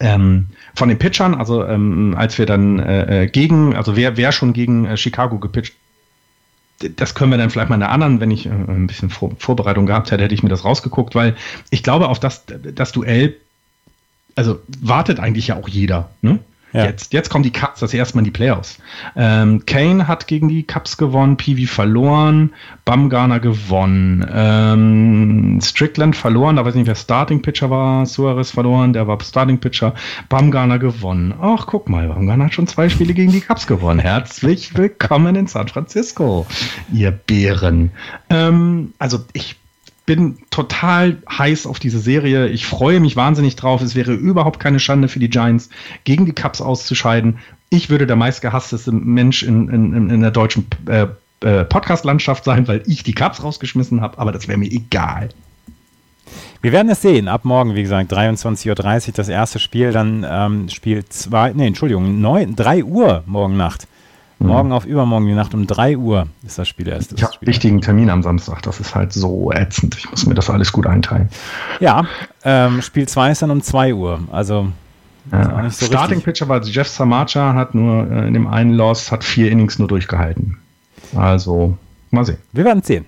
ähm, 0.00 0.46
von 0.74 0.88
den 0.88 0.98
Pitchern, 0.98 1.34
also 1.34 1.64
ähm, 1.64 2.14
als 2.16 2.38
wir 2.38 2.46
dann 2.46 2.78
äh, 2.78 3.24
äh, 3.24 3.26
gegen, 3.26 3.76
also 3.76 3.96
wer, 3.96 4.16
wer 4.16 4.32
schon 4.32 4.52
gegen 4.52 4.86
äh, 4.86 4.96
Chicago 4.96 5.38
gepitcht, 5.38 5.74
das 6.96 7.14
können 7.14 7.30
wir 7.30 7.38
dann 7.38 7.50
vielleicht 7.50 7.68
mal 7.68 7.76
in 7.76 7.80
der 7.80 7.90
anderen, 7.90 8.20
wenn 8.20 8.30
ich 8.30 8.46
äh, 8.46 8.50
ein 8.50 8.86
bisschen 8.86 9.10
Vor 9.10 9.32
Vorbereitung 9.38 9.86
gehabt 9.86 10.10
hätte, 10.10 10.24
hätte 10.24 10.34
ich 10.34 10.42
mir 10.42 10.48
das 10.48 10.64
rausgeguckt, 10.64 11.14
weil 11.14 11.36
ich 11.70 11.82
glaube, 11.82 12.08
auf 12.08 12.18
das, 12.18 12.44
das 12.46 12.92
Duell, 12.92 13.36
also 14.34 14.60
wartet 14.80 15.20
eigentlich 15.20 15.48
ja 15.48 15.56
auch 15.56 15.68
jeder. 15.68 16.10
Ne? 16.22 16.38
Ja. 16.72 16.86
Jetzt, 16.86 17.12
jetzt 17.12 17.28
kommen 17.28 17.42
die 17.44 17.52
Cups, 17.52 17.80
das 17.80 17.92
erste 17.92 18.16
Mal 18.16 18.20
in 18.20 18.24
die 18.24 18.30
Playoffs. 18.30 18.78
Ähm, 19.14 19.64
Kane 19.66 20.08
hat 20.08 20.26
gegen 20.26 20.48
die 20.48 20.62
Cups 20.62 20.96
gewonnen, 20.96 21.36
Peavy 21.36 21.66
verloren, 21.66 22.52
Bumgarner 22.84 23.40
gewonnen, 23.40 24.26
ähm, 24.32 25.60
Strickland 25.62 26.16
verloren, 26.16 26.56
da 26.56 26.64
weiß 26.64 26.74
ich 26.74 26.78
nicht, 26.78 26.86
wer 26.86 26.94
Starting 26.94 27.42
Pitcher 27.42 27.68
war, 27.68 28.06
Suarez 28.06 28.50
verloren, 28.50 28.94
der 28.94 29.06
war 29.06 29.20
Starting 29.20 29.58
Pitcher, 29.58 29.94
Bumgarner 30.30 30.78
gewonnen. 30.78 31.34
Ach, 31.40 31.66
guck 31.66 31.90
mal, 31.90 32.08
Bumgarner 32.08 32.46
hat 32.46 32.54
schon 32.54 32.66
zwei 32.66 32.88
Spiele 32.88 33.12
gegen 33.12 33.32
die 33.32 33.42
Cups 33.42 33.66
gewonnen. 33.66 34.00
Herzlich 34.00 34.76
willkommen 34.76 35.36
in 35.36 35.46
San 35.46 35.68
Francisco, 35.68 36.46
ihr 36.92 37.10
Bären. 37.10 37.90
Ähm, 38.30 38.94
also 38.98 39.18
ich 39.34 39.61
bin 40.06 40.38
total 40.50 41.18
heiß 41.30 41.66
auf 41.66 41.78
diese 41.78 41.98
Serie. 41.98 42.48
Ich 42.48 42.66
freue 42.66 43.00
mich 43.00 43.16
wahnsinnig 43.16 43.56
drauf. 43.56 43.82
Es 43.82 43.94
wäre 43.94 44.12
überhaupt 44.12 44.58
keine 44.60 44.80
Schande 44.80 45.08
für 45.08 45.20
die 45.20 45.30
Giants, 45.30 45.68
gegen 46.04 46.26
die 46.26 46.32
Cubs 46.32 46.60
auszuscheiden. 46.60 47.38
Ich 47.70 47.88
würde 47.88 48.06
der 48.06 48.16
meistgehassteste 48.16 48.92
Mensch 48.92 49.42
in, 49.42 49.68
in, 49.68 50.10
in 50.10 50.20
der 50.20 50.30
deutschen 50.30 50.66
äh, 50.86 51.06
äh, 51.40 51.64
Podcast-Landschaft 51.64 52.44
sein, 52.44 52.68
weil 52.68 52.82
ich 52.86 53.02
die 53.02 53.14
Cubs 53.14 53.42
rausgeschmissen 53.42 54.00
habe, 54.00 54.18
aber 54.18 54.32
das 54.32 54.48
wäre 54.48 54.58
mir 54.58 54.70
egal. 54.70 55.30
Wir 56.60 56.72
werden 56.72 56.88
es 56.90 57.02
sehen. 57.02 57.28
Ab 57.28 57.44
morgen, 57.44 57.74
wie 57.74 57.82
gesagt, 57.82 58.12
23.30 58.12 59.08
Uhr 59.08 59.14
das 59.14 59.28
erste 59.28 59.58
Spiel, 59.58 59.92
dann 59.92 60.24
ähm, 60.28 60.68
Spiel 60.68 61.04
2, 61.04 61.54
nee, 61.54 61.66
Entschuldigung, 61.66 62.20
9, 62.20 62.54
3 62.54 62.84
Uhr 62.84 63.24
morgen 63.26 63.56
Nacht. 63.56 63.88
Mhm. 64.42 64.48
Morgen 64.48 64.72
auf 64.72 64.84
übermorgen, 64.84 65.26
die 65.26 65.34
Nacht 65.34 65.54
um 65.54 65.66
3 65.66 65.96
Uhr 65.96 66.26
ist 66.44 66.58
das 66.58 66.68
Spiel 66.68 66.88
erst. 66.88 67.12
Ich 67.12 67.22
habe 67.22 67.32
einen 67.34 67.46
wichtigen 67.46 67.80
Termin 67.80 68.10
am 68.10 68.22
Samstag. 68.22 68.62
Das 68.62 68.80
ist 68.80 68.94
halt 68.94 69.12
so 69.12 69.52
ätzend. 69.52 69.96
Ich 69.96 70.10
muss 70.10 70.26
mir 70.26 70.34
das 70.34 70.50
alles 70.50 70.72
gut 70.72 70.86
einteilen. 70.86 71.28
Ja, 71.80 72.06
ähm, 72.44 72.82
Spiel 72.82 73.08
2 73.08 73.32
ist 73.32 73.42
dann 73.42 73.50
um 73.50 73.62
2 73.62 73.94
Uhr. 73.94 74.20
Also 74.30 74.68
ja. 75.30 75.70
So 75.70 75.86
Starting 75.86 76.16
richtig. 76.16 76.24
Pitcher 76.24 76.48
war 76.48 76.62
Jeff 76.62 76.88
Samacha, 76.88 77.54
hat 77.54 77.74
nur 77.74 78.10
äh, 78.10 78.26
in 78.26 78.34
dem 78.34 78.48
einen 78.48 78.72
Loss, 78.72 79.12
hat 79.12 79.22
vier 79.22 79.50
Innings 79.52 79.78
nur 79.78 79.86
durchgehalten. 79.86 80.58
Also, 81.14 81.76
mal 82.10 82.24
sehen. 82.24 82.38
Wir 82.52 82.64
werden 82.64 82.82
sehen. 82.82 83.04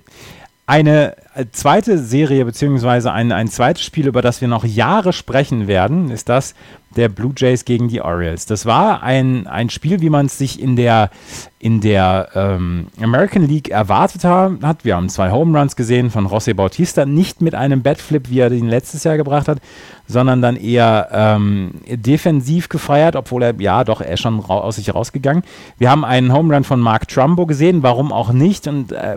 Eine 0.67 1.17
zweite 1.53 1.99
Serie, 1.99 2.45
beziehungsweise 2.45 3.13
ein, 3.13 3.33
ein 3.33 3.49
zweites 3.49 3.83
Spiel, 3.83 4.07
über 4.07 4.23
das 4.23 4.41
wir 4.41 4.49
noch 4.49 4.65
Jahre 4.65 5.13
sprechen 5.13 5.67
werden, 5.67 6.11
ist 6.11 6.29
das 6.29 6.55
der 6.97 7.09
Blue 7.09 7.33
Jays 7.37 7.65
gegen 7.65 7.89
die 7.89 8.01
Orioles. 8.01 8.47
Das 8.47 8.67
war 8.67 9.03
ein, 9.03 9.47
ein 9.47 9.71
Spiel, 9.71 10.01
wie 10.01 10.11
man 10.11 10.27
es 10.27 10.39
sich 10.39 10.61
in 10.61 10.77
der, 10.77 11.11
in 11.59 11.81
der 11.81 12.29
ähm, 12.35 12.87
American 13.01 13.47
League 13.47 13.69
erwartet 13.69 14.25
hat. 14.25 14.85
Wir 14.85 14.97
haben 14.97 15.09
zwei 15.09 15.31
Home 15.31 15.59
Runs 15.59 15.77
gesehen 15.77 16.11
von 16.11 16.29
José 16.29 16.55
Bautista, 16.55 17.05
nicht 17.05 17.41
mit 17.41 17.55
einem 17.55 17.83
Batflip, 17.83 18.31
wie 18.31 18.41
er 18.41 18.51
den 18.51 18.69
letztes 18.69 19.05
Jahr 19.05 19.17
gebracht 19.17 19.49
hat, 19.49 19.59
sondern 20.07 20.43
dann 20.43 20.57
eher 20.57 21.09
ähm, 21.13 21.73
defensiv 21.87 22.69
gefeiert, 22.69 23.17
obwohl 23.17 23.43
er, 23.43 23.55
ja, 23.59 23.85
doch, 23.85 24.01
er 24.01 24.13
ist 24.13 24.21
schon 24.21 24.41
aus 24.45 24.77
sich 24.77 24.95
rausgegangen. 24.95 25.43
Wir 25.79 25.91
haben 25.91 26.05
einen 26.05 26.33
Home 26.33 26.55
Run 26.55 26.65
von 26.65 26.81
Mark 26.81 27.09
Trumbo 27.09 27.47
gesehen, 27.47 27.83
warum 27.83 28.13
auch 28.13 28.33
nicht? 28.33 28.69
Und 28.69 28.93
äh, 28.93 29.17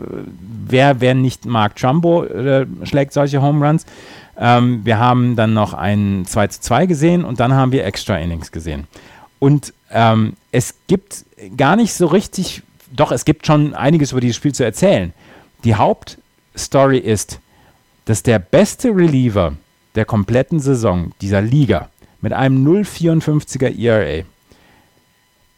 wer, 0.67 1.01
wer 1.01 1.13
nicht 1.13 1.45
Mark 1.45 1.75
Trumbo 1.75 2.06
äh, 2.23 2.65
schlägt 2.83 3.13
solche 3.13 3.41
Home 3.41 3.65
Runs? 3.65 3.85
Ähm, 4.37 4.81
wir 4.83 4.99
haben 4.99 5.35
dann 5.35 5.53
noch 5.53 5.73
ein 5.73 6.25
2 6.25 6.47
zu 6.47 6.61
2 6.61 6.85
gesehen 6.85 7.25
und 7.25 7.39
dann 7.39 7.53
haben 7.53 7.71
wir 7.71 7.85
Extra 7.85 8.17
Innings 8.17 8.51
gesehen. 8.51 8.87
Und 9.39 9.73
ähm, 9.91 10.33
es 10.51 10.75
gibt 10.87 11.25
gar 11.55 11.75
nicht 11.75 11.93
so 11.93 12.07
richtig, 12.07 12.63
doch, 12.91 13.11
es 13.11 13.25
gibt 13.25 13.45
schon 13.45 13.73
einiges 13.73 14.11
über 14.11 14.21
dieses 14.21 14.35
Spiel 14.35 14.53
zu 14.53 14.63
erzählen. 14.63 15.13
Die 15.63 15.75
Hauptstory 15.75 16.97
ist, 16.97 17.39
dass 18.05 18.23
der 18.23 18.39
beste 18.39 18.89
Reliever 18.89 19.53
der 19.95 20.05
kompletten 20.05 20.59
Saison 20.59 21.11
dieser 21.21 21.41
Liga 21.41 21.89
mit 22.21 22.33
einem 22.33 22.65
0,54er 22.65 23.77
ERA 23.77 24.23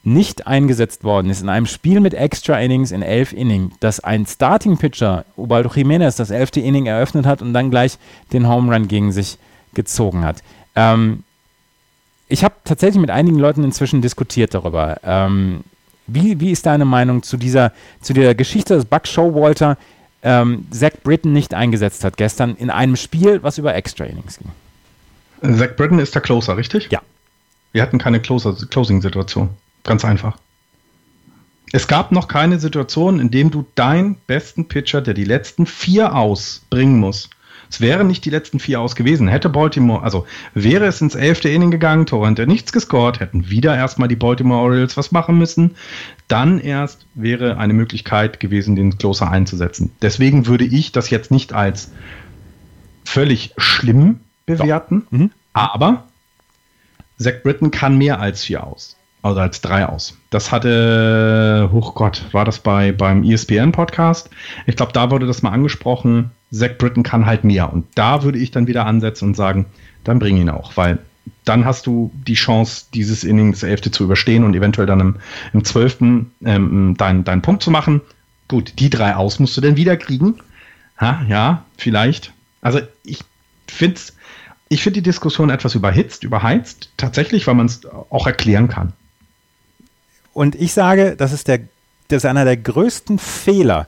nicht 0.02 0.46
eingesetzt 0.46 1.04
worden 1.04 1.30
ist 1.30 1.42
in 1.42 1.48
einem 1.48 1.66
Spiel 1.66 2.00
mit 2.00 2.14
Extra 2.14 2.58
Innings 2.58 2.90
in 2.90 3.02
elf 3.02 3.32
Innings, 3.32 3.74
dass 3.80 4.00
ein 4.00 4.26
Starting 4.26 4.78
Pitcher, 4.78 5.24
Ubaldo 5.36 5.68
Jiménez, 5.68 6.16
das 6.16 6.30
elfte 6.30 6.60
Inning 6.60 6.86
eröffnet 6.86 7.26
hat 7.26 7.42
und 7.42 7.52
dann 7.52 7.70
gleich 7.70 7.98
den 8.32 8.48
Home 8.48 8.72
Run 8.72 8.88
gegen 8.88 9.12
sich 9.12 9.38
gezogen 9.74 10.24
hat. 10.24 10.42
Ähm, 10.74 11.22
ich 12.28 12.44
habe 12.44 12.54
tatsächlich 12.64 13.00
mit 13.00 13.10
einigen 13.10 13.38
Leuten 13.38 13.62
inzwischen 13.62 14.00
diskutiert 14.00 14.54
darüber. 14.54 15.00
Ähm, 15.04 15.64
wie, 16.06 16.40
wie 16.40 16.50
ist 16.50 16.64
deine 16.64 16.84
Meinung 16.84 17.22
zu 17.22 17.36
dieser, 17.36 17.72
zu 18.00 18.14
dieser 18.14 18.34
Geschichte, 18.34 18.76
dass 18.76 18.84
Buck 18.84 19.06
Showalter 19.06 19.76
ähm, 20.22 20.66
Zach 20.70 20.92
Britton 21.02 21.32
nicht 21.32 21.54
eingesetzt 21.54 22.04
hat 22.04 22.16
gestern 22.16 22.56
in 22.56 22.70
einem 22.70 22.96
Spiel, 22.96 23.42
was 23.42 23.58
über 23.58 23.74
Extra 23.74 24.04
Innings 24.04 24.38
ging? 24.38 25.56
Zach 25.56 25.76
Britton 25.76 25.98
ist 25.98 26.14
der 26.14 26.22
Closer, 26.22 26.56
richtig? 26.56 26.88
Ja. 26.90 27.02
Wir 27.72 27.82
hatten 27.82 27.98
keine 27.98 28.20
Closing-Situation. 28.20 29.50
Ganz 29.84 30.04
einfach. 30.04 30.36
Es 31.72 31.86
gab 31.86 32.10
noch 32.10 32.26
keine 32.26 32.58
Situation, 32.58 33.20
in 33.20 33.30
dem 33.30 33.50
du 33.50 33.64
deinen 33.74 34.16
besten 34.26 34.66
Pitcher, 34.66 35.00
der 35.00 35.14
die 35.14 35.24
letzten 35.24 35.66
vier 35.66 36.16
aus 36.16 36.62
bringen 36.68 36.98
muss. 36.98 37.30
Es 37.70 37.80
wären 37.80 38.08
nicht 38.08 38.24
die 38.24 38.30
letzten 38.30 38.58
vier 38.58 38.80
aus 38.80 38.96
gewesen. 38.96 39.28
Hätte 39.28 39.48
Baltimore, 39.48 40.02
also 40.02 40.26
wäre 40.54 40.86
es 40.86 41.00
ins 41.00 41.14
elfte 41.14 41.48
Inning 41.48 41.70
gegangen, 41.70 42.06
Torrent 42.06 42.40
hätte 42.40 42.50
nichts 42.50 42.72
gescored, 42.72 43.20
hätten 43.20 43.48
wieder 43.48 43.76
erstmal 43.76 44.08
die 44.08 44.16
Baltimore 44.16 44.60
Orioles 44.60 44.96
was 44.96 45.12
machen 45.12 45.38
müssen. 45.38 45.76
Dann 46.26 46.58
erst 46.58 47.06
wäre 47.14 47.58
eine 47.58 47.72
Möglichkeit 47.72 48.40
gewesen, 48.40 48.74
den 48.74 48.98
Closer 48.98 49.30
einzusetzen. 49.30 49.92
Deswegen 50.02 50.48
würde 50.48 50.64
ich 50.64 50.90
das 50.90 51.10
jetzt 51.10 51.30
nicht 51.30 51.52
als 51.52 51.92
völlig 53.04 53.54
schlimm 53.56 54.18
bewerten, 54.46 55.06
mhm. 55.10 55.30
aber 55.52 56.08
Zach 57.18 57.42
Britton 57.44 57.70
kann 57.70 57.96
mehr 57.96 58.18
als 58.18 58.42
vier 58.42 58.66
aus 58.66 58.96
also 59.22 59.40
als 59.40 59.60
drei 59.60 59.86
aus. 59.86 60.16
Das 60.30 60.52
hatte, 60.52 61.68
hoch 61.72 61.94
Gott, 61.94 62.24
war 62.32 62.44
das 62.44 62.58
bei 62.60 62.92
beim 62.92 63.22
ESPN-Podcast? 63.22 64.30
Ich 64.66 64.76
glaube, 64.76 64.92
da 64.92 65.10
wurde 65.10 65.26
das 65.26 65.42
mal 65.42 65.50
angesprochen. 65.50 66.30
Zach 66.50 66.78
Britton 66.78 67.02
kann 67.02 67.26
halt 67.26 67.44
mehr. 67.44 67.72
Und 67.72 67.86
da 67.94 68.22
würde 68.22 68.38
ich 68.38 68.50
dann 68.50 68.66
wieder 68.66 68.86
ansetzen 68.86 69.26
und 69.26 69.36
sagen, 69.36 69.66
dann 70.04 70.18
bring 70.18 70.36
ihn 70.36 70.50
auch, 70.50 70.76
weil 70.76 70.98
dann 71.44 71.64
hast 71.64 71.86
du 71.86 72.10
die 72.26 72.34
Chance, 72.34 72.86
dieses 72.94 73.24
Innings 73.24 73.62
Elfte 73.62 73.90
zu 73.90 74.04
überstehen 74.04 74.44
und 74.44 74.54
eventuell 74.54 74.86
dann 74.86 75.00
im, 75.00 75.16
im 75.52 75.64
12. 75.64 75.98
Ähm, 76.44 76.94
deinen, 76.96 77.24
deinen 77.24 77.42
Punkt 77.42 77.62
zu 77.62 77.70
machen. 77.70 78.00
Gut, 78.48 78.74
die 78.78 78.90
drei 78.90 79.14
aus 79.16 79.38
musst 79.38 79.56
du 79.56 79.60
denn 79.60 79.76
wieder 79.76 79.96
kriegen. 79.96 80.40
Ha, 80.98 81.24
ja, 81.28 81.64
vielleicht. 81.76 82.32
Also 82.62 82.80
ich 83.04 83.20
finde 83.66 84.00
ich 84.68 84.82
finde 84.82 85.00
die 85.00 85.10
Diskussion 85.10 85.50
etwas 85.50 85.74
überhitzt, 85.74 86.22
überheizt, 86.22 86.90
tatsächlich, 86.96 87.46
weil 87.46 87.54
man 87.54 87.66
es 87.66 87.84
auch 87.86 88.26
erklären 88.26 88.68
kann. 88.68 88.92
Und 90.32 90.54
ich 90.54 90.72
sage, 90.72 91.16
das 91.16 91.32
ist, 91.32 91.48
der, 91.48 91.60
das 92.08 92.18
ist 92.18 92.26
einer 92.26 92.44
der 92.44 92.56
größten 92.56 93.18
Fehler, 93.18 93.86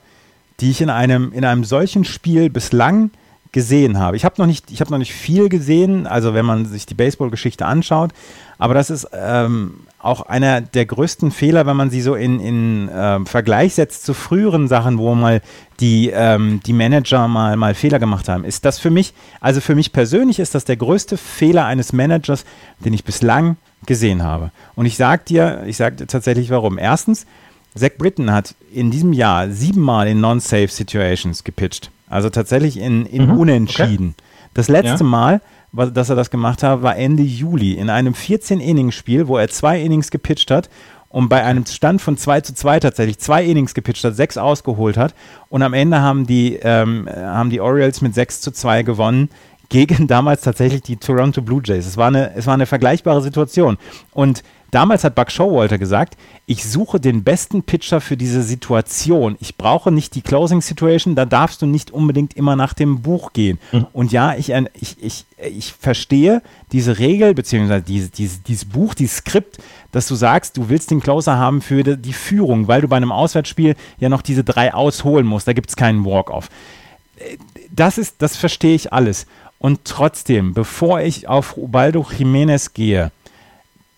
die 0.60 0.70
ich 0.70 0.80
in 0.80 0.90
einem, 0.90 1.32
in 1.32 1.44
einem 1.44 1.64
solchen 1.64 2.04
Spiel 2.04 2.50
bislang 2.50 3.10
gesehen 3.52 3.98
habe. 3.98 4.16
Ich 4.16 4.24
habe 4.24 4.36
noch, 4.38 4.46
nicht, 4.46 4.68
hab 4.80 4.90
noch 4.90 4.98
nicht 4.98 5.12
viel 5.12 5.50
gesehen, 5.50 6.06
also 6.06 6.32
wenn 6.32 6.46
man 6.46 6.64
sich 6.64 6.86
die 6.86 6.94
Baseball-Geschichte 6.94 7.66
anschaut, 7.66 8.12
aber 8.58 8.72
das 8.72 8.88
ist 8.88 9.08
ähm, 9.12 9.80
auch 9.98 10.22
einer 10.22 10.62
der 10.62 10.86
größten 10.86 11.30
Fehler, 11.30 11.66
wenn 11.66 11.76
man 11.76 11.90
sie 11.90 12.00
so 12.00 12.14
in, 12.14 12.40
in 12.40 12.88
äh, 12.88 13.24
Vergleich 13.26 13.74
setzt 13.74 14.04
zu 14.04 14.14
früheren 14.14 14.68
Sachen, 14.68 14.98
wo 14.98 15.14
mal 15.14 15.42
die, 15.80 16.10
ähm, 16.10 16.60
die 16.64 16.72
Manager 16.72 17.28
mal, 17.28 17.56
mal 17.56 17.74
Fehler 17.74 17.98
gemacht 17.98 18.28
haben. 18.28 18.44
Ist 18.44 18.64
das 18.64 18.78
für 18.78 18.90
mich, 18.90 19.12
also 19.40 19.60
für 19.60 19.74
mich 19.74 19.92
persönlich 19.92 20.38
ist 20.38 20.54
das 20.54 20.64
der 20.64 20.76
größte 20.76 21.18
Fehler 21.18 21.66
eines 21.66 21.92
Managers, 21.92 22.44
den 22.84 22.94
ich 22.94 23.04
bislang 23.04 23.56
gesehen 23.86 24.22
habe. 24.22 24.50
Und 24.74 24.86
ich 24.86 24.96
sage 24.96 25.22
dir, 25.26 25.64
ich 25.66 25.76
sage 25.76 25.96
dir 25.96 26.06
tatsächlich 26.06 26.50
warum. 26.50 26.78
Erstens, 26.78 27.26
Zach 27.74 27.90
Britton 27.98 28.30
hat 28.30 28.54
in 28.72 28.90
diesem 28.90 29.12
Jahr 29.12 29.48
siebenmal 29.50 30.08
in 30.08 30.20
Non-Safe 30.20 30.68
Situations 30.68 31.44
gepitcht. 31.44 31.90
Also 32.08 32.28
tatsächlich 32.28 32.76
in, 32.76 33.06
in 33.06 33.26
mhm, 33.26 33.38
Unentschieden. 33.38 34.14
Okay. 34.16 34.50
Das 34.54 34.68
letzte 34.68 35.04
ja. 35.04 35.10
Mal, 35.10 35.40
dass 35.72 36.10
er 36.10 36.16
das 36.16 36.30
gemacht 36.30 36.62
hat, 36.62 36.82
war 36.82 36.96
Ende 36.96 37.22
Juli 37.22 37.72
in 37.72 37.88
einem 37.88 38.12
14-Innings-Spiel, 38.12 39.26
wo 39.28 39.38
er 39.38 39.48
zwei 39.48 39.80
Innings 39.80 40.10
gepitcht 40.10 40.50
hat 40.50 40.68
und 41.12 41.28
bei 41.28 41.44
einem 41.44 41.64
Stand 41.66 42.00
von 42.00 42.16
2 42.16 42.40
zu 42.40 42.54
2 42.54 42.80
tatsächlich 42.80 43.18
zwei 43.18 43.44
Innings 43.44 43.74
gepitcht 43.74 44.02
hat, 44.04 44.16
sechs 44.16 44.38
ausgeholt 44.38 44.96
hat. 44.96 45.14
Und 45.50 45.62
am 45.62 45.74
Ende 45.74 46.00
haben 46.00 46.26
die, 46.26 46.58
ähm, 46.62 47.08
haben 47.14 47.50
die 47.50 47.60
Orioles 47.60 48.00
mit 48.00 48.14
6 48.14 48.40
zu 48.40 48.50
2 48.50 48.82
gewonnen 48.82 49.28
gegen 49.72 50.06
damals 50.06 50.42
tatsächlich 50.42 50.82
die 50.82 50.98
Toronto 50.98 51.40
Blue 51.40 51.62
Jays. 51.64 51.86
Es 51.86 51.96
war 51.96 52.08
eine, 52.08 52.34
es 52.34 52.46
war 52.46 52.52
eine 52.52 52.66
vergleichbare 52.66 53.22
Situation. 53.22 53.78
Und 54.12 54.42
damals 54.70 55.02
hat 55.02 55.14
Buck 55.14 55.30
Showalter 55.30 55.78
gesagt, 55.78 56.18
ich 56.44 56.62
suche 56.64 57.00
den 57.00 57.24
besten 57.24 57.62
Pitcher 57.62 58.02
für 58.02 58.18
diese 58.18 58.42
Situation. 58.42 59.36
Ich 59.40 59.56
brauche 59.56 59.90
nicht 59.90 60.14
die 60.14 60.20
Closing 60.20 60.60
Situation, 60.60 61.14
da 61.14 61.24
darfst 61.24 61.62
du 61.62 61.66
nicht 61.66 61.90
unbedingt 61.90 62.34
immer 62.34 62.54
nach 62.54 62.74
dem 62.74 63.00
Buch 63.00 63.32
gehen. 63.32 63.58
Mhm. 63.72 63.86
Und 63.94 64.12
ja, 64.12 64.34
ich, 64.34 64.52
ich, 64.52 64.96
ich, 65.00 65.24
ich 65.38 65.72
verstehe 65.72 66.42
diese 66.70 66.98
Regel, 66.98 67.32
beziehungsweise 67.32 67.82
diese, 67.82 68.10
diese, 68.10 68.40
dieses 68.40 68.66
Buch, 68.66 68.92
dieses 68.92 69.16
Skript, 69.16 69.56
dass 69.90 70.06
du 70.06 70.14
sagst, 70.14 70.58
du 70.58 70.68
willst 70.68 70.90
den 70.90 71.00
Closer 71.00 71.38
haben 71.38 71.62
für 71.62 71.82
die, 71.82 72.12
Führung, 72.12 72.68
weil 72.68 72.82
du 72.82 72.88
bei 72.88 72.98
einem 72.98 73.12
Auswärtsspiel 73.12 73.74
ja 73.98 74.10
noch 74.10 74.20
diese 74.20 74.44
drei 74.44 74.74
ausholen 74.74 75.26
musst. 75.26 75.48
Da 75.48 75.54
gibt 75.54 75.70
es 75.70 75.76
keinen 75.76 76.04
Walk-Off. 76.04 76.50
Das 77.70 77.98
ist, 77.98 78.20
das 78.20 78.36
verstehe 78.36 78.74
ich 78.74 78.92
alles. 78.92 79.26
Und 79.62 79.84
trotzdem, 79.84 80.54
bevor 80.54 81.02
ich 81.02 81.28
auf 81.28 81.56
Ubaldo 81.56 82.00
Jiménez 82.00 82.74
gehe, 82.74 83.12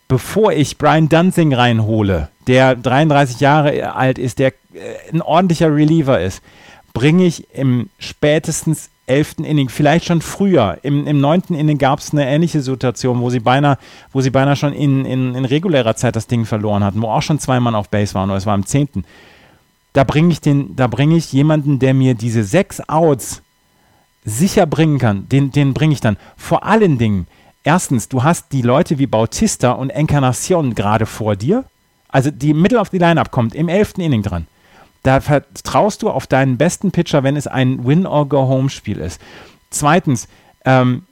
bevor 0.09 0.53
ich 0.53 0.77
Brian 0.77 1.09
Dunsing 1.09 1.55
reinhole, 1.55 2.29
der 2.47 2.77
33 2.77 3.41
Jahre 3.41 3.95
alt 3.95 4.19
ist, 4.19 4.41
der 4.41 4.49
äh, 4.49 4.53
ein 5.11 5.23
ordentlicher 5.23 5.75
Reliever 5.75 6.21
ist, 6.21 6.43
bringe 6.93 7.25
ich 7.25 7.49
im 7.55 7.89
spätestens 7.99 8.91
11. 9.07 9.37
Inning, 9.39 9.71
vielleicht 9.71 10.05
schon 10.05 10.21
früher. 10.21 10.77
Im, 10.83 11.07
im 11.07 11.23
9. 11.23 11.55
Inning 11.55 11.79
gab 11.79 12.01
es 12.01 12.13
eine 12.13 12.29
ähnliche 12.29 12.61
Situation, 12.61 13.23
wo 13.23 13.31
sie 13.31 13.41
beinahe, 13.41 13.79
wo 14.13 14.21
sie 14.21 14.29
beinahe 14.29 14.57
schon 14.57 14.75
in, 14.75 15.07
in, 15.07 15.35
in 15.35 15.47
regulärer 15.47 15.97
Zeit 15.97 16.15
das 16.15 16.27
Ding 16.27 16.45
verloren 16.45 16.85
hatten, 16.85 17.01
wo 17.01 17.09
auch 17.09 17.23
schon 17.23 17.39
zwei 17.39 17.59
Mann 17.59 17.75
auf 17.75 17.89
Base 17.89 18.13
waren, 18.13 18.29
oder 18.29 18.37
es 18.37 18.45
war 18.45 18.55
im 18.55 18.67
10. 18.67 19.07
Da 19.95 20.05
bringe 20.05 20.31
ich, 20.31 20.43
bring 20.43 21.13
ich 21.13 21.33
jemanden, 21.33 21.79
der 21.79 21.95
mir 21.95 22.15
diese 22.15 22.45
sechs 22.45 22.87
Outs 22.87 23.41
sicher 24.25 24.67
bringen 24.67 24.99
kann, 24.99 25.29
den, 25.29 25.51
den 25.51 25.75
bringe 25.75 25.93
ich 25.93 26.01
dann. 26.01 26.17
Vor 26.37 26.65
allen 26.65 26.99
Dingen, 26.99 27.27
erstens, 27.63 28.09
du 28.09 28.23
hast 28.23 28.53
die 28.53 28.63
Leute 28.63 28.99
wie 28.99 29.07
Bautista 29.07 29.73
und 29.73 29.91
Encarnacion 29.91 30.75
gerade 30.75 31.07
vor 31.07 31.37
dir. 31.37 31.65
Also 32.09 32.31
die 32.31 32.55
Mittel 32.55 32.79
auf 32.79 32.91
die 32.91 32.99
Line-Up 32.99 33.31
kommt 33.31 33.55
im 33.55 33.69
elften 33.69 34.01
Inning 34.01 34.23
dran. 34.23 34.47
Da 35.03 35.21
vertraust 35.21 36.03
du 36.03 36.11
auf 36.11 36.27
deinen 36.27 36.57
besten 36.57 36.91
Pitcher, 36.91 37.23
wenn 37.23 37.37
es 37.37 37.47
ein 37.47 37.85
Win-or-Go-Home-Spiel 37.85 38.99
ist. 38.99 39.21
Zweitens, 39.71 40.29
ähm, 40.65 41.03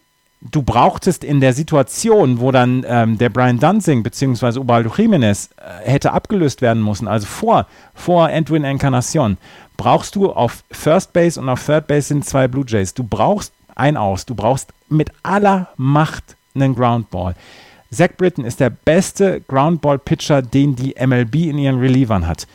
du 0.51 0.63
brauchtest 0.63 1.25
in 1.25 1.41
der 1.41 1.53
Situation, 1.53 2.41
wo 2.41 2.51
dann 2.51 2.85
ähm, 2.87 3.19
der 3.19 3.29
Brian 3.29 3.59
Dunsing 3.59 4.03
bzw. 4.03 4.59
Ubaldo 4.59 4.91
Jiménez 4.91 5.51
äh, 5.57 5.89
hätte 5.89 6.13
abgelöst 6.13 6.63
werden 6.63 6.83
müssen, 6.83 7.09
also 7.09 7.27
vor, 7.27 7.67
vor 7.95 8.31
Edwin 8.31 8.65
Encarnacion, 8.65 9.39
brauchst 9.77 10.17
du 10.17 10.33
auf 10.33 10.65
First 10.71 11.13
Base 11.13 11.41
und 11.41 11.49
auf 11.49 11.65
Third 11.65 11.87
Base 11.87 12.09
sind 12.09 12.25
zwei 12.25 12.49
Blue 12.49 12.65
Jays. 12.67 12.95
Du 12.95 13.05
brauchst 13.05 13.53
ein 13.75 13.97
Aus. 13.97 14.27
Du 14.27 14.35
brauchst 14.35 14.73
mit 14.89 15.11
aller 15.23 15.69
Macht 15.77 16.37
einen 16.55 16.75
Groundball. 16.75 17.35
Zach 17.91 18.11
Britton 18.17 18.45
ist 18.45 18.61
der 18.61 18.71
beste 18.71 19.43
Groundball-Pitcher, 19.43 20.43
den 20.43 20.77
die 20.77 20.95
MLB 20.99 21.35
in 21.35 21.59
ihren 21.59 21.79
Relievern 21.79 22.27
hat. 22.27 22.47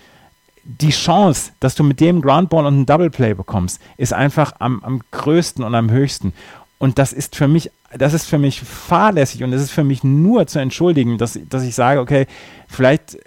Die 0.63 0.89
Chance, 0.89 1.51
dass 1.59 1.75
du 1.75 1.83
mit 1.83 1.99
dem 1.99 2.21
Groundball 2.21 2.65
und 2.65 2.73
einen 2.73 2.85
Double 2.85 3.09
Play 3.09 3.33
bekommst, 3.33 3.79
ist 3.97 4.13
einfach 4.13 4.53
am, 4.59 4.83
am 4.83 5.01
größten 5.11 5.63
und 5.63 5.75
am 5.75 5.91
höchsten. 5.91 6.33
Und 6.79 6.99
das 6.99 7.13
ist 7.13 7.35
für 7.35 7.47
mich, 7.47 7.71
das 7.97 8.13
ist 8.13 8.25
für 8.25 8.37
mich 8.37 8.61
fahrlässig 8.61 9.43
und 9.43 9.51
es 9.53 9.61
ist 9.61 9.71
für 9.71 9.83
mich 9.83 10.03
nur 10.03 10.45
zu 10.47 10.59
entschuldigen, 10.59 11.17
dass, 11.17 11.39
dass 11.49 11.63
ich 11.63 11.73
sage, 11.73 11.99
okay, 11.99 12.27
vielleicht 12.67 13.17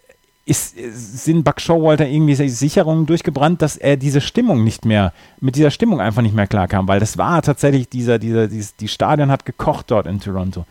ist, 0.44 0.76
sind 1.24 1.44
Buck 1.44 1.60
Showalter 1.60 2.06
irgendwie 2.06 2.34
Sicherungen 2.48 3.06
durchgebrannt, 3.06 3.62
dass 3.62 3.76
er 3.76 3.96
diese 3.96 4.20
Stimmung 4.20 4.64
nicht 4.64 4.84
mehr, 4.84 5.12
mit 5.40 5.56
dieser 5.56 5.70
Stimmung 5.70 6.00
einfach 6.00 6.22
nicht 6.22 6.34
mehr 6.34 6.46
klarkam, 6.46 6.88
weil 6.88 7.00
das 7.00 7.18
war 7.18 7.42
tatsächlich 7.42 7.88
dieser, 7.88 8.18
dieser, 8.18 8.48
dieses, 8.48 8.76
die 8.76 8.88
Stadion 8.88 9.30
hat 9.30 9.44
gekocht 9.44 9.90
dort 9.90 10.06
in 10.06 10.20
Toronto. 10.20 10.64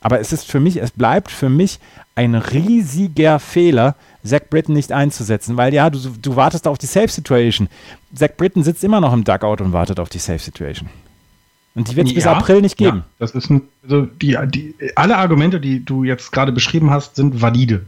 Aber 0.00 0.20
es 0.20 0.32
ist 0.32 0.50
für 0.50 0.60
mich, 0.60 0.76
es 0.76 0.90
bleibt 0.90 1.30
für 1.30 1.48
mich 1.48 1.80
ein 2.14 2.34
riesiger 2.34 3.38
Fehler, 3.38 3.96
Zach 4.22 4.42
Britton 4.50 4.74
nicht 4.74 4.92
einzusetzen, 4.92 5.56
weil 5.56 5.72
ja, 5.72 5.88
du, 5.88 5.98
du 5.98 6.36
wartest 6.36 6.68
auf 6.68 6.78
die 6.78 6.86
Safe 6.86 7.08
Situation. 7.08 7.68
Zach 8.14 8.28
Britton 8.36 8.62
sitzt 8.62 8.84
immer 8.84 9.00
noch 9.00 9.12
im 9.12 9.24
Dugout 9.24 9.62
und 9.64 9.72
wartet 9.72 9.98
auf 9.98 10.10
die 10.10 10.18
Safe 10.18 10.38
Situation. 10.38 10.90
Und 11.74 11.90
die 11.90 11.96
wird 11.96 12.06
es 12.06 12.12
ja, 12.12 12.16
bis 12.16 12.26
April 12.26 12.60
nicht 12.60 12.76
geben. 12.76 12.98
Ja, 12.98 13.04
das 13.18 13.32
ist 13.32 13.50
ein, 13.50 13.62
also 13.82 14.02
die, 14.02 14.38
die, 14.46 14.74
alle 14.94 15.16
Argumente, 15.16 15.60
die 15.60 15.84
du 15.84 16.04
jetzt 16.04 16.30
gerade 16.30 16.52
beschrieben 16.52 16.90
hast, 16.90 17.16
sind 17.16 17.40
valide. 17.42 17.86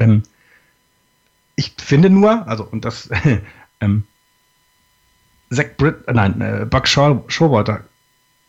Ähm, 0.00 0.22
ich 1.54 1.74
finde 1.78 2.10
nur, 2.10 2.46
also, 2.48 2.64
und 2.64 2.84
das, 2.84 3.08
ähm, 3.80 4.04
Zach 5.50 5.66
Britt, 5.76 6.06
äh, 6.06 6.12
nein, 6.12 6.40
äh, 6.40 6.66
Buck 6.68 6.88
Showalter 6.88 7.84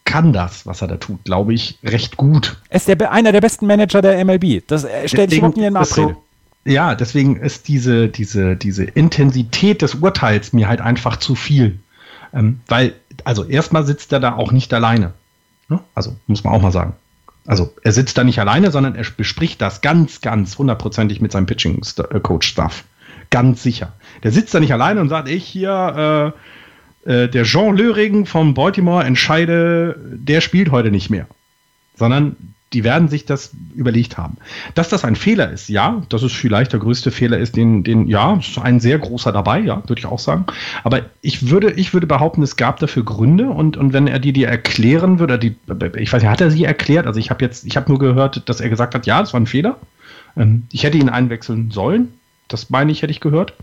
kann 0.05 0.33
das, 0.33 0.65
was 0.65 0.81
er 0.81 0.87
da 0.87 0.97
tut, 0.97 1.23
glaube 1.25 1.53
ich, 1.53 1.77
recht 1.83 2.17
gut. 2.17 2.59
Er 2.69 2.77
ist 2.77 2.87
der, 2.87 3.11
einer 3.11 3.31
der 3.31 3.41
besten 3.41 3.67
Manager 3.67 4.01
der 4.01 4.23
MLB. 4.25 4.65
Das 4.65 4.87
stellt 5.05 5.29
sich 5.29 5.37
überhaupt 5.37 5.57
nicht 5.57 5.67
in 5.67 5.75
Abrede. 5.75 6.15
So, 6.15 6.23
ja, 6.65 6.95
deswegen 6.95 7.37
ist 7.37 7.67
diese, 7.67 8.09
diese, 8.09 8.55
diese 8.55 8.83
Intensität 8.85 9.83
des 9.83 9.95
Urteils 9.95 10.51
mir 10.51 10.67
halt 10.67 10.81
einfach 10.81 11.17
zu 11.17 11.35
viel. 11.35 11.79
Ähm, 12.33 12.59
weil, 12.67 12.93
also 13.25 13.43
erstmal 13.43 13.85
sitzt 13.85 14.11
er 14.11 14.19
da 14.19 14.35
auch 14.35 14.51
nicht 14.51 14.73
alleine. 14.73 15.13
Ne? 15.67 15.79
Also 15.95 16.15
muss 16.27 16.43
man 16.43 16.53
auch 16.53 16.61
mal 16.61 16.71
sagen. 16.71 16.93
Also 17.45 17.73
er 17.83 17.91
sitzt 17.91 18.17
da 18.17 18.23
nicht 18.23 18.39
alleine, 18.39 18.71
sondern 18.71 18.95
er 18.95 19.05
bespricht 19.17 19.61
das 19.61 19.81
ganz, 19.81 20.21
ganz 20.21 20.57
hundertprozentig 20.57 21.21
mit 21.21 21.31
seinem 21.31 21.45
Pitching-Coach-Staff. 21.45 22.83
Ganz 23.29 23.63
sicher. 23.63 23.93
Der 24.23 24.31
sitzt 24.31 24.53
da 24.53 24.59
nicht 24.59 24.73
alleine 24.73 25.01
und 25.01 25.09
sagt, 25.09 25.29
ich 25.29 25.45
hier, 25.45 26.33
äh, 27.05 27.11
äh, 27.23 27.29
der 27.29 27.43
Jean 27.43 27.75
Löring 27.75 28.25
von 28.25 28.53
Baltimore 28.53 29.03
entscheide, 29.03 29.95
der 29.99 30.41
spielt 30.41 30.71
heute 30.71 30.91
nicht 30.91 31.09
mehr. 31.09 31.27
Sondern 31.95 32.35
die 32.73 32.83
werden 32.83 33.07
sich 33.07 33.25
das 33.25 33.51
überlegt 33.73 34.17
haben. 34.17 34.37
Dass 34.75 34.89
das 34.89 35.03
ein 35.03 35.15
Fehler 35.15 35.49
ist, 35.51 35.69
ja, 35.69 36.03
dass 36.09 36.21
es 36.21 36.31
vielleicht 36.31 36.71
der 36.71 36.79
größte 36.79 37.09
Fehler 37.09 37.37
ist, 37.39 37.55
den, 37.55 37.83
den, 37.83 38.07
ja, 38.07 38.35
ist 38.35 38.59
ein 38.59 38.79
sehr 38.79 38.99
großer 38.99 39.31
dabei, 39.31 39.59
ja, 39.59 39.81
würde 39.87 39.99
ich 39.99 40.05
auch 40.05 40.19
sagen. 40.19 40.45
Aber 40.83 41.01
ich 41.21 41.49
würde, 41.49 41.71
ich 41.71 41.93
würde 41.93 42.05
behaupten, 42.05 42.43
es 42.43 42.57
gab 42.57 42.79
dafür 42.79 43.03
Gründe 43.03 43.49
und, 43.49 43.75
und 43.75 43.93
wenn 43.93 44.07
er 44.07 44.19
die 44.19 44.33
dir 44.33 44.47
erklären 44.47 45.19
würde, 45.19 45.39
die, 45.39 45.55
ich 45.97 46.13
weiß 46.13 46.21
nicht, 46.21 46.31
hat 46.31 46.41
er 46.41 46.51
sie 46.51 46.65
erklärt? 46.65 47.07
Also 47.07 47.19
ich 47.19 47.31
habe 47.31 47.43
jetzt, 47.43 47.65
ich 47.65 47.75
habe 47.75 47.89
nur 47.89 47.99
gehört, 47.99 48.47
dass 48.47 48.61
er 48.61 48.69
gesagt 48.69 48.93
hat, 48.93 49.07
ja, 49.07 49.19
das 49.19 49.33
war 49.33 49.39
ein 49.39 49.47
Fehler. 49.47 49.77
Ähm, 50.37 50.67
ich 50.71 50.83
hätte 50.83 50.97
ihn 50.97 51.09
einwechseln 51.09 51.71
sollen. 51.71 52.13
Das 52.47 52.69
meine 52.69 52.91
ich, 52.91 53.01
hätte 53.01 53.11
ich 53.11 53.19
gehört. 53.19 53.53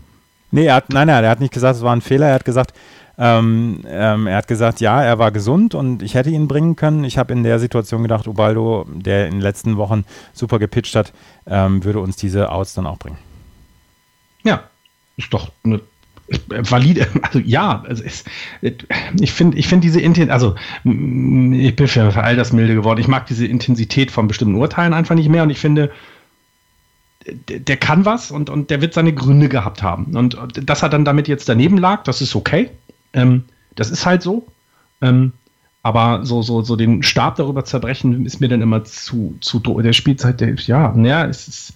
Nee, 0.51 0.65
er 0.65 0.75
hat, 0.75 0.89
nein, 0.89 1.07
nein, 1.07 1.23
er 1.23 1.29
hat 1.29 1.39
nicht 1.39 1.53
gesagt, 1.53 1.77
es 1.77 1.81
war 1.81 1.95
ein 1.95 2.01
Fehler. 2.01 2.27
Er 2.27 2.35
hat 2.35 2.45
gesagt, 2.45 2.73
ähm, 3.17 3.83
ähm, 3.87 4.27
er 4.27 4.37
hat 4.37 4.47
gesagt, 4.47 4.79
ja, 4.79 5.03
er 5.03 5.17
war 5.17 5.31
gesund 5.31 5.73
und 5.73 6.03
ich 6.03 6.13
hätte 6.13 6.29
ihn 6.29 6.47
bringen 6.47 6.75
können. 6.75 7.03
Ich 7.03 7.17
habe 7.17 7.33
in 7.33 7.43
der 7.43 7.59
Situation 7.59 8.03
gedacht, 8.03 8.27
Ubaldo, 8.27 8.85
der 8.89 9.25
in 9.25 9.33
den 9.33 9.41
letzten 9.41 9.77
Wochen 9.77 10.05
super 10.33 10.59
gepitcht 10.59 10.95
hat, 10.95 11.13
ähm, 11.47 11.83
würde 11.83 11.99
uns 11.99 12.15
diese 12.15 12.51
Outs 12.51 12.73
dann 12.75 12.85
auch 12.85 12.99
bringen. 12.99 13.17
Ja, 14.43 14.63
ist 15.17 15.33
doch 15.33 15.51
eine 15.63 15.81
valide, 16.49 17.07
also 17.21 17.39
ja, 17.39 17.83
also 17.87 18.03
es, 18.03 18.23
ich 19.19 19.31
finde, 19.31 19.57
ich 19.57 19.67
finde 19.67 19.85
diese 19.87 20.01
Intensität, 20.01 20.31
also 20.31 20.55
ich 20.83 21.75
bin 21.75 21.87
für, 21.87 22.23
all 22.23 22.35
das 22.35 22.53
milde 22.53 22.75
geworden. 22.75 22.99
Ich 22.99 23.07
mag 23.07 23.25
diese 23.27 23.47
Intensität 23.47 24.11
von 24.11 24.27
bestimmten 24.27 24.55
Urteilen 24.55 24.93
einfach 24.93 25.15
nicht 25.15 25.29
mehr 25.29 25.43
und 25.43 25.49
ich 25.49 25.59
finde, 25.59 25.91
der, 27.25 27.77
kann 27.77 28.05
was 28.05 28.31
und, 28.31 28.49
und 28.49 28.69
der 28.69 28.81
wird 28.81 28.93
seine 28.93 29.13
Gründe 29.13 29.49
gehabt 29.49 29.83
haben. 29.83 30.15
Und 30.15 30.37
dass 30.63 30.83
er 30.83 30.89
dann 30.89 31.03
damit 31.03 31.27
jetzt 31.27 31.49
daneben 31.49 31.77
lag, 31.77 32.03
das 32.03 32.21
ist 32.21 32.35
okay. 32.35 32.69
Ähm, 33.17 33.43
das 33.75 33.89
ist 33.91 34.05
halt 34.05 34.21
so. 34.21 34.47
Ähm, 35.01 35.33
aber 35.83 36.25
so, 36.25 36.41
so, 36.41 36.61
so 36.61 36.75
den 36.75 37.01
Stab 37.03 37.37
darüber 37.37 37.63
zerbrechen, 37.63 38.25
ist 38.25 38.41
mir 38.41 38.49
dann 38.49 38.61
immer 38.61 38.83
zu, 38.83 39.37
zu 39.39 39.59
der 39.59 39.93
Spielzeit, 39.93 40.41
der, 40.41 40.53
ja, 40.55 40.91
naja, 40.93 41.25
es 41.25 41.47
ist. 41.47 41.73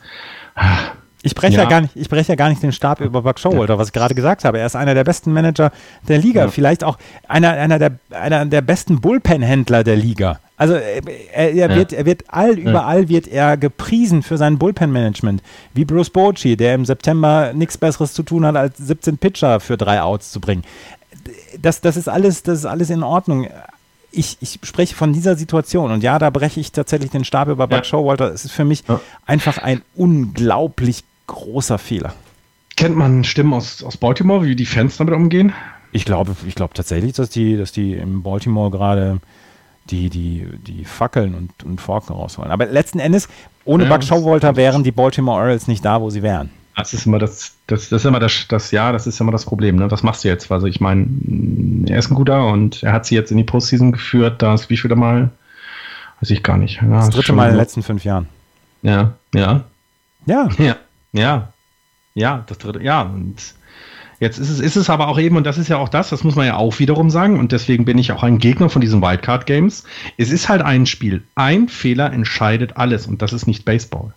Ich 1.24 1.36
breche 1.36 1.56
ja. 1.56 1.64
ja. 1.64 1.70
gar 1.70 1.82
nicht, 1.82 1.96
ich 1.96 2.10
breche 2.10 2.30
ja 2.30 2.36
gar 2.36 2.50
nicht 2.50 2.62
den 2.62 2.72
Stab 2.72 3.00
über 3.00 3.22
Buck 3.22 3.40
Showalter, 3.40 3.76
ja. 3.76 3.80
was 3.80 3.88
ich 3.88 3.94
gerade 3.94 4.16
gesagt 4.16 4.44
habe. 4.44 4.60
Er 4.60 4.66
ist 4.66 4.76
einer 4.76 4.96
der 4.96 5.04
besten 5.04 5.32
Manager 5.32 5.72
der 6.08 6.18
Liga, 6.18 6.42
ja. 6.42 6.48
vielleicht 6.50 6.84
auch 6.84 6.98
einer, 7.28 7.52
einer, 7.52 7.80
der, 7.80 8.00
einer 8.10 8.46
der 8.46 8.62
besten 8.62 9.00
Bullpen-Händler 9.00 9.84
der 9.84 9.96
Liga. 9.96 10.40
Also 10.58 10.74
äh, 10.74 11.02
er, 11.32 11.54
er 11.54 11.76
wird, 11.76 11.94
er 11.94 12.06
wird 12.06 12.24
all 12.28 12.58
überall 12.58 13.08
wird 13.08 13.28
er 13.28 13.56
gepriesen 13.56 14.24
für 14.24 14.38
sein 14.38 14.58
Bullpen-Management, 14.58 15.42
wie 15.74 15.86
Bruce 15.86 16.10
Bochy, 16.10 16.58
der 16.58 16.76
im 16.76 16.86
September 16.86 17.54
nichts 17.54 17.78
Besseres 17.78 18.14
zu 18.14 18.24
tun 18.24 18.46
hat, 18.46 18.56
als 18.56 18.78
17 18.78 19.18
Pitcher 19.20 19.60
für 19.60 19.78
drei 19.78 20.02
Outs 20.02 20.32
zu 20.32 20.42
bringen 20.42 20.64
das, 21.60 21.82
das, 21.82 21.98
ist 21.98 22.10
alles, 22.10 22.44
das 22.44 22.60
ist 22.60 22.66
alles 22.66 22.90
in 22.90 23.04
Ordnung. 23.04 23.48
Ich, 24.12 24.38
ich 24.42 24.60
spreche 24.64 24.96
von 24.96 25.14
dieser 25.14 25.36
Situation 25.36 25.92
und 25.92 26.04
ja, 26.04 26.20
da 26.20 26.30
breche 26.30 26.60
ich 26.60 26.72
tatsächlich 26.72 27.12
den 27.12 27.24
Stab 27.24 27.48
über 27.48 27.68
Buck 27.68 27.80
ja. 27.80 27.84
Showalter. 27.84 28.34
Es 28.34 28.46
ist 28.46 28.52
für 28.52 28.66
mich 28.66 28.84
ja. 28.88 29.00
einfach 29.26 29.58
ein 29.58 29.82
unglaublich 29.96 31.04
großer 31.28 31.78
Fehler. 31.78 32.14
Kennt 32.76 32.96
man 32.96 33.24
Stimmen 33.24 33.54
aus, 33.54 33.84
aus 33.84 33.98
Baltimore, 33.98 34.44
wie 34.44 34.56
die 34.56 34.66
Fans 34.66 34.98
damit 34.98 35.14
umgehen? 35.14 35.54
Ich 35.92 36.06
glaube, 36.06 36.36
ich 36.48 36.56
glaube 36.56 36.74
tatsächlich, 36.74 37.14
dass 37.14 37.30
die, 37.30 37.58
dass 37.58 37.72
die 37.72 37.94
in 37.94 38.24
Baltimore 38.24 38.72
gerade 38.72 39.20
die, 39.90 40.10
die, 40.10 40.48
die 40.66 40.86
Fackeln 40.86 41.36
und, 41.36 41.64
und 41.64 41.82
Forken 41.82 42.14
rausholen. 42.14 42.52
Aber 42.52 42.66
letzten 42.66 43.00
Endes, 43.00 43.28
ohne 43.66 43.86
ja, 43.86 43.90
Buck 43.90 44.04
Showalter 44.04 44.56
wären 44.56 44.84
die 44.84 44.92
Baltimore 44.92 45.38
Orioles 45.38 45.68
nicht 45.68 45.84
da, 45.84 46.02
wo 46.02 46.10
sie 46.10 46.22
wären. 46.22 46.50
Das 46.82 46.94
ist 46.94 47.06
immer 47.06 47.20
das, 47.20 47.54
das, 47.68 47.90
das 47.90 48.02
ist 48.02 48.06
immer 48.06 48.20
das, 48.20 48.48
das, 48.48 48.72
ja, 48.72 48.92
das 48.92 49.06
ist 49.06 49.22
immer 49.22 49.32
das 49.32 49.46
Problem, 49.46 49.76
ne? 49.76 49.92
Was 49.92 50.02
machst 50.02 50.24
du 50.24 50.28
jetzt? 50.28 50.52
Also 50.52 50.66
ich 50.66 50.82
meine, 50.82 51.06
er 51.88 52.00
ist 52.00 52.10
ein 52.10 52.16
guter 52.16 52.48
und 52.48 52.82
er 52.82 52.92
hat 52.92 53.06
sie 53.06 53.14
jetzt 53.14 53.30
in 53.30 53.38
die 53.38 53.44
Postseason 53.44 53.92
geführt, 53.92 54.42
das 54.42 54.70
wie 54.70 54.78
viel 54.78 54.94
Mal? 54.96 55.30
Weiß 56.20 56.32
ich 56.32 56.42
gar 56.44 56.58
nicht. 56.58 56.82
Ja, 56.82 56.88
das 56.88 57.10
dritte 57.10 57.34
Mal 57.34 57.46
in 57.46 57.52
den 57.52 57.60
letzten 57.60 57.84
fünf 57.84 58.04
Jahren. 58.04 58.28
Ja, 58.82 59.14
ja. 59.34 59.64
Ja. 60.26 60.50
Ja, 60.58 60.76
ja. 61.14 61.54
Ja, 62.14 62.44
das 62.48 62.58
dritte, 62.58 62.82
ja. 62.82 63.04
Und 63.04 63.36
jetzt 64.20 64.40
ist 64.40 64.50
es, 64.50 64.60
ist 64.60 64.76
es 64.76 64.90
aber 64.90 65.08
auch 65.08 65.20
eben, 65.20 65.36
und 65.36 65.46
das 65.46 65.58
ist 65.58 65.68
ja 65.68 65.78
auch 65.78 65.90
das, 65.90 66.10
das 66.10 66.24
muss 66.24 66.36
man 66.36 66.46
ja 66.46 66.58
auch 66.58 66.80
wiederum 66.80 67.10
sagen, 67.10 67.40
und 67.40 67.52
deswegen 67.52 67.86
bin 67.86 67.98
ich 67.98 68.12
auch 68.12 68.24
ein 68.24 68.38
Gegner 68.38 68.70
von 68.70 68.82
diesen 68.82 69.02
Wildcard-Games. 69.02 69.84
Es 70.18 70.32
ist 70.32 70.50
halt 70.50 70.62
ein 70.62 70.86
Spiel. 70.86 71.24
Ein 71.36 71.70
Fehler 71.70 72.12
entscheidet 72.12 72.78
alles 72.78 73.08
und 73.08 73.22
das 73.22 73.34
ist 73.34 73.46
nicht 73.46 73.66
Baseball. 73.66 74.14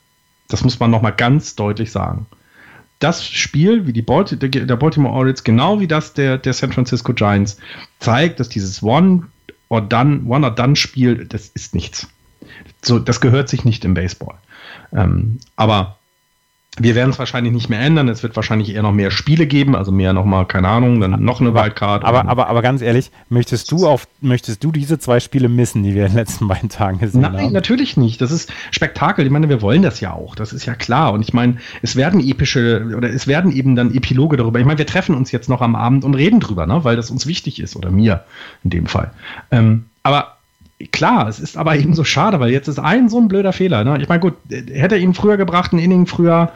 Das 0.49 0.65
muss 0.65 0.81
man 0.81 0.91
nochmal 0.91 1.13
ganz 1.13 1.57
deutlich 1.57 1.91
sagen 1.93 2.27
das 3.05 3.23
Spiel, 3.23 3.87
wie 3.87 3.93
die 3.93 4.03
Balti 4.03 4.39
der 4.39 4.77
Baltimore 4.77 5.15
Orioles, 5.15 5.45
genau 5.45 5.79
wie 5.79 5.87
das 5.87 6.15
der, 6.15 6.39
der 6.39 6.55
San 6.55 6.73
Francisco 6.73 7.13
Giants, 7.13 7.59
zeigt, 8.01 8.41
dass 8.41 8.49
dieses 8.49 8.83
One 8.83 9.27
or 9.69 9.83
Done, 9.83 10.23
One 10.27 10.47
or 10.47 10.55
Done 10.55 10.75
Spiel, 10.75 11.27
das 11.27 11.49
ist 11.49 11.75
nichts. 11.75 12.09
So, 12.81 12.99
das 12.99 13.21
gehört 13.21 13.51
sich 13.51 13.67
nicht 13.67 13.85
im 13.85 13.93
Baseball. 13.93 14.37
Ähm, 14.93 15.39
aber 15.57 15.99
wir 16.79 16.97
werden 16.97 17.11
es 17.11 17.19
wahrscheinlich 17.21 17.53
nicht 17.53 17.69
mehr 17.69 17.79
ändern. 17.81 18.09
Es 18.09 18.25
wird 18.25 18.35
wahrscheinlich 18.35 18.75
eher 18.75 18.83
noch 18.83 18.93
mehr 18.93 19.13
Spiele 19.13 19.47
geben, 19.47 19.77
also 19.77 19.93
mehr 19.93 20.13
nochmal, 20.13 20.45
keine 20.47 20.69
Ahnung, 20.69 21.01
dann 21.01 21.23
noch 21.23 21.41
eine 21.41 21.55
Wildcard. 21.55 22.05
Aber, 22.05 22.27
aber, 22.27 22.49
aber 22.49 22.63
ganz 22.63 22.83
ehrlich, 22.83 23.13
möchtest 23.29 23.71
du 23.71 23.87
auf, 23.87 24.09
möchtest 24.21 24.65
du 24.65 24.73
diese 24.73 24.99
zwei 24.99 25.21
Spiele 25.21 25.49
missen, 25.49 25.85
die 25.85 25.95
wir 25.95 26.07
in 26.07 26.13
den 26.13 26.17
letzten 26.17 26.49
beiden 26.49 26.69
Tagen 26.69 26.99
gesehen 26.99 27.21
Nein, 27.21 27.33
haben? 27.33 27.43
Nein, 27.45 27.53
natürlich 27.53 27.97
nicht. 27.97 28.21
Das 28.21 28.33
ist 28.33 28.53
Spektakel. 28.73 29.25
Ich 29.25 29.31
meine, 29.31 29.49
wir 29.49 29.63
wollen 29.63 29.83
das 29.83 30.01
ja 30.01 30.13
auch. 30.13 30.35
Das 30.35 30.53
ist 30.53 30.67
ja 30.67 30.75
klar. 30.75 31.13
Und 31.13 31.23
ich 31.23 31.33
meine, 31.33 31.59
es 31.83 31.95
werden 31.95 32.21
epische 32.21 32.93
oder 32.97 33.09
es 33.09 33.29
werden 33.29 33.53
eben 33.53 33.77
dann 33.77 33.95
Epiloge 33.95 34.37
darüber. 34.37 34.59
Ich 34.59 34.67
meine, 34.67 34.79
wir 34.79 34.87
treffen 34.87 35.15
uns 35.15 35.31
jetzt 35.31 35.49
noch 35.49 35.61
am 35.61 35.77
Abend 35.77 36.05
und 36.05 36.15
reden 36.15 36.41
drüber, 36.41 36.67
ne? 36.67 36.83
weil 36.83 36.97
das 36.97 37.11
uns 37.11 37.27
wichtig 37.27 37.61
ist 37.61 37.77
oder 37.77 37.93
mir 37.93 38.25
in 38.65 38.71
dem 38.71 38.87
Fall. 38.87 39.13
Ähm, 39.53 39.85
aber 40.03 40.39
klar, 40.93 41.29
es 41.29 41.39
ist 41.41 41.57
aber 41.57 41.77
eben 41.77 41.95
so 41.95 42.05
schade, 42.05 42.41
weil 42.41 42.51
jetzt 42.51 42.69
ist 42.69 42.79
ein 42.79 43.09
so 43.09 43.19
ein 43.19 43.29
blöder 43.29 43.53
Fehler. 43.53 43.85
Ne? 43.85 43.99
Ich 44.01 44.09
meine, 44.09 44.21
gut, 44.21 44.35
hätte 44.49 44.97
er 44.97 45.01
ihn 45.01 45.15
früher 45.15 45.37
gebracht, 45.37 45.73
ein 45.73 45.79
Inning 45.79 46.07
früher, 46.07 46.53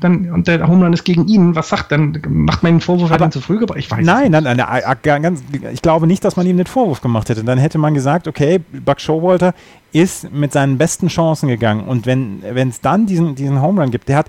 dann, 0.00 0.30
und 0.30 0.48
der 0.48 0.68
Homerun 0.68 0.92
ist 0.92 1.04
gegen 1.04 1.26
ihn, 1.26 1.54
was 1.56 1.70
sagt, 1.70 1.90
dann 1.92 2.20
macht 2.28 2.62
man 2.62 2.74
den 2.74 2.80
Vorwurf, 2.80 3.10
hat 3.10 3.32
zu 3.32 3.40
früh 3.40 3.58
gebracht? 3.58 3.78
Ich 3.78 3.90
weiß 3.90 4.04
nein, 4.04 4.30
nein, 4.30 4.44
nein, 4.44 4.58
nein, 4.58 5.38
ich 5.72 5.80
glaube 5.80 6.06
nicht, 6.06 6.24
dass 6.24 6.36
man 6.36 6.46
ihm 6.46 6.58
den 6.58 6.66
Vorwurf 6.66 7.00
gemacht 7.00 7.30
hätte. 7.30 7.42
Dann 7.42 7.58
hätte 7.58 7.78
man 7.78 7.94
gesagt, 7.94 8.28
okay, 8.28 8.58
Buck 8.58 9.00
Showalter 9.00 9.54
ist 9.92 10.30
mit 10.30 10.52
seinen 10.52 10.76
besten 10.76 11.08
Chancen 11.08 11.48
gegangen 11.48 11.84
und 11.84 12.04
wenn 12.04 12.68
es 12.68 12.82
dann 12.82 13.06
diesen, 13.06 13.34
diesen 13.34 13.62
Home 13.62 13.80
Run 13.80 13.90
gibt, 13.90 14.08
der 14.08 14.18
hat, 14.18 14.26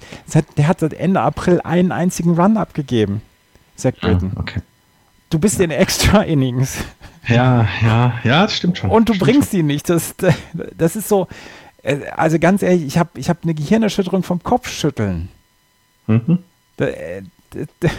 der 0.58 0.68
hat 0.68 0.80
seit 0.80 0.94
Ende 0.94 1.20
April 1.20 1.60
einen 1.62 1.92
einzigen 1.92 2.40
Run 2.40 2.56
abgegeben, 2.56 3.22
Zach 3.76 3.94
ah, 4.02 4.08
Britton. 4.08 4.32
Ah, 4.36 4.40
okay. 4.40 4.62
Du 5.30 5.40
bist 5.40 5.60
ja. 5.60 5.66
in 5.66 5.72
Extra 5.72 6.22
Innings. 6.22 6.78
Ja, 7.28 7.68
ja, 7.82 8.14
ja, 8.24 8.44
das 8.44 8.56
stimmt 8.56 8.78
schon. 8.78 8.90
Und 8.90 9.10
du 9.10 9.14
stimmt 9.14 9.32
bringst 9.32 9.52
schon. 9.52 9.62
ihn 9.62 9.68
nicht. 9.68 9.90
Das, 9.90 10.16
das 10.78 10.96
ist 10.96 11.08
so. 11.08 11.28
Äh, 11.84 12.08
also 12.16 12.40
ganz 12.40 12.64
ehrlich, 12.64 12.86
ich 12.86 12.98
habe 12.98 13.10
ich 13.16 13.30
hab 13.30 13.44
eine 13.44 13.54
Gehirnerschütterung 13.54 14.24
vom 14.24 14.42
Kopfschütteln. 14.42 15.30
Mhm. 16.08 16.40
Da, 16.78 16.86
äh, 16.86 17.24
da, 17.54 17.90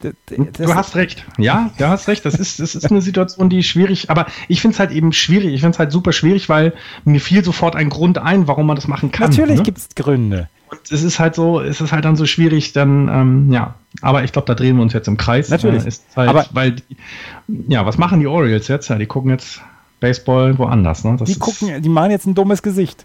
da, 0.00 0.10
du 0.30 0.74
hast 0.74 0.96
recht. 0.96 1.24
Ja, 1.38 1.70
du 1.78 1.88
hast 1.88 2.08
recht. 2.08 2.24
Das 2.24 2.34
ist, 2.34 2.60
das 2.60 2.74
ist 2.74 2.90
eine 2.90 3.02
Situation, 3.02 3.48
die 3.48 3.62
schwierig, 3.62 4.10
aber 4.10 4.26
ich 4.48 4.60
finde 4.60 4.74
es 4.74 4.80
halt 4.80 4.90
eben 4.90 5.12
schwierig. 5.12 5.54
Ich 5.54 5.60
finde 5.60 5.74
es 5.74 5.78
halt 5.78 5.92
super 5.92 6.12
schwierig, 6.12 6.48
weil 6.48 6.72
mir 7.04 7.20
fiel 7.20 7.44
sofort 7.44 7.74
ein 7.74 7.88
Grund 7.88 8.18
ein, 8.18 8.46
warum 8.48 8.66
man 8.66 8.76
das 8.76 8.88
machen 8.88 9.12
kann. 9.12 9.30
Natürlich 9.30 9.58
ne? 9.58 9.62
gibt 9.62 9.78
es 9.78 9.88
Gründe. 9.94 10.48
Und 10.70 10.80
es 10.90 11.02
ist 11.02 11.18
halt 11.18 11.34
so, 11.34 11.60
es 11.60 11.80
ist 11.80 11.92
halt 11.92 12.04
dann 12.04 12.16
so 12.16 12.26
schwierig, 12.26 12.72
dann, 12.72 13.08
ähm, 13.08 13.52
ja. 13.52 13.74
Aber 14.02 14.24
ich 14.24 14.32
glaube, 14.32 14.46
da 14.46 14.54
drehen 14.54 14.76
wir 14.76 14.82
uns 14.82 14.92
jetzt 14.92 15.08
im 15.08 15.16
Kreis. 15.16 15.48
Natürlich. 15.48 15.86
Äh, 15.86 15.90
halt, 16.16 16.28
aber 16.28 16.46
weil, 16.52 16.72
die, 16.72 16.96
ja, 17.68 17.86
was 17.86 17.98
machen 17.98 18.20
die 18.20 18.26
Orioles 18.26 18.68
jetzt? 18.68 18.88
Ja, 18.88 18.96
die 18.96 19.06
gucken 19.06 19.30
jetzt 19.30 19.60
Baseball 20.00 20.58
woanders. 20.58 21.04
Ne? 21.04 21.16
die 21.26 21.38
gucken, 21.38 21.82
die 21.82 21.88
machen 21.88 22.10
jetzt 22.10 22.26
ein 22.26 22.34
dummes 22.34 22.62
Gesicht. 22.62 23.04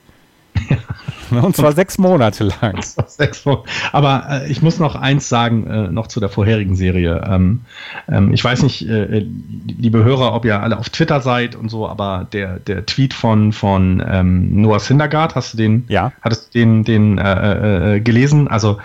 Und 1.31 1.55
zwar 1.55 1.71
sechs 1.71 1.97
Monate 1.97 2.45
lang. 2.61 2.79
Sechs 3.07 3.45
Monate. 3.45 3.67
Aber 3.91 4.25
äh, 4.29 4.51
ich 4.51 4.61
muss 4.61 4.79
noch 4.79 4.95
eins 4.95 5.29
sagen, 5.29 5.65
äh, 5.67 5.87
noch 5.87 6.07
zu 6.07 6.19
der 6.19 6.29
vorherigen 6.29 6.75
Serie. 6.75 7.23
Ähm, 7.27 7.61
ähm, 8.07 8.33
ich 8.33 8.43
weiß 8.43 8.63
nicht, 8.63 8.87
äh, 8.87 9.25
liebe 9.65 10.03
Hörer, 10.03 10.33
ob 10.33 10.45
ihr 10.45 10.61
alle 10.61 10.77
auf 10.77 10.89
Twitter 10.89 11.21
seid 11.21 11.55
und 11.55 11.69
so, 11.69 11.87
aber 11.87 12.27
der, 12.31 12.59
der 12.59 12.85
Tweet 12.85 13.13
von, 13.13 13.51
von 13.51 14.03
ähm, 14.07 14.61
Noah 14.61 14.79
Syndergaard, 14.79 15.35
hast 15.35 15.53
du 15.53 15.57
den, 15.57 15.85
ja. 15.87 16.11
hattest 16.21 16.53
du 16.53 16.59
den, 16.59 16.83
den 16.83 17.17
äh, 17.17 17.33
äh, 17.33 17.95
äh, 17.95 17.99
gelesen? 17.99 18.47
Also 18.47 18.77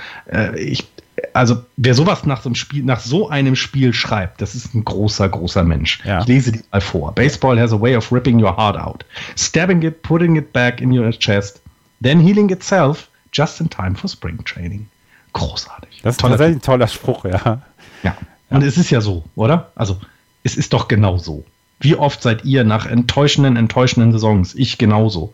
ich 0.57 0.87
also 1.33 1.64
wer 1.76 1.94
sowas 1.94 2.24
nach 2.24 2.42
so 2.42 2.48
einem 2.48 2.54
Spiel, 2.54 2.85
nach 2.85 3.00
so 3.00 3.28
einem 3.28 3.57
Spiel 3.57 3.92
schreibt, 3.92 4.40
das 4.40 4.54
ist 4.54 4.74
ein 4.74 4.85
großer, 4.85 5.28
großer 5.28 5.64
Mensch. 5.64 6.00
Ja. 6.04 6.20
Ich 6.20 6.26
lese 6.26 6.52
die 6.52 6.62
mal 6.70 6.81
vor. 6.81 7.12
Baseball 7.14 7.59
has 7.59 7.72
a 7.72 7.81
way 7.81 7.96
of 7.96 8.12
ripping 8.12 8.42
your 8.42 8.57
heart 8.57 8.76
out, 8.76 9.04
stabbing 9.37 9.83
it, 9.83 10.02
putting 10.02 10.37
it 10.37 10.52
back 10.52 10.81
in 10.81 10.96
your 10.96 11.11
chest, 11.11 11.61
then 12.02 12.20
healing 12.20 12.50
itself 12.50 13.09
just 13.33 13.61
in 13.61 13.68
time 13.68 13.94
for 13.94 14.09
spring 14.09 14.42
training. 14.44 14.88
Großartig. 15.33 16.00
Das 16.02 16.14
ist 16.14 16.20
toller 16.20 16.33
tatsächlich 16.33 16.57
ein 16.59 16.62
toller 16.62 16.88
Spruch, 16.88 17.24
ja. 17.24 17.62
Ja. 18.02 18.16
Und 18.50 18.62
es 18.62 18.78
ist 18.78 18.90
ja 18.90 19.00
so, 19.00 19.24
oder? 19.35 19.72
Also, 19.74 19.98
es 20.42 20.57
ist 20.57 20.72
doch 20.72 20.88
genau 20.88 21.18
so. 21.18 21.44
Wie 21.81 21.94
oft 21.94 22.22
seid 22.22 22.44
ihr 22.44 22.64
nach 22.64 22.87
enttäuschenden, 22.87 23.57
enttäuschenden 23.57 24.12
Saisons, 24.12 24.54
ich 24.54 24.78
genauso, 24.78 25.33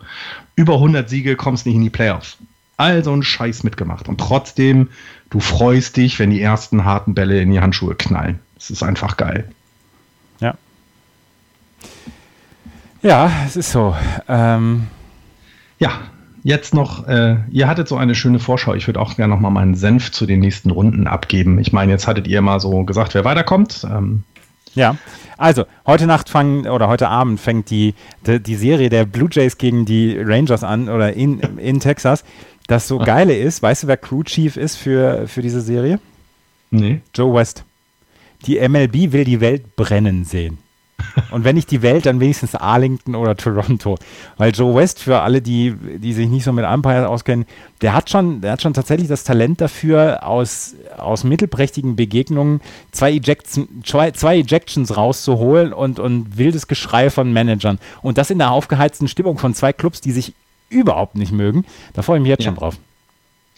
über 0.57 0.75
100 0.75 1.09
Siege 1.09 1.37
kommst 1.37 1.67
nicht 1.67 1.77
in 1.77 1.83
die 1.83 1.91
Playoffs. 1.91 2.37
All 2.77 3.05
so 3.05 3.13
einen 3.13 3.23
Scheiß 3.23 3.63
mitgemacht. 3.63 4.09
Und 4.09 4.19
trotzdem, 4.19 4.89
du 5.31 5.41
freust 5.41 5.97
dich, 5.97 6.19
wenn 6.19 6.31
die 6.31 6.41
ersten 6.41 6.85
harten 6.85 7.15
Bälle 7.15 7.41
in 7.41 7.51
die 7.51 7.61
Handschuhe 7.61 7.95
knallen. 7.95 8.41
Es 8.57 8.71
ist 8.71 8.83
einfach 8.83 9.17
geil. 9.17 9.49
Ja. 10.41 10.55
Ja, 13.03 13.31
es 13.47 13.57
ist 13.57 13.71
so. 13.71 13.95
Ähm 14.29 14.89
ja, 15.79 15.93
jetzt 16.43 16.75
noch, 16.75 17.07
äh, 17.07 17.37
ihr 17.51 17.69
hattet 17.69 17.89
so 17.89 17.97
eine 17.97 18.15
schöne 18.15 18.39
Vorschau. 18.39 18.75
Ich 18.75 18.87
würde 18.87 19.01
auch 19.01 19.17
gerne 19.17 19.35
noch 19.35 19.41
mal 19.41 19.51
meinen 19.51 19.75
Senf 19.75 20.13
zu 20.13 20.27
den 20.27 20.41
nächsten 20.41 20.71
Runden 20.71 21.07
abgeben. 21.07 21.59
Ich 21.59 21.73
meine, 21.73 21.93
jetzt 21.93 22.07
hattet 22.07 22.27
ihr 22.27 22.43
mal 22.43 22.61
so 22.61 22.85
gesagt, 22.85 23.15
wer 23.15 23.25
weiterkommt. 23.25 23.87
Ähm 23.91 24.25
ja, 24.75 24.97
also 25.39 25.65
heute 25.87 26.07
Nacht 26.07 26.29
fangen 26.29 26.67
oder 26.67 26.89
heute 26.89 27.09
Abend 27.09 27.41
fängt 27.41 27.71
die, 27.71 27.95
die, 28.27 28.41
die, 28.41 28.57
Serie 28.57 28.89
der 28.89 29.05
Blue 29.05 29.29
Jays 29.31 29.57
gegen 29.57 29.85
die 29.85 30.19
Rangers 30.19 30.65
an 30.65 30.89
oder 30.89 31.13
in, 31.13 31.41
in 31.59 31.81
Texas. 31.81 32.25
Das 32.67 32.89
so 32.89 32.99
geile 32.99 33.37
ist, 33.37 33.63
weißt 33.63 33.83
du, 33.83 33.87
wer 33.89 33.97
Crew 33.97 34.23
Chief 34.23 34.57
ist 34.57 34.77
für, 34.77 35.29
für 35.29 35.43
diese 35.43 35.61
Serie? 35.61 36.01
Nee. 36.71 37.01
Joe 37.15 37.35
West. 37.35 37.65
Die 38.47 38.59
MLB 38.67 39.13
will 39.13 39.25
die 39.25 39.41
Welt 39.41 39.77
brennen 39.77 40.25
sehen. 40.25 40.59
Und 41.31 41.45
wenn 41.45 41.57
nicht 41.57 41.71
die 41.71 41.83
Welt, 41.83 42.07
dann 42.07 42.21
wenigstens 42.21 42.55
Arlington 42.55 43.15
oder 43.15 43.37
Toronto. 43.37 43.97
Weil 44.37 44.53
Joe 44.53 44.75
West, 44.75 45.01
für 45.01 45.21
alle, 45.21 45.43
die, 45.43 45.75
die 45.99 46.13
sich 46.13 46.29
nicht 46.29 46.45
so 46.45 46.53
mit 46.53 46.65
Umpires 46.65 47.07
auskennen, 47.07 47.47
der 47.83 47.95
hat 47.95 48.11
schon, 48.11 48.41
der 48.41 48.53
hat 48.53 48.63
schon 48.63 48.75
tatsächlich 48.75 49.09
das 49.09 49.25
Talent 49.25 49.61
dafür, 49.61 50.27
aus, 50.27 50.75
aus 50.97 51.25
mittelprächtigen 51.25 51.97
Begegnungen 51.97 52.61
zwei, 52.93 53.13
Ejections, 53.13 53.69
zwei, 53.85 54.13
zwei 54.13 54.39
Ejections 54.39 54.97
rauszuholen 54.97 55.73
und, 55.73 55.99
und 55.99 56.39
wildes 56.39 56.69
Geschrei 56.69 57.11
von 57.11 57.33
Managern. 57.33 57.79
Und 58.03 58.19
das 58.19 58.31
in 58.31 58.39
der 58.39 58.51
aufgeheizten 58.51 59.09
Stimmung 59.09 59.39
von 59.39 59.55
zwei 59.55 59.73
Clubs, 59.73 60.01
die 60.01 60.13
sich 60.13 60.35
überhaupt 60.69 61.17
nicht 61.17 61.33
mögen. 61.33 61.65
Da 61.93 62.03
freue 62.03 62.19
ich 62.19 62.23
mich 62.23 62.31
jetzt 62.31 62.45
ja. 62.45 62.51
schon 62.51 62.57
drauf. 62.57 62.79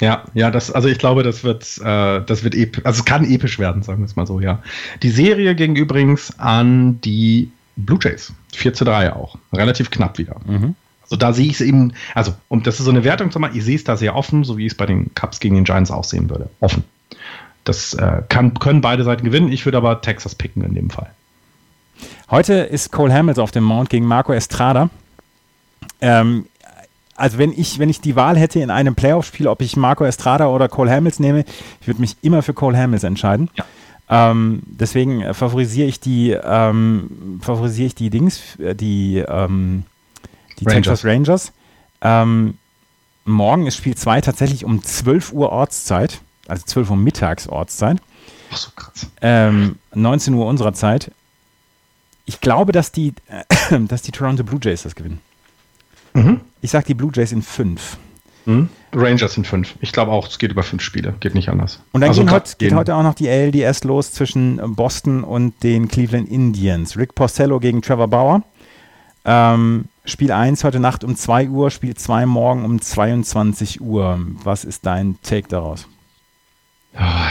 Ja, 0.01 0.25
ja, 0.35 0.51
das, 0.51 0.71
also 0.71 0.89
ich 0.89 0.99
glaube, 0.99 1.23
das 1.23 1.43
wird, 1.43 1.79
äh, 1.79 2.21
das 2.25 2.45
wird 2.45 2.55
episch, 2.55 2.85
also 2.85 2.99
es 2.99 3.05
kann 3.07 3.25
episch 3.25 3.59
werden, 3.59 3.83
sagen 3.83 4.01
wir 4.01 4.05
es 4.05 4.15
mal 4.15 4.27
so, 4.27 4.41
ja. 4.41 4.63
Die 5.03 5.09
Serie 5.09 5.55
ging 5.55 5.75
übrigens 5.75 6.39
an 6.39 7.01
die 7.01 7.51
Blue 7.77 7.99
Jays. 8.01 8.33
4 8.55 8.75
zu 8.75 8.85
3 8.85 9.15
auch. 9.15 9.39
Relativ 9.55 9.91
knapp 9.91 10.19
wieder. 10.19 10.37
Mhm. 10.47 10.75
Also 11.03 11.17
da 11.17 11.33
sehe 11.33 11.47
ich 11.47 11.55
es 11.55 11.61
eben, 11.61 11.93
also 12.15 12.35
um 12.49 12.63
das 12.63 12.79
ist 12.79 12.85
so 12.85 12.91
eine 12.91 13.05
Wertung 13.05 13.31
zu 13.31 13.39
machen, 13.39 13.57
ich 13.57 13.65
sehe 13.65 13.77
es 13.77 13.85
da 13.85 13.97
sehr 13.97 14.17
offen, 14.17 14.45
so 14.45 14.59
wie 14.59 14.67
es 14.67 14.75
bei 14.75 14.87
den 14.87 15.15
Cups 15.15 15.41
gegen 15.41 15.55
den 15.55 15.65
Giants 15.65 15.91
aussehen 15.91 16.29
würde. 16.29 16.51
Offen. 16.61 16.85
Das 17.65 17.95
äh, 17.95 18.23
kann, 18.29 18.55
können 18.55 18.81
beide 18.81 19.05
Seiten 19.05 19.25
gewinnen. 19.25 19.51
Ich 19.51 19.65
würde 19.65 19.79
aber 19.79 20.01
Texas 20.01 20.35
picken 20.35 20.63
in 20.63 20.75
dem 20.75 20.91
Fall. 20.91 21.11
Heute 22.31 22.55
ist 22.55 22.93
Cole 22.93 23.15
Hamilton 23.15 23.43
auf 23.43 23.51
dem 23.51 23.65
Mount 23.65 23.89
gegen 23.89 24.05
Marco 24.07 24.33
Estrada. 24.33 24.91
Ähm, 26.01 26.47
also 27.17 27.39
wenn 27.39 27.53
ich, 27.53 27.79
wenn 27.79 27.89
ich 27.89 28.01
die 28.01 28.17
Wahl 28.17 28.39
hätte 28.39 28.61
in 28.61 28.71
einem 28.71 28.95
Playoff-Spiel, 28.95 29.49
ob 29.49 29.63
ich 29.63 29.77
Marco 29.77 30.05
Estrada 30.05 30.49
oder 30.49 30.69
Cole 30.69 30.91
Hamels 30.91 31.19
nehme, 31.19 31.45
ich 31.81 31.87
würde 31.87 32.01
mich 32.01 32.17
immer 32.23 32.43
für 32.43 32.55
Cole 32.55 32.77
Hamels 32.77 33.05
entscheiden. 33.05 33.51
Ja. 33.55 33.65
Ähm, 34.09 34.63
deswegen 34.67 35.23
äh, 35.23 35.35
favorisiere 35.35 35.89
ich 35.89 35.99
die, 35.99 36.31
ähm, 36.31 37.41
favorisiere 37.43 37.89
ich 37.89 37.95
die 37.95 38.11
Dings, 38.11 38.57
äh, 38.61 38.75
die, 38.75 39.19
ähm, 39.19 39.85
die 40.61 40.65
Rangers. 40.65 40.85
Texas 40.85 41.05
Rangers. 41.05 41.53
Ähm, 42.03 42.59
morgen 43.25 43.67
ist 43.67 43.77
Spiel 43.77 43.97
2 43.97 44.21
tatsächlich 44.21 44.65
um 44.65 44.83
12 44.83 45.33
Uhr 45.33 45.51
Ortszeit, 45.51 46.21
also 46.47 46.65
12 46.65 46.91
Uhr 46.91 46.97
mittags 46.97 47.49
Ortszeit. 47.49 47.99
Ach 48.53 48.57
so 48.57 48.71
krass. 48.77 49.07
19 49.21 50.35
ähm, 50.35 50.39
Uhr 50.39 50.47
unserer 50.47 50.73
Zeit. 50.73 51.11
Ich 52.27 52.41
glaube, 52.41 52.73
dass 52.73 52.93
die, 52.93 53.13
äh, 53.27 53.81
dass 53.89 54.03
die 54.03 54.13
Toronto 54.13 54.45
Blue 54.45 54.61
Jays 54.63 54.85
das 54.85 54.95
gewinnen. 54.95 55.21
Mhm. 56.15 56.41
Ich 56.67 56.73
sage 56.73 56.87
die 56.87 56.95
Blue 56.95 57.13
Jays 57.15 57.31
in 57.31 57.43
fünf. 57.43 57.97
Mhm. 58.45 58.69
Rangers 58.93 59.37
in 59.37 59.45
fünf. 59.45 59.77
Ich 59.83 59.93
glaube 59.93 60.11
auch, 60.11 60.27
es 60.27 60.37
geht 60.37 60.51
über 60.51 60.65
fünf 60.65 60.83
Spiele. 60.83 61.15
Geht 61.21 61.37
nicht 61.37 61.49
anders. 61.49 61.81
Und 61.93 62.01
dann 62.01 62.11
also 62.11 62.23
geht, 62.23 62.33
heute, 62.33 62.57
geht 62.59 62.75
heute 62.75 62.97
auch 62.97 63.05
noch 63.05 63.15
die 63.15 63.29
ALDS 63.29 63.85
los 63.85 64.11
zwischen 64.11 64.61
Boston 64.75 65.23
und 65.23 65.63
den 65.63 65.87
Cleveland 65.87 66.29
Indians. 66.29 66.97
Rick 66.97 67.15
Porcello 67.15 67.61
gegen 67.61 67.83
Trevor 67.83 68.09
Bauer. 68.09 68.43
Ähm, 69.25 69.85
Spiel 70.07 70.33
1 70.33 70.65
heute 70.65 70.81
Nacht 70.81 71.05
um 71.05 71.15
2 71.15 71.51
Uhr, 71.51 71.71
Spiel 71.71 71.95
2 71.95 72.27
morgen 72.27 72.65
um 72.65 72.81
22 72.81 73.81
Uhr. 73.81 74.19
Was 74.43 74.65
ist 74.65 74.87
dein 74.87 75.19
Take 75.23 75.47
daraus? 75.47 75.87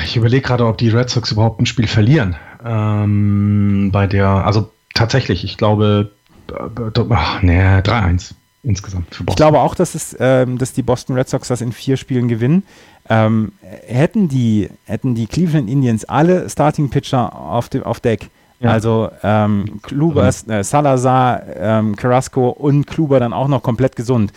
Ich 0.06 0.16
überlege 0.16 0.44
gerade, 0.44 0.66
ob 0.66 0.78
die 0.78 0.88
Red 0.88 1.10
Sox 1.10 1.34
überhaupt 1.34 1.60
ein 1.60 1.66
Spiel 1.66 1.88
verlieren. 1.88 2.38
Ähm, 2.64 3.90
bei 3.92 4.08
der, 4.08 4.30
also 4.30 4.72
tatsächlich, 4.94 5.44
ich 5.44 5.58
glaube, 5.58 6.14
äh, 6.54 7.02
ach, 7.10 7.42
nee, 7.42 7.60
3-1 7.60 8.34
insgesamt 8.66 9.14
für 9.14 9.24
Boston. 9.24 9.30
Ich 9.30 9.36
glaube 9.36 9.60
auch, 9.60 9.76
dass, 9.76 9.96
es, 9.96 10.16
ähm, 10.20 10.58
dass 10.58 10.74
die 10.74 10.82
Boston 10.82 11.16
Red 11.16 11.30
Sox 11.30 11.48
das 11.48 11.62
in 11.62 11.72
vier 11.72 11.98
Spielen 11.98 12.28
gewinnen. 12.28 12.64
Ähm, 13.08 13.52
hätten, 13.62 14.28
die, 14.30 14.70
hätten 14.86 15.14
die 15.16 15.28
Cleveland 15.28 15.70
Indians 15.70 16.06
alle 16.06 16.50
Starting 16.50 16.90
Pitcher 16.90 17.36
auf, 17.36 17.70
dem, 17.70 17.84
auf 17.84 18.00
Deck, 18.00 18.30
ja. 18.60 18.72
also 18.72 19.10
ähm, 19.22 19.80
Kluber, 19.84 20.28
äh, 20.28 20.64
Salazar, 20.64 21.44
ähm, 21.56 21.96
Carrasco 21.96 22.50
und 22.50 22.88
Kluber 22.88 23.20
dann 23.20 23.32
auch 23.32 23.48
noch 23.48 23.62
komplett 23.62 23.96
gesund, 23.96 24.34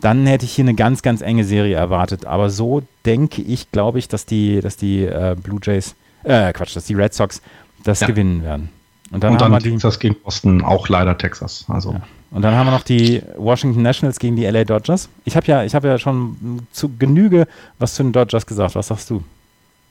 dann 0.00 0.26
hätte 0.26 0.44
ich 0.44 0.52
hier 0.52 0.64
eine 0.64 0.74
ganz, 0.74 1.02
ganz 1.02 1.22
enge 1.22 1.44
Serie 1.44 1.76
erwartet. 1.76 2.26
Aber 2.26 2.50
so 2.50 2.82
denke 3.06 3.42
ich, 3.42 3.70
glaube 3.70 3.98
ich, 3.98 4.08
dass 4.08 4.26
die, 4.26 4.60
dass 4.60 4.76
die 4.76 5.04
äh, 5.04 5.36
Blue 5.42 5.60
Jays, 5.62 5.94
äh, 6.24 6.52
Quatsch, 6.52 6.76
dass 6.76 6.84
die 6.84 6.94
Red 6.94 7.14
Sox 7.14 7.40
das 7.84 8.00
ja. 8.00 8.06
gewinnen 8.06 8.42
werden. 8.42 8.68
Und 9.10 9.24
dann, 9.24 9.32
und 9.32 9.40
dann 9.40 9.58
Texas 9.58 9.98
gegen 9.98 10.16
Boston, 10.22 10.62
auch 10.62 10.88
leider 10.88 11.16
Texas. 11.16 11.64
Also. 11.68 11.92
Ja. 11.92 12.02
Und 12.30 12.42
dann 12.42 12.54
haben 12.54 12.66
wir 12.66 12.70
noch 12.70 12.84
die 12.84 13.22
Washington 13.36 13.82
Nationals 13.82 14.18
gegen 14.18 14.36
die 14.36 14.44
LA 14.44 14.64
Dodgers. 14.64 15.08
Ich 15.24 15.36
habe 15.36 15.46
ja, 15.46 15.62
hab 15.62 15.84
ja 15.84 15.98
schon 15.98 16.60
zu 16.72 16.90
Genüge 16.96 17.48
was 17.78 17.94
zu 17.94 18.02
den 18.02 18.12
Dodgers 18.12 18.46
gesagt. 18.46 18.76
Was 18.76 18.88
sagst 18.88 19.10
du? 19.10 19.24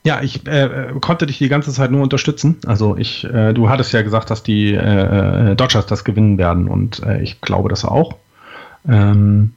Ja, 0.06 0.22
ich 0.22 0.48
äh, 0.48 0.94
konnte 1.02 1.26
dich 1.26 1.40
die 1.40 1.50
ganze 1.50 1.74
Zeit 1.74 1.92
nur 1.92 2.02
unterstützen. 2.02 2.58
Also 2.66 2.96
ich, 2.96 3.26
äh, 3.26 3.54
du 3.54 3.70
hattest 3.70 3.92
ja 3.92 4.02
gesagt, 4.02 4.30
dass 4.30 4.44
die 4.44 4.74
äh, 4.74 5.52
äh 5.52 5.56
Dodgers 5.56 5.86
das 5.88 6.06
gewinnen 6.06 6.38
werden 6.38 6.70
und 6.70 7.04
äh, 7.04 7.22
ich 7.22 7.42
glaube 7.42 7.68
das 7.68 7.84
auch. 7.84 8.16
Ähm, 8.88 9.54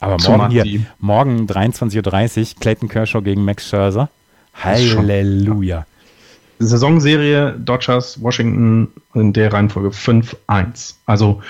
Aber 0.00 0.16
morgen 0.26 0.50
hier, 0.50 0.80
morgen 0.98 1.46
23.30 1.46 2.54
Uhr, 2.54 2.60
Clayton 2.60 2.88
Kershaw 2.88 3.20
gegen 3.20 3.44
Max 3.44 3.68
Scherzer. 3.68 4.08
Halleluja. 4.54 5.84
Saisonserie 6.58 7.54
Dodgers, 7.58 8.22
Washington 8.22 8.88
in 9.14 9.32
der 9.32 9.52
Reihenfolge 9.52 9.90
5-1. 9.90 10.94
Also 11.06 11.42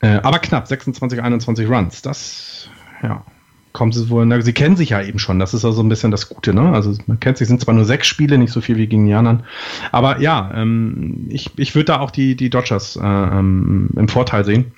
äh, 0.00 0.20
aber 0.22 0.38
knapp, 0.38 0.66
26, 0.66 1.22
21 1.22 1.68
Runs. 1.68 2.02
Das, 2.02 2.68
ja, 3.02 3.24
kommt 3.72 3.94
es 3.94 4.08
wohl. 4.08 4.26
Na, 4.26 4.40
sie 4.40 4.52
kennen 4.52 4.76
sich 4.76 4.90
ja 4.90 5.02
eben 5.02 5.18
schon. 5.18 5.38
Das 5.38 5.54
ist 5.54 5.64
also 5.64 5.82
ein 5.82 5.88
bisschen 5.88 6.10
das 6.10 6.28
Gute, 6.28 6.54
ne? 6.54 6.72
Also 6.72 6.94
man 7.06 7.20
kennt 7.20 7.38
sich, 7.38 7.48
sind 7.48 7.60
zwar 7.60 7.74
nur 7.74 7.84
sechs 7.84 8.06
Spiele, 8.06 8.38
nicht 8.38 8.52
so 8.52 8.60
viel 8.60 8.76
wie 8.76 8.86
gegen 8.86 9.06
die 9.06 9.14
anderen. 9.14 9.44
Aber 9.92 10.20
ja, 10.20 10.50
ähm, 10.54 11.26
ich, 11.28 11.50
ich 11.56 11.74
würde 11.74 11.86
da 11.86 12.00
auch 12.00 12.10
die, 12.10 12.34
die 12.34 12.50
Dodgers 12.50 12.96
äh, 12.96 13.00
ähm, 13.00 13.90
im 13.96 14.08
Vorteil 14.08 14.44
sehen. 14.44 14.72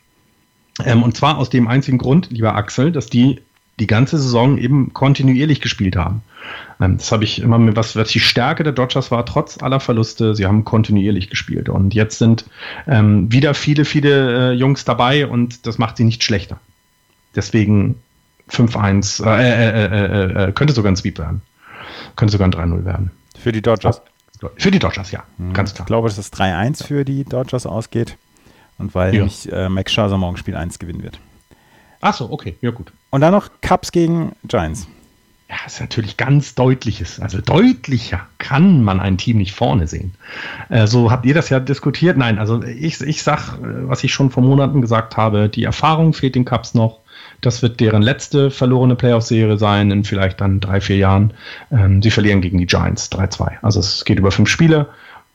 Ähm, 0.84 1.02
und 1.02 1.16
zwar 1.16 1.38
aus 1.38 1.50
dem 1.50 1.68
einzigen 1.68 1.98
Grund, 1.98 2.30
lieber 2.30 2.54
Axel, 2.54 2.92
dass 2.92 3.06
die 3.06 3.40
die 3.80 3.86
ganze 3.86 4.18
Saison 4.18 4.58
eben 4.58 4.92
kontinuierlich 4.92 5.60
gespielt 5.60 5.96
haben. 5.96 6.22
Ähm, 6.80 6.98
das 6.98 7.12
habe 7.12 7.24
ich 7.24 7.40
immer 7.40 7.58
mit, 7.58 7.76
was, 7.76 7.96
was 7.96 8.08
die 8.08 8.20
Stärke 8.20 8.62
der 8.62 8.72
Dodgers 8.72 9.10
war, 9.10 9.24
trotz 9.26 9.62
aller 9.62 9.80
Verluste, 9.80 10.34
sie 10.34 10.46
haben 10.46 10.64
kontinuierlich 10.64 11.30
gespielt. 11.30 11.68
Und 11.68 11.94
jetzt 11.94 12.18
sind 12.18 12.44
ähm, 12.86 13.30
wieder 13.32 13.54
viele, 13.54 13.84
viele 13.84 14.50
äh, 14.50 14.52
Jungs 14.52 14.84
dabei 14.84 15.26
und 15.26 15.66
das 15.66 15.78
macht 15.78 15.96
sie 15.96 16.04
nicht 16.04 16.22
schlechter. 16.22 16.58
Deswegen 17.34 17.96
5-1, 18.50 19.24
äh 19.24 19.30
äh, 19.30 19.86
äh, 19.86 20.44
äh, 20.44 20.48
äh, 20.48 20.52
könnte 20.52 20.74
sogar 20.74 20.92
ein 20.92 20.96
Sweep 20.96 21.18
werden. 21.18 21.42
Könnte 22.16 22.32
sogar 22.32 22.48
ein 22.48 22.52
3-0 22.52 22.84
werden. 22.84 23.10
Für 23.38 23.52
die 23.52 23.62
Dodgers? 23.62 24.02
Für 24.56 24.72
die 24.72 24.80
Dodgers, 24.80 25.12
ja, 25.12 25.22
mhm. 25.38 25.52
ganz 25.52 25.72
klar. 25.72 25.84
Ich 25.84 25.86
glaube, 25.86 26.08
dass 26.08 26.16
das 26.16 26.32
3-1 26.32 26.84
für 26.84 27.04
die 27.04 27.24
Dodgers 27.24 27.64
ausgeht. 27.64 28.16
Und 28.78 28.94
weil 28.94 29.14
ja. 29.14 29.20
nämlich 29.20 29.48
Max 29.68 29.92
Scherzer 29.92 30.18
morgen 30.18 30.36
Spiel 30.36 30.56
1 30.56 30.80
gewinnen 30.80 31.04
wird. 31.04 31.20
Ach 32.00 32.14
so, 32.14 32.32
okay, 32.32 32.56
ja 32.60 32.72
gut. 32.72 32.92
Und 33.10 33.20
dann 33.20 33.32
noch 33.32 33.48
Cubs 33.60 33.92
gegen 33.92 34.32
Giants. 34.42 34.88
Ja, 35.52 35.58
ist 35.66 35.80
natürlich 35.80 36.16
ganz 36.16 36.54
deutliches. 36.54 37.20
Also 37.20 37.42
deutlicher 37.42 38.26
kann 38.38 38.82
man 38.82 39.00
ein 39.00 39.18
Team 39.18 39.36
nicht 39.36 39.52
vorne 39.52 39.86
sehen. 39.86 40.14
Äh, 40.70 40.86
so 40.86 41.10
habt 41.10 41.26
ihr 41.26 41.34
das 41.34 41.50
ja 41.50 41.60
diskutiert. 41.60 42.16
Nein, 42.16 42.38
also 42.38 42.62
ich, 42.62 43.02
ich 43.02 43.22
sag, 43.22 43.58
äh, 43.58 43.86
was 43.86 44.02
ich 44.02 44.14
schon 44.14 44.30
vor 44.30 44.42
Monaten 44.42 44.80
gesagt 44.80 45.18
habe, 45.18 45.50
die 45.50 45.64
Erfahrung 45.64 46.14
fehlt 46.14 46.36
den 46.36 46.46
Cups 46.46 46.72
noch. 46.72 47.00
Das 47.42 47.60
wird 47.60 47.80
deren 47.80 48.00
letzte 48.00 48.50
verlorene 48.50 48.96
Playoff-Serie 48.96 49.58
sein 49.58 49.90
in 49.90 50.04
vielleicht 50.04 50.40
dann 50.40 50.60
drei, 50.60 50.80
vier 50.80 50.96
Jahren. 50.96 51.34
Ähm, 51.70 52.00
sie 52.00 52.10
verlieren 52.10 52.40
gegen 52.40 52.56
die 52.56 52.66
Giants 52.66 53.12
3-2. 53.12 53.58
Also 53.60 53.80
es 53.80 54.06
geht 54.06 54.18
über 54.18 54.30
fünf 54.30 54.48
Spiele 54.48 54.88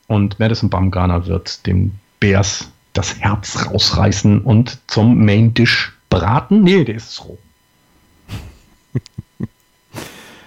und 0.08 0.40
Madison 0.40 0.72
Bumgarner 0.72 1.28
wird 1.28 1.68
dem 1.68 1.92
Bears 2.20 2.72
das 2.94 3.20
Herz 3.20 3.68
rausreißen 3.68 4.42
und 4.42 4.80
zum 4.88 5.24
Main 5.24 5.54
Dish 5.54 5.94
braten. 6.10 6.64
Nee, 6.64 6.86
der 6.86 6.96
ist 6.96 7.24
roh. 7.24 7.38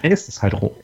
er 0.01 0.11
ist 0.11 0.29
es 0.29 0.41
halt 0.41 0.53
roh. 0.53 0.75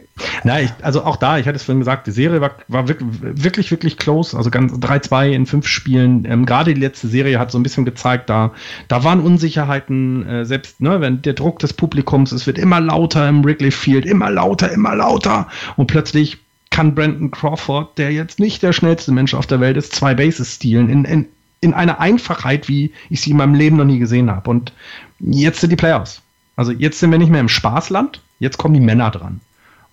Na, 0.43 0.61
ich, 0.61 0.71
also 0.81 1.03
auch 1.03 1.15
da, 1.15 1.37
ich 1.37 1.45
hatte 1.45 1.57
es 1.57 1.63
vorhin 1.63 1.79
gesagt, 1.79 2.07
die 2.07 2.11
Serie 2.11 2.41
war, 2.41 2.51
war 2.67 2.87
wirklich, 2.87 3.09
wirklich, 3.21 3.71
wirklich 3.71 3.97
close. 3.97 4.35
Also 4.35 4.49
ganz 4.49 4.73
3-2 4.73 5.29
in 5.31 5.45
fünf 5.45 5.67
Spielen. 5.67 6.25
Ähm, 6.25 6.45
Gerade 6.45 6.73
die 6.73 6.79
letzte 6.79 7.07
Serie 7.07 7.39
hat 7.39 7.51
so 7.51 7.59
ein 7.59 7.63
bisschen 7.63 7.85
gezeigt, 7.85 8.29
da, 8.29 8.53
da 8.87 9.03
waren 9.03 9.19
Unsicherheiten, 9.19 10.27
äh, 10.27 10.45
selbst 10.45 10.81
ne, 10.81 11.01
wenn 11.01 11.21
der 11.21 11.33
Druck 11.33 11.59
des 11.59 11.73
Publikums, 11.73 12.31
es 12.31 12.47
wird 12.47 12.57
immer 12.57 12.79
lauter 12.79 13.27
im 13.29 13.43
Wrigley 13.43 13.71
Field, 13.71 14.05
immer 14.05 14.31
lauter, 14.31 14.71
immer 14.71 14.95
lauter. 14.95 15.47
Und 15.75 15.87
plötzlich 15.87 16.39
kann 16.69 16.95
Brandon 16.95 17.31
Crawford, 17.31 17.97
der 17.97 18.11
jetzt 18.11 18.39
nicht 18.39 18.63
der 18.63 18.73
schnellste 18.73 19.11
Mensch 19.11 19.33
auf 19.33 19.47
der 19.47 19.59
Welt 19.59 19.77
ist, 19.77 19.95
zwei 19.95 20.15
Bases 20.15 20.55
stehlen 20.55 20.89
in, 20.89 21.05
in, 21.05 21.25
in 21.61 21.73
einer 21.73 21.99
Einfachheit, 21.99 22.67
wie 22.67 22.91
ich 23.09 23.21
sie 23.21 23.31
in 23.31 23.37
meinem 23.37 23.55
Leben 23.55 23.77
noch 23.77 23.85
nie 23.85 23.99
gesehen 23.99 24.29
habe. 24.29 24.49
Und 24.49 24.73
jetzt 25.19 25.61
sind 25.61 25.69
die 25.69 25.75
Playoffs. 25.75 26.21
Also 26.55 26.71
jetzt 26.71 26.99
sind 26.99 27.11
wir 27.11 27.19
nicht 27.19 27.31
mehr 27.31 27.41
im 27.41 27.49
Spaßland, 27.49 28.21
jetzt 28.39 28.57
kommen 28.57 28.73
die 28.73 28.79
Männer 28.79 29.11
dran. 29.11 29.41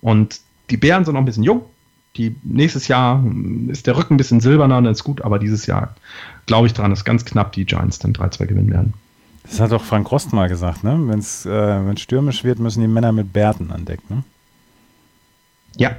Und 0.01 0.39
die 0.69 0.77
Bären 0.77 1.05
sind 1.05 1.13
noch 1.13 1.21
ein 1.21 1.25
bisschen 1.25 1.43
jung. 1.43 1.63
Die, 2.17 2.35
nächstes 2.43 2.87
Jahr 2.87 3.23
ist 3.67 3.87
der 3.87 3.97
Rücken 3.97 4.13
ein 4.13 4.17
bisschen 4.17 4.39
silberner, 4.39 4.75
dann 4.75 4.91
ist 4.91 5.03
gut, 5.03 5.21
aber 5.21 5.37
dieses 5.37 5.65
Jahr 5.65 5.95
glaube 6.45 6.67
ich 6.67 6.73
dran, 6.73 6.91
dass 6.91 7.03
ganz 7.03 7.25
knapp 7.25 7.51
die 7.51 7.65
Giants 7.65 7.99
dann 7.99 8.13
3-2 8.13 8.45
gewinnen 8.45 8.71
werden. 8.71 8.93
Das 9.43 9.59
hat 9.59 9.71
doch 9.71 9.83
Frank 9.83 10.09
Rost 10.11 10.33
mal 10.33 10.47
gesagt, 10.47 10.83
ne? 10.83 10.97
Wenn 11.07 11.19
es 11.19 11.45
äh, 11.45 11.97
stürmisch 11.97 12.43
wird, 12.43 12.59
müssen 12.59 12.81
die 12.81 12.87
Männer 12.87 13.11
mit 13.11 13.33
Bärten 13.33 13.69
andecken. 13.71 14.05
Ne? 14.09 14.23
Ja, 15.77 15.97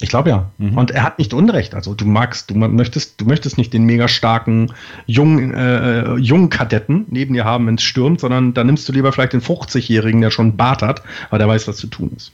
ich 0.00 0.10
glaube 0.10 0.28
ja. 0.28 0.50
Mhm. 0.58 0.76
Und 0.76 0.90
er 0.90 1.02
hat 1.02 1.18
nicht 1.18 1.32
Unrecht. 1.32 1.74
Also 1.74 1.94
du 1.94 2.04
magst, 2.04 2.50
du 2.50 2.54
möchtest, 2.54 3.20
du 3.20 3.24
möchtest 3.24 3.56
nicht 3.56 3.72
den 3.72 3.84
mega 3.84 4.08
starken 4.08 4.72
jungen, 5.06 5.54
äh, 5.54 6.16
jungen 6.16 6.50
Kadetten 6.50 7.06
neben 7.08 7.32
dir 7.32 7.44
haben, 7.44 7.66
wenn 7.66 7.76
es 7.76 7.82
stürmt, 7.82 8.20
sondern 8.20 8.52
da 8.52 8.62
nimmst 8.62 8.88
du 8.88 8.92
lieber 8.92 9.12
vielleicht 9.12 9.32
den 9.32 9.40
50-Jährigen, 9.40 10.20
der 10.20 10.30
schon 10.30 10.56
Bart 10.56 10.82
hat, 10.82 11.02
weil 11.30 11.38
der 11.38 11.48
weiß, 11.48 11.66
was 11.66 11.78
zu 11.78 11.86
tun 11.86 12.12
ist. 12.14 12.32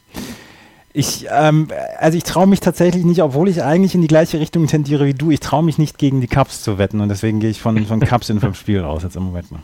Ich, 0.93 1.27
ähm, 1.31 1.69
also 1.99 2.19
ich 2.19 2.25
traue 2.25 2.47
mich 2.47 2.61
tatsächlich 2.61 3.05
nicht, 3.05 3.23
obwohl 3.23 3.49
ich 3.49 3.63
eigentlich 3.63 3.95
in 3.95 4.03
die 4.03 4.09
gleiche 4.09 4.41
Richtung 4.41 4.67
tendiere 4.67 5.07
wie 5.07 5.15
du, 5.15 5.31
ich 5.31 5.41
traue 5.41 5.63
mich 5.63 5.79
nicht 5.79 5.99
gegen 5.99 6.21
die 6.21 6.27
Cups 6.27 6.63
zu 6.63 6.79
wetten 6.79 7.01
und 7.01 7.09
deswegen 7.09 7.41
gehe 7.41 7.49
ich 7.49 7.61
von, 7.61 7.87
von 7.87 8.01
Cups 8.01 8.29
in 8.29 8.41
fünf 8.41 8.59
Spielen 8.59 8.85
raus 8.85 9.03
jetzt 9.03 9.17
im 9.17 9.23
Moment 9.23 9.51
mal. 9.51 9.61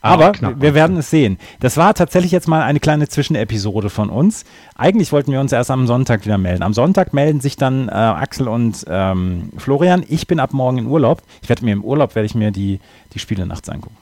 Aber 0.00 0.32
knapp, 0.32 0.60
wir 0.60 0.74
werden 0.74 0.96
es 0.96 1.10
sehen. 1.10 1.38
Das 1.60 1.76
war 1.76 1.94
tatsächlich 1.94 2.32
jetzt 2.32 2.48
mal 2.48 2.62
eine 2.62 2.80
kleine 2.80 3.08
Zwischenepisode 3.08 3.90
von 3.90 4.10
uns. 4.10 4.44
Eigentlich 4.74 5.12
wollten 5.12 5.32
wir 5.32 5.40
uns 5.40 5.52
erst 5.52 5.70
am 5.70 5.86
Sonntag 5.86 6.24
wieder 6.24 6.38
melden. 6.38 6.62
Am 6.62 6.72
Sonntag 6.72 7.12
melden 7.12 7.40
sich 7.40 7.56
dann 7.56 7.88
äh, 7.88 7.92
Axel 7.92 8.48
und 8.48 8.84
ähm, 8.88 9.50
Florian. 9.56 10.04
Ich 10.08 10.26
bin 10.26 10.40
ab 10.40 10.52
morgen 10.52 10.78
in 10.78 10.86
Urlaub. 10.86 11.22
Ich 11.42 11.48
werde 11.48 11.64
mir 11.64 11.72
im 11.72 11.84
Urlaub 11.84 12.14
werde 12.14 12.26
ich 12.26 12.34
mir 12.34 12.50
die, 12.50 12.80
die 13.14 13.18
Spiele 13.18 13.46
nachts 13.46 13.68
angucken. 13.68 13.96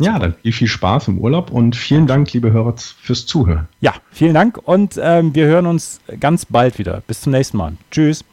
Ja, 0.00 0.18
dann 0.18 0.34
viel, 0.40 0.52
viel 0.52 0.68
Spaß 0.68 1.08
im 1.08 1.18
Urlaub 1.18 1.50
und 1.50 1.76
vielen 1.76 2.06
Dank, 2.06 2.32
liebe 2.32 2.52
Hörer, 2.52 2.74
fürs 2.76 3.26
Zuhören. 3.26 3.68
Ja, 3.80 3.92
vielen 4.10 4.32
Dank 4.32 4.58
und 4.64 4.98
ähm, 5.02 5.34
wir 5.34 5.44
hören 5.46 5.66
uns 5.66 6.00
ganz 6.20 6.46
bald 6.46 6.78
wieder. 6.78 7.02
Bis 7.06 7.20
zum 7.20 7.32
nächsten 7.32 7.58
Mal. 7.58 7.74
Tschüss. 7.90 8.24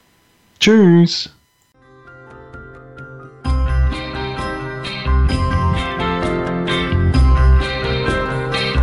Tschüss. 0.60 1.36